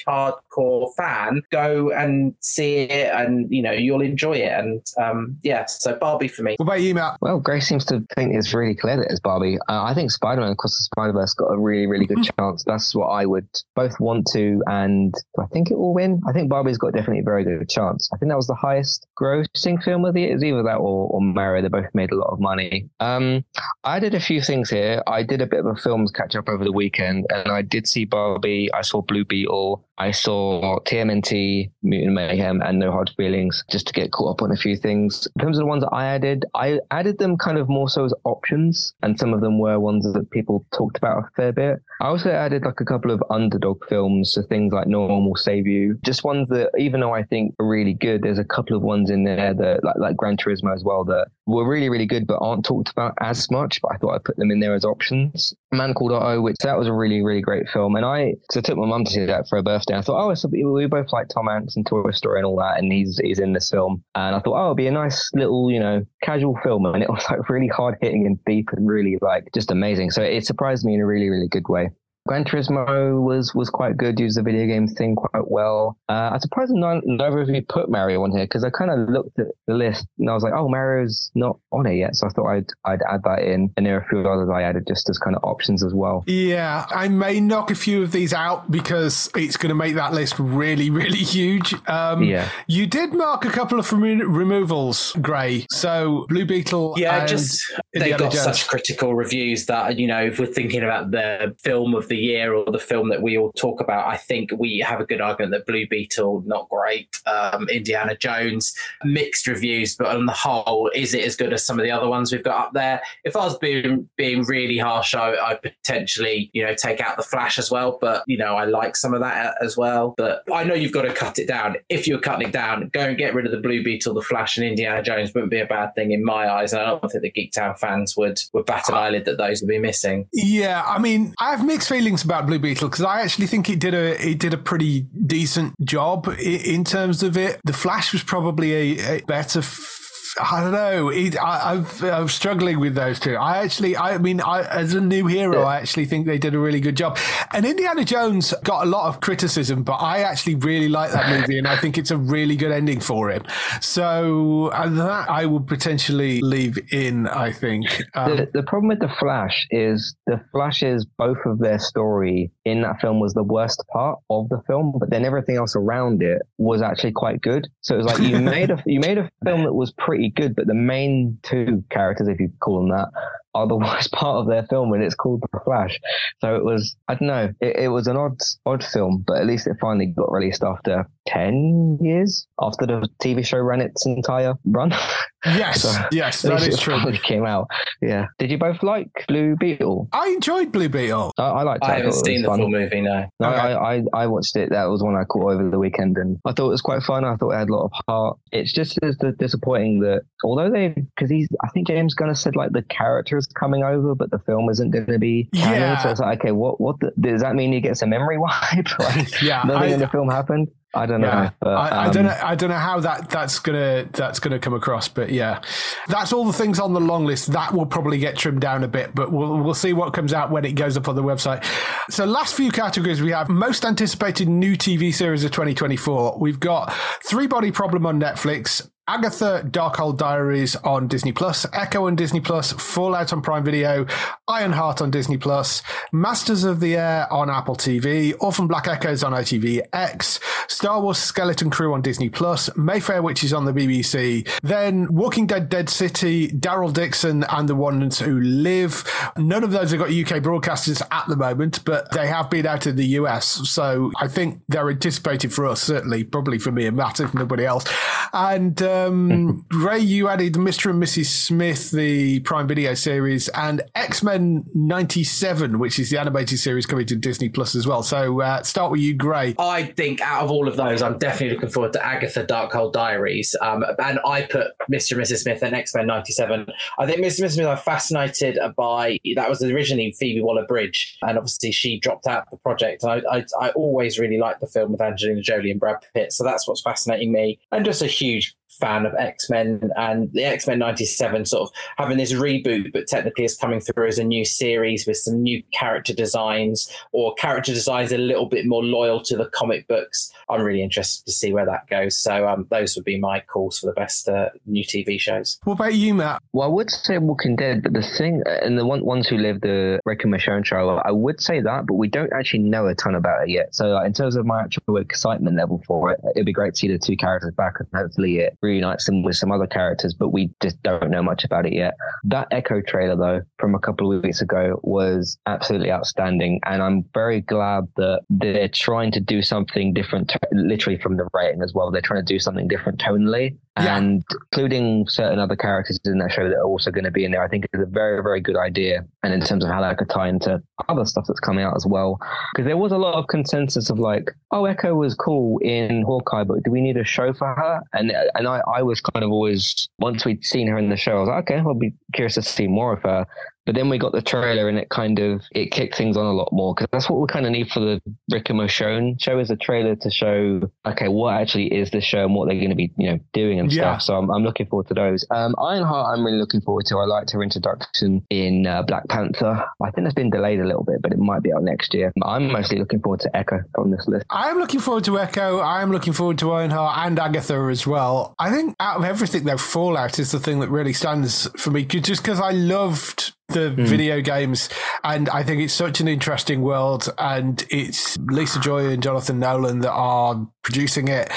[0.59, 4.51] hardcore fan, go and see it, and you know you'll enjoy it.
[4.51, 6.55] And um, yeah, so Barbie for me.
[6.57, 7.17] What about you, Matt?
[7.21, 9.57] Well, Gray seems to think it's really clear that it's Barbie.
[9.67, 12.63] Uh, I think Spider-Man Across the Spider-Verse got a really, really good chance.
[12.65, 16.21] That's what I would both want to, and I think it will win.
[16.27, 18.09] I think Barbie's got definitely a very good chance.
[18.13, 20.31] I think that was the highest grossing film of the year.
[20.31, 21.61] It was either that or, or Mario.
[21.61, 22.89] They both made a lot of money.
[22.99, 23.43] Um,
[23.83, 25.03] I did a few things here.
[25.07, 27.87] I did a bit of a films catch up over the weekend, and I did
[27.87, 28.69] see Barbie.
[28.73, 29.85] I saw Blue Beetle.
[29.97, 30.48] I saw
[30.85, 34.75] TMNT, Mutant Mayhem, and No Hard Feelings, just to get caught up on a few
[34.75, 35.27] things.
[35.35, 38.05] In terms of the ones that I added, I added them kind of more so
[38.05, 41.81] as options, and some of them were ones that people talked about a fair bit.
[42.01, 45.97] I also added like a couple of underdog films, so things like Normal Save You,
[46.03, 49.09] just ones that, even though I think are really good, there's a couple of ones
[49.09, 52.37] in there that, like, like Gran Turismo as well, that were really, really good, but
[52.41, 53.81] aren't talked about as much.
[53.81, 55.53] But I thought I'd put them in there as options.
[55.71, 57.95] Man Called Otto, which that was a really, really great film.
[57.95, 59.95] And I, so I took my mum to see that for her birthday.
[59.95, 62.57] I thought, oh, it's a, we both like Tom Hanks and Toy Story and all
[62.57, 64.03] that, and he's he's in this film.
[64.15, 66.85] And I thought, oh, it'll be a nice little, you know, casual film.
[66.85, 70.11] And it was like really hard hitting and deep and really like just amazing.
[70.11, 71.89] So it surprised me in a really, really good way.
[72.29, 74.19] Gran Turismo was was quite good.
[74.19, 75.97] Used the video game thing quite well.
[76.07, 79.09] Uh, I'm surprised none, neither of you put Mario on here because I kind of
[79.09, 82.15] looked at the list and I was like, oh, Mario's not on it yet.
[82.15, 83.73] So I thought I'd I'd add that in.
[83.77, 86.23] And there are a few others I added just as kind of options as well.
[86.27, 90.13] Yeah, I may knock a few of these out because it's going to make that
[90.13, 91.73] list really, really huge.
[91.89, 92.47] Um, Yeah.
[92.67, 95.65] You did mark a couple of remo- removals, Gray.
[95.71, 96.93] So Blue Beetle.
[96.95, 97.63] Yeah, and just
[97.95, 98.43] they've got Jones.
[98.43, 102.53] such critical reviews that you know if we're thinking about the film of the year
[102.53, 105.51] or the film that we all talk about, I think we have a good argument
[105.53, 111.13] that Blue Beetle not great, um, Indiana Jones mixed reviews, but on the whole, is
[111.13, 113.01] it as good as some of the other ones we've got up there?
[113.23, 117.23] If I was being being really harsh, I, I'd potentially you know take out the
[117.23, 120.13] Flash as well, but you know I like some of that as well.
[120.17, 121.77] But I know you've got to cut it down.
[121.89, 124.57] If you're cutting it down, go and get rid of the Blue Beetle, the Flash,
[124.57, 126.73] and Indiana Jones wouldn't be a bad thing in my eyes.
[126.73, 129.69] And I don't think the Geektown fans would would bat an eyelid that those would
[129.69, 130.27] be missing.
[130.33, 133.69] Yeah, I mean, I have mixed feelings feelings about Blue Beetle because I actually think
[133.69, 137.59] it did a it did a pretty decent job in, in terms of it.
[137.63, 139.59] The Flash was probably a, a better.
[139.59, 140.08] F-
[140.39, 141.09] I don't know.
[141.09, 143.35] It, I, I've, I'm struggling with those two.
[143.35, 146.59] I actually, I mean, I, as a new hero, I actually think they did a
[146.59, 147.17] really good job.
[147.51, 151.57] And Indiana Jones got a lot of criticism, but I actually really like that movie,
[151.57, 153.43] and I think it's a really good ending for him.
[153.81, 157.27] So uh, that I would potentially leave in.
[157.27, 157.85] I think.
[158.15, 162.81] Um, the, the problem with the Flash is the Flash's both of their story in
[162.81, 166.41] that film was the worst part of the film, but then everything else around it
[166.57, 167.67] was actually quite good.
[167.81, 170.55] So it was like you made a you made a film that was pretty good,
[170.55, 173.09] but the main two characters, if you call them that,
[173.53, 175.99] are the worst part of their film, and it's called The Flash.
[176.41, 179.45] So it was I don't know, it, it was an odd odd film, but at
[179.45, 184.53] least it finally got released after ten years after the TV show ran its entire
[184.65, 184.91] run.
[185.45, 187.11] yes, So, yes, at that least is it true.
[187.23, 187.67] Came out,
[188.01, 188.25] yeah.
[188.39, 190.09] Did you both like Blue Beetle?
[190.11, 191.31] I enjoyed Blue Beetle.
[191.37, 191.87] I, I liked it.
[191.87, 192.59] I haven't it was seen the fun.
[192.59, 193.25] full movie, no.
[193.39, 193.57] No, Okay.
[193.59, 194.69] I, I, I watched it.
[194.71, 197.23] That was one I caught over the weekend, and I thought it was quite fun.
[197.25, 198.37] I thought it had a lot of heart.
[198.51, 202.39] It's just as the disappointing that although they, because he's, I think James Gunn has
[202.41, 205.81] said like the character is coming over, but the film isn't going to be canon.
[205.81, 205.97] Yeah.
[205.99, 207.71] So it's like, okay, what, what the, does that mean?
[207.73, 208.87] He gets a memory wipe?
[208.99, 210.67] like Yeah, nothing I- in the film happened.
[210.93, 211.27] I don't know.
[211.27, 212.37] Yeah, but, I, I um, don't know.
[212.41, 215.61] I don't know how that that's gonna that's gonna come across, but yeah,
[216.07, 217.51] that's all the things on the long list.
[217.51, 220.49] That will probably get trimmed down a bit, but we'll we'll see what comes out
[220.49, 221.63] when it goes up on the website.
[222.09, 226.37] So, last few categories we have most anticipated new TV series of 2024.
[226.39, 226.91] We've got
[227.23, 228.89] Three Body Problem on Netflix.
[229.09, 234.05] Agatha Darkhold Diaries on Disney Plus, Echo on Disney Plus, Fallout on Prime Video,
[234.47, 235.81] Ironheart on Disney Plus,
[236.11, 241.17] Masters of the Air on Apple TV, Orphan Black Echoes on ITV X, Star Wars
[241.17, 246.47] Skeleton Crew on Disney Plus, Mayfair Witches on the BBC, then Walking Dead Dead City,
[246.47, 249.03] Daryl Dixon and the Ones Who Live.
[249.35, 252.85] None of those have got UK broadcasters at the moment, but they have been out
[252.85, 253.67] in the US.
[253.71, 257.65] So I think they're anticipated for us, certainly, probably for me and Matt, if nobody
[257.65, 257.85] else.
[258.33, 260.89] And uh, um, Gray, you added Mr.
[260.89, 261.25] and Mrs.
[261.25, 267.05] Smith, the Prime Video series, and X Men 97, which is the animated series coming
[267.07, 268.03] to Disney Plus as well.
[268.03, 269.55] So uh, start with you, Gray.
[269.57, 273.55] I think out of all of those, I'm definitely looking forward to Agatha Darkhold Diaries.
[273.61, 275.13] Um, and I put Mr.
[275.13, 275.37] and Mrs.
[275.39, 276.67] Smith and X Men 97.
[276.97, 277.39] I think Mr.
[277.39, 277.53] and Mrs.
[277.53, 281.17] Smith, I'm fascinated by that was originally Phoebe Waller Bridge.
[281.21, 283.03] And obviously, she dropped out the project.
[283.03, 286.33] And I, I, I always really liked the film with Angelina Jolie and Brad Pitt.
[286.33, 287.59] So that's what's fascinating me.
[287.71, 291.75] I'm just a huge fan of X Men and the X Men 97 sort of
[291.97, 295.61] having this reboot, but technically is coming through as a new series with some new
[295.73, 300.31] character designs or character designs a little bit more loyal to the comic books.
[300.49, 302.17] I'm really interested to see where that goes.
[302.17, 305.59] So um, those would be my calls for the best uh, new TV shows.
[305.63, 306.41] What about you, Matt?
[306.53, 309.61] Well, I would say Walking Dead, but the thing, and the one, ones who live
[309.61, 312.95] the Rick and Michonne show, I would say that, but we don't actually know a
[312.95, 313.75] ton about it yet.
[313.75, 316.79] So, like, in terms of my actual excitement level for it, it'd be great to
[316.79, 320.29] see the two characters back, and hopefully it reunites them with some other characters, but
[320.29, 321.93] we just don't know much about it yet.
[322.23, 327.03] That Echo trailer, though, from a couple of weeks ago, was absolutely outstanding, and I'm
[327.13, 331.91] very glad that they're trying to do something different, literally from the rating as well.
[331.91, 333.97] They're trying to do something different tonally Yeah.
[333.97, 337.31] and including certain other characters in that show that are also going to be in
[337.31, 339.05] there, I think is a very, very good idea.
[339.23, 341.85] And in terms of how that could tie into other stuff that's coming out as
[341.85, 342.17] well,
[342.53, 346.43] because there was a lot of consensus of like, oh, Echo was cool in Hawkeye,
[346.43, 347.81] but do we need a show for her?
[347.93, 351.17] And and I, I was kind of always once we'd seen her in the show,
[351.17, 353.25] I was like, okay, I'll be curious to see more of her.
[353.65, 356.31] But then we got the trailer and it kind of it kicked things on a
[356.33, 359.37] lot more because that's what we kind of need for the Rick and Michonne show
[359.37, 362.69] is a trailer to show okay what actually is the show and what they're going
[362.71, 363.97] to be you know doing and Yeah.
[363.97, 364.01] stuff.
[364.03, 365.23] So I'm, I'm looking forward to those.
[365.29, 366.97] Um, Ironheart I'm really looking forward to.
[366.97, 369.63] I liked her introduction in uh, Black Panther.
[369.83, 372.11] I think it's been delayed a little bit, but it might be out next year.
[372.23, 374.25] I'm mostly looking forward to Echo on this list.
[374.31, 375.59] I am looking forward to Echo.
[375.59, 378.33] I am looking forward to Ironheart and Agatha as well.
[378.39, 381.85] I think out of everything, though, Fallout is the thing that really stands for me
[381.85, 383.85] just because I loved the hmm.
[383.85, 384.69] video games,
[385.03, 389.79] and I think it's such an interesting world, and it's Lisa Joy and Jonathan Nolan
[389.79, 391.31] that are producing it.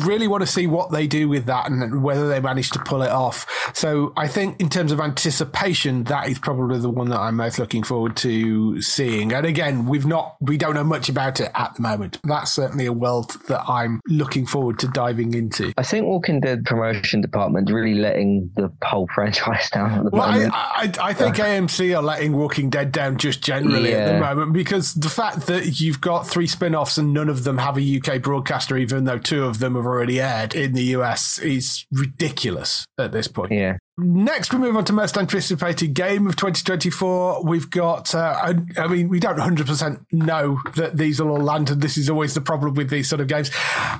[0.00, 3.02] Really want to see what they do with that and whether they manage to pull
[3.02, 3.46] it off.
[3.74, 7.58] So I think in terms of anticipation, that is probably the one that I'm most
[7.58, 9.32] looking forward to seeing.
[9.32, 12.18] And again, we've not, we don't know much about it at the moment.
[12.22, 15.72] That's certainly a world that I'm looking forward to diving into.
[15.76, 20.30] I think Walking Dead promotion department really letting the whole franchise down at the Well,
[20.30, 20.52] moment.
[20.54, 24.94] I, I think AMC are letting Walking Dead down just generally at the moment because
[24.94, 28.22] the fact that you've got three spin offs and none of them have a UK
[28.22, 33.12] broadcaster, even though two of them have already aired in the US, is ridiculous at
[33.12, 33.52] this point.
[33.52, 33.78] Yeah.
[34.00, 37.42] Next, we move on to most anticipated game of 2024.
[37.42, 41.68] We've got, uh, I, I mean, we don't 100% know that these will all land,
[41.68, 43.50] and this is always the problem with these sort of games.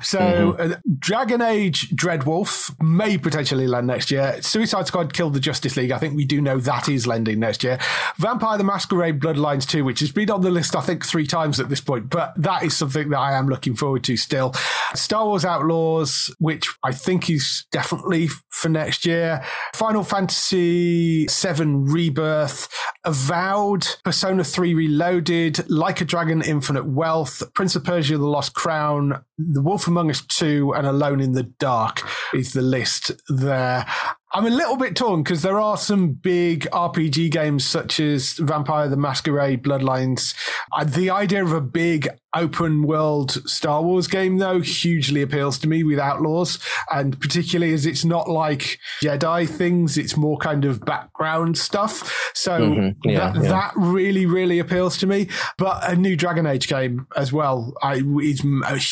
[0.01, 0.71] So, mm-hmm.
[0.71, 4.41] uh, Dragon Age Dreadwolf may potentially land next year.
[4.41, 5.91] Suicide Squad killed the Justice League.
[5.91, 7.77] I think we do know that is landing next year.
[8.15, 11.59] Vampire the Masquerade Bloodlines 2, which has been on the list, I think, three times
[11.59, 14.53] at this point, but that is something that I am looking forward to still.
[14.95, 19.43] Star Wars Outlaws, which I think is definitely for next year.
[19.73, 22.69] Final Fantasy VII Rebirth,
[23.05, 29.23] Avowed, Persona 3 Reloaded, Like a Dragon Infinite Wealth, Prince of Persia The Lost Crown,
[29.39, 32.03] The Wolf Among Us 2, and Alone in the Dark
[32.33, 33.85] is the list there.
[34.31, 38.87] I'm a little bit torn because there are some big RPG games such as Vampire
[38.87, 40.35] the Masquerade Bloodlines.
[40.71, 45.69] Uh, the idea of a big open world Star Wars game, though, hugely appeals to
[45.69, 46.59] me with Outlaws.
[46.91, 52.31] And particularly as it's not like Jedi things, it's more kind of background stuff.
[52.35, 53.09] So mm-hmm.
[53.09, 53.49] yeah, that, yeah.
[53.49, 55.29] that really, really appeals to me.
[55.57, 58.43] But a new Dragon Age game as well I, is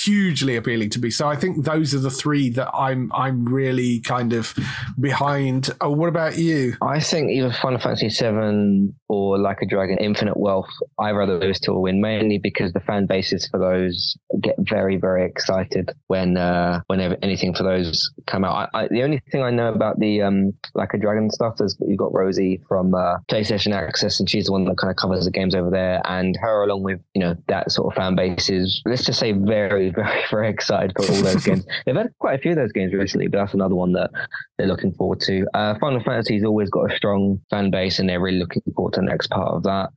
[0.04, 1.10] hugely appealing to me.
[1.10, 4.54] So I think those are the three that I'm, I'm really kind of
[5.00, 5.70] behind behind.
[5.82, 6.76] Oh, what about you?
[6.82, 10.70] I think either Final Fantasy VII or Like a Dragon Infinite Wealth,
[11.00, 15.26] I'd rather those two win, mainly because the fan bases for those get very, very
[15.26, 18.70] excited when uh, whenever anything for those come out.
[18.74, 21.78] I, I, the only thing I know about the um, Like a Dragon stuff is
[21.86, 25.26] you've got Rosie from uh, PlayStation Access, and she's the one that kind of covers
[25.26, 28.50] the games over there, and her along with you know that sort of fan base
[28.50, 31.66] is let's just say very, very, very excited for all those games.
[31.86, 34.12] They've had quite a few of those games recently, but that's another one that
[34.58, 35.48] they're looking forward to.
[35.54, 39.03] Uh, Final Fantasy's always got a strong fan base, and they're really looking forward the
[39.03, 39.91] next part of that.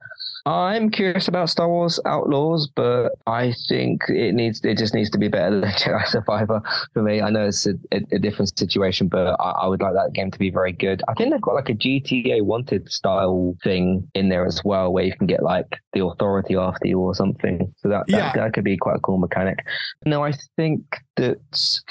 [0.46, 5.18] I'm curious about Star Wars Outlaws, but I think it needs it just needs to
[5.18, 6.62] be better than Jedi Survivor
[6.94, 7.20] for me.
[7.20, 10.30] I know it's a, a, a different situation, but I, I, would like that game
[10.30, 11.02] to be very good.
[11.08, 15.04] I think they've got like a GTA Wanted style thing in there as well, where
[15.04, 17.72] you can get like the authority after you or something.
[17.78, 18.18] So that yeah.
[18.18, 19.64] that, that could be quite a cool mechanic.
[20.06, 20.82] No, I think
[21.16, 21.38] that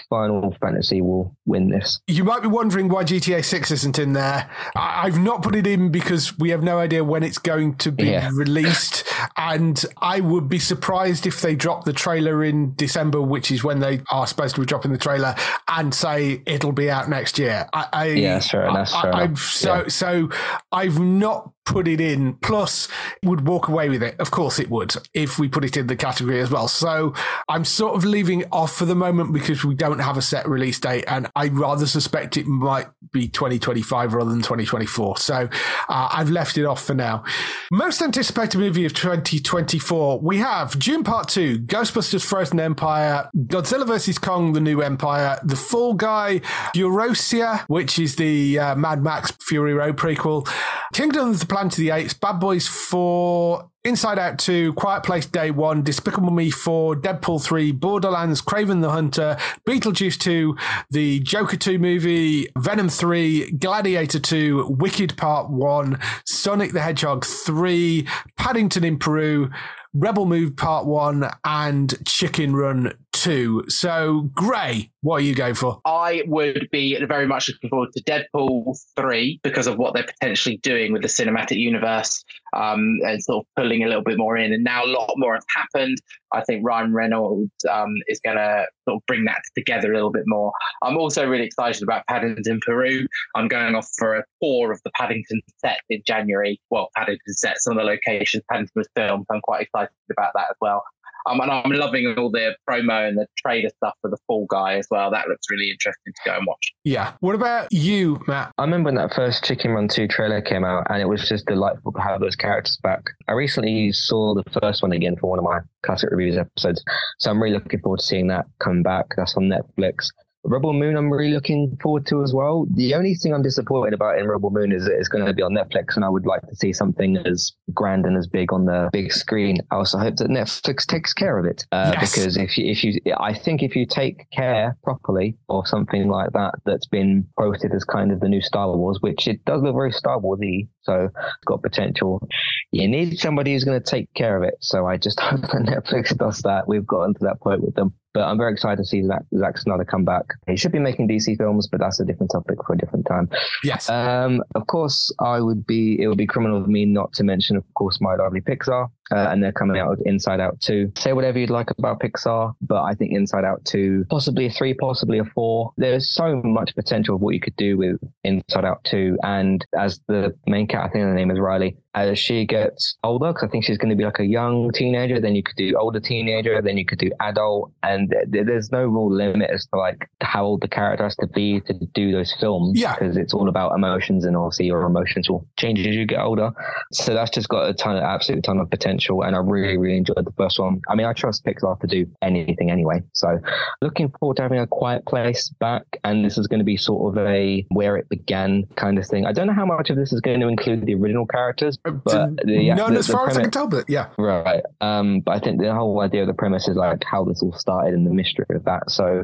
[0.09, 1.99] Final Fantasy will win this.
[2.07, 4.49] You might be wondering why GTA Six isn't in there.
[4.75, 7.91] I, have not put it in because we have no idea when it's going to
[7.91, 8.05] be.
[8.05, 9.03] Yeah released.
[9.37, 13.79] and I would be surprised if they drop the trailer in December, which is when
[13.79, 15.35] they are supposed to be dropping the trailer,
[15.67, 17.67] and say it'll be out next year.
[17.73, 18.39] I, I yeah,
[18.69, 18.91] enough.
[18.91, 19.39] Fair I, enough.
[19.39, 19.87] So, yeah.
[19.87, 20.29] so
[20.71, 22.87] I've not put it in, plus
[23.23, 24.19] would walk away with it.
[24.19, 26.67] Of course it would if we put it in the category as well.
[26.67, 27.13] So
[27.47, 30.79] I'm sort of leaving off for the moment because we don't have a set release
[30.79, 35.17] date and I rather suspect it might be 2025 rather than 2024.
[35.17, 35.47] So
[35.87, 37.23] uh, I've left it off for now.
[37.71, 44.17] Most anticipated movie of 2024, we have Dune Part 2, Ghostbusters Frozen Empire, Godzilla vs.
[44.17, 46.39] Kong, The New Empire, The Fall Guy,
[46.75, 50.47] Furiosa, which is the uh, Mad Max Fury Road prequel,
[50.93, 55.25] Kingdom of the Planet of the Apes, Bad Boys 4, Inside Out 2, Quiet Place
[55.25, 59.37] Day 1, Despicable Me 4, Deadpool 3, Borderlands, Kraven the Hunter,
[59.67, 60.55] Beetlejuice 2,
[60.89, 68.07] the Joker 2 movie, Venom 3, Gladiator 2, Wicked Part 1, Sonic the Hedgehog 3,
[68.37, 69.49] Paddington in Peru,
[69.93, 73.65] Rebel Moon Part 1, and Chicken Run 2.
[73.67, 75.81] So, Gray, what are you going for?
[75.85, 80.57] I would be very much looking forward to Deadpool 3 because of what they're potentially
[80.57, 82.23] doing with the cinematic universe
[82.55, 84.53] um, and sort of pulling a little bit more in.
[84.53, 85.97] And now a lot more has happened.
[86.31, 90.11] I think Ryan Reynolds um, is going to sort of bring that together a little
[90.11, 90.53] bit more.
[90.81, 93.05] I'm also really excited about Paddington Peru.
[93.35, 96.59] I'm going off for a tour of the Paddington set in January.
[96.69, 99.25] Well, Paddington set, some of the locations Paddington was filmed.
[99.29, 100.83] So I'm quite excited about that as well.
[101.25, 104.77] Um, and I'm loving all the promo and the trailer stuff for the Fall Guy
[104.77, 105.11] as well.
[105.11, 106.73] That looks really interesting to go and watch.
[106.83, 107.13] Yeah.
[107.19, 108.51] What about you, Matt?
[108.57, 111.45] I remember when that first Chicken Run 2 trailer came out, and it was just
[111.45, 113.03] delightful to have those characters back.
[113.27, 116.83] I recently saw the first one again for one of my classic reviews episodes,
[117.19, 119.05] so I'm really looking forward to seeing that come back.
[119.15, 120.09] That's on Netflix.
[120.43, 122.65] Rebel Moon, I'm really looking forward to as well.
[122.73, 125.41] The only thing I'm disappointed about in Rebel Moon is that it's going to be
[125.41, 128.65] on Netflix, and I would like to see something as grand and as big on
[128.65, 129.57] the big screen.
[129.71, 132.15] I also hope that Netflix takes care of it, uh, yes.
[132.15, 136.31] because if you, if you, I think if you take care properly or something like
[136.31, 139.75] that that's been quoted as kind of the new Star Wars, which it does look
[139.75, 142.25] very Star Warsy, so it's got potential.
[142.71, 144.55] You need somebody who's going to take care of it.
[144.61, 146.67] So I just hope that Netflix does that.
[146.67, 147.93] We've gotten to that point with them.
[148.13, 150.25] But I'm very excited to see Zack, Zack Snyder come back.
[150.47, 153.29] He should be making DC films, but that's a different topic for a different time.
[153.63, 153.89] Yes.
[153.89, 156.01] Um, of course, I would be.
[156.01, 159.27] It would be criminal of me not to mention, of course, my lovely Pixar, uh,
[159.29, 160.91] and they're coming out with Inside Out two.
[160.97, 164.73] Say whatever you'd like about Pixar, but I think Inside Out two, possibly a three,
[164.73, 165.71] possibly a four.
[165.77, 170.01] There's so much potential of what you could do with Inside Out two, and as
[170.07, 171.77] the main cat, I think her name is Riley.
[171.95, 175.19] As she gets older, because I think she's going to be like a young teenager,
[175.19, 178.85] then you could do older teenager, then you could do adult, and th- there's no
[178.85, 182.33] real limit as to like how old the character has to be to do those
[182.39, 182.79] films.
[182.79, 182.95] Yeah.
[182.95, 186.51] because it's all about emotions, and obviously your emotions will change as you get older.
[186.91, 189.97] So that's just got a ton of absolute ton of potential, and I really really
[189.97, 190.81] enjoyed the first one.
[190.89, 193.39] I mean, I trust Pixar to do anything anyway, so
[193.81, 197.17] looking forward to having a Quiet Place back, and this is going to be sort
[197.17, 199.25] of a where it began kind of thing.
[199.25, 202.03] I don't know how much of this is going to include the original characters, but
[202.03, 204.07] the, None the- as the far as I can tell, but yeah.
[204.17, 204.63] Right.
[204.81, 207.53] Um, but I think the whole idea of the premise is like how this all
[207.53, 208.89] started and the mystery of that.
[208.89, 209.23] So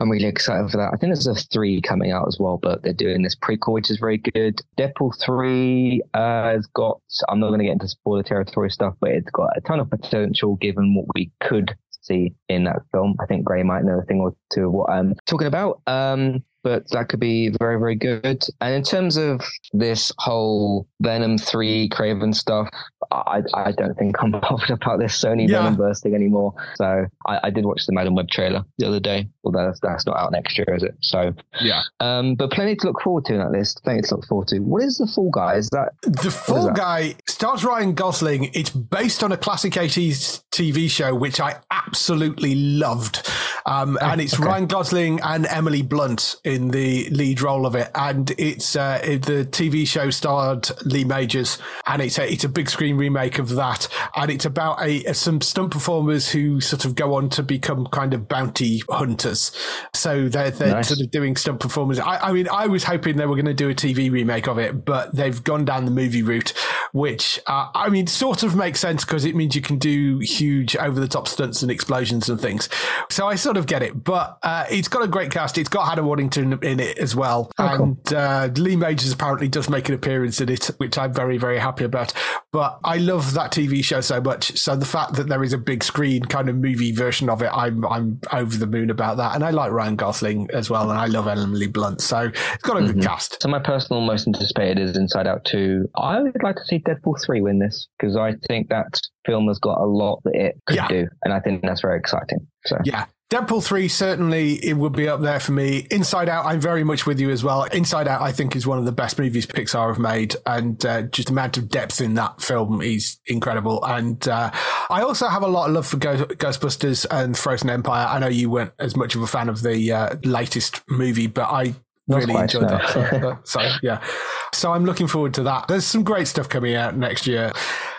[0.00, 0.90] I'm really excited for that.
[0.94, 3.90] I think there's a three coming out as well, but they're doing this prequel, which
[3.90, 4.60] is very good.
[4.78, 9.10] Deadpool 3 uh, has got, I'm not going to get into spoiler territory stuff, but
[9.10, 13.14] it's got a ton of potential given what we could see in that film.
[13.20, 15.82] I think Gray might know a thing or two of what I'm talking about.
[15.86, 18.44] Um, but that could be very, very good.
[18.60, 19.42] And in terms of
[19.72, 22.68] this whole Venom 3 Kraven stuff,
[23.10, 25.62] I, I don't think I'm bothered about this Sony Yeah.
[25.62, 26.54] Venom bursting anymore.
[26.76, 30.06] So I, I did watch the Madame Web trailer the other day, although that's, that's
[30.06, 30.94] not out next year, is it?
[31.00, 31.82] So, Yeah.
[32.00, 33.82] um, but plenty to look forward to in that list.
[33.84, 34.58] Plenty to look forward to.
[34.60, 35.54] What is the Fall Guy?
[35.56, 36.76] Is that The Fall that?
[36.76, 38.50] Guy stars Ryan Gosling.
[38.52, 43.26] It's based on a classic 80s TV show, which I absolutely loved.
[43.66, 47.90] Um, and it's Ryan Gosling and Emily Blunt in the lead role of it.
[47.94, 52.68] And it's uh, the TV show starred Lee Majors, and it's a, it's a big
[52.70, 53.88] screen remake of that.
[54.16, 58.14] And it's about a, some stunt performers who sort of go on to become kind
[58.14, 59.52] of bounty hunters.
[59.94, 60.88] So they're, they're Nice.
[60.88, 61.98] sort of doing stunt performers.
[61.98, 64.58] I, I mean, I was hoping they were going to do a TV remake of
[64.58, 66.52] it, but they've gone down the movie route,
[66.92, 70.76] which uh, I mean, sort of makes sense because it means you can do huge
[70.76, 72.68] over the top stunts and explosions and things.
[73.10, 75.58] So I sort of get it, but uh, it's got a great cast.
[75.58, 77.84] It's got Hannah Waddingham in it as well, Oh, cool.
[77.86, 81.58] and uh, Lee Majors apparently does make an appearance in it, which I'm very very
[81.58, 82.12] happy about.
[82.52, 84.56] But I love that TV show so much.
[84.58, 87.50] So the fact that there is a big screen kind of movie version of it,
[87.52, 89.34] I'm I'm over the moon about that.
[89.34, 92.00] And I like Ryan Gosling as well, and I love Emily Blunt.
[92.00, 92.92] So it's got a Mm-hmm.
[93.00, 93.42] good cast.
[93.42, 95.88] So my personal most anticipated is Inside Out 2.
[95.96, 99.58] I would like to see Deadpool 3 win this because I think that film has
[99.58, 100.88] got a lot that it could Yeah.
[100.88, 101.08] do.
[101.24, 102.46] And I think that's very exciting.
[102.66, 103.04] So Yeah.
[103.30, 105.86] Deadpool 3 certainly it would be up there for me.
[105.92, 107.62] Inside Out, I'm very much with you as well.
[107.62, 111.02] Inside Out, I think, is one of the best movies Pixar have made, and uh,
[111.02, 113.84] just the amount of depth in that film is incredible.
[113.84, 114.50] And uh,
[114.90, 118.04] I also have a lot of love for Ghost- Ghostbusters and Frozen Empire.
[118.08, 121.44] I know you weren't as much of a fan of the uh, latest movie, but
[121.52, 121.74] I
[122.08, 122.68] Not really enjoyed no.
[122.68, 123.38] that.
[123.46, 124.04] So, so yeah,
[124.52, 125.68] so I'm looking forward to that.
[125.68, 127.52] There's some great stuff coming out next year.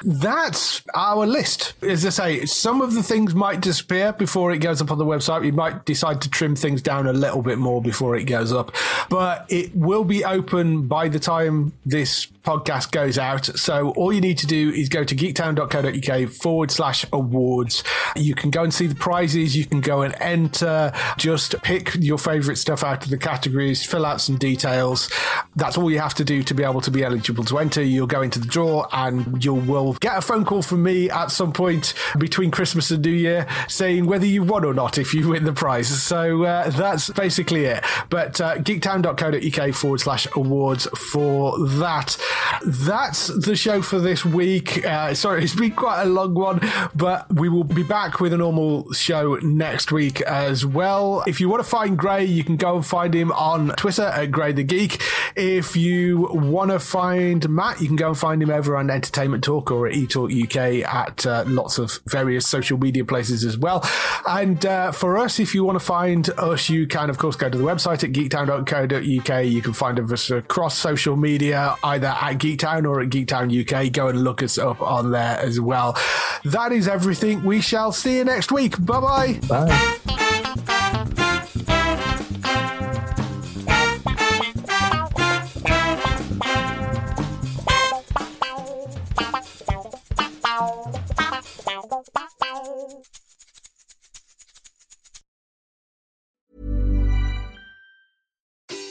[0.03, 1.73] That's our list.
[1.83, 5.05] As I say, some of the things might disappear before it goes up on the
[5.05, 5.41] website.
[5.41, 8.75] We might decide to trim things down a little bit more before it goes up,
[9.09, 13.45] but it will be open by the time this podcast goes out.
[13.45, 17.83] So all you need to do is go to geektown.co.uk forward slash awards.
[18.15, 19.55] You can go and see the prizes.
[19.55, 20.91] You can go and enter.
[21.17, 25.09] Just pick your favorite stuff out of the categories, fill out some details.
[25.55, 27.81] That's all you have to do to be able to be eligible to enter.
[27.81, 31.31] You'll go into the draw and you will get a phone call from me at
[31.31, 35.30] some point between Christmas and New Year saying whether you won or not if you
[35.30, 35.88] win the prize.
[36.01, 37.84] So uh, that's basically it.
[38.09, 42.18] But uh, geektown.co.uk forward slash awards for that.
[42.65, 44.85] That's the show for this week.
[44.85, 46.59] Uh, sorry, it's been quite a long one,
[46.95, 51.23] but we will be back with a normal show next week as well.
[51.27, 54.31] If you want to find Gray, you can go and find him on Twitter at
[54.31, 55.01] Gray the Geek.
[55.35, 59.43] If you want to find Matt, you can go and find him over on Entertainment
[59.43, 63.87] Talk or at eTalk UK at uh, lots of various social media places as well.
[64.27, 67.49] And uh, for us, if you want to find us, you can, of course, go
[67.49, 69.45] to the website at geektown.co.uk.
[69.45, 73.91] You can find us across social media, either at Geektown or at Geektown UK.
[73.91, 75.97] Go and look us up on there as well.
[76.45, 77.43] That is everything.
[77.43, 78.83] We shall see you next week.
[78.83, 79.39] Bye bye.
[79.47, 81.15] bye.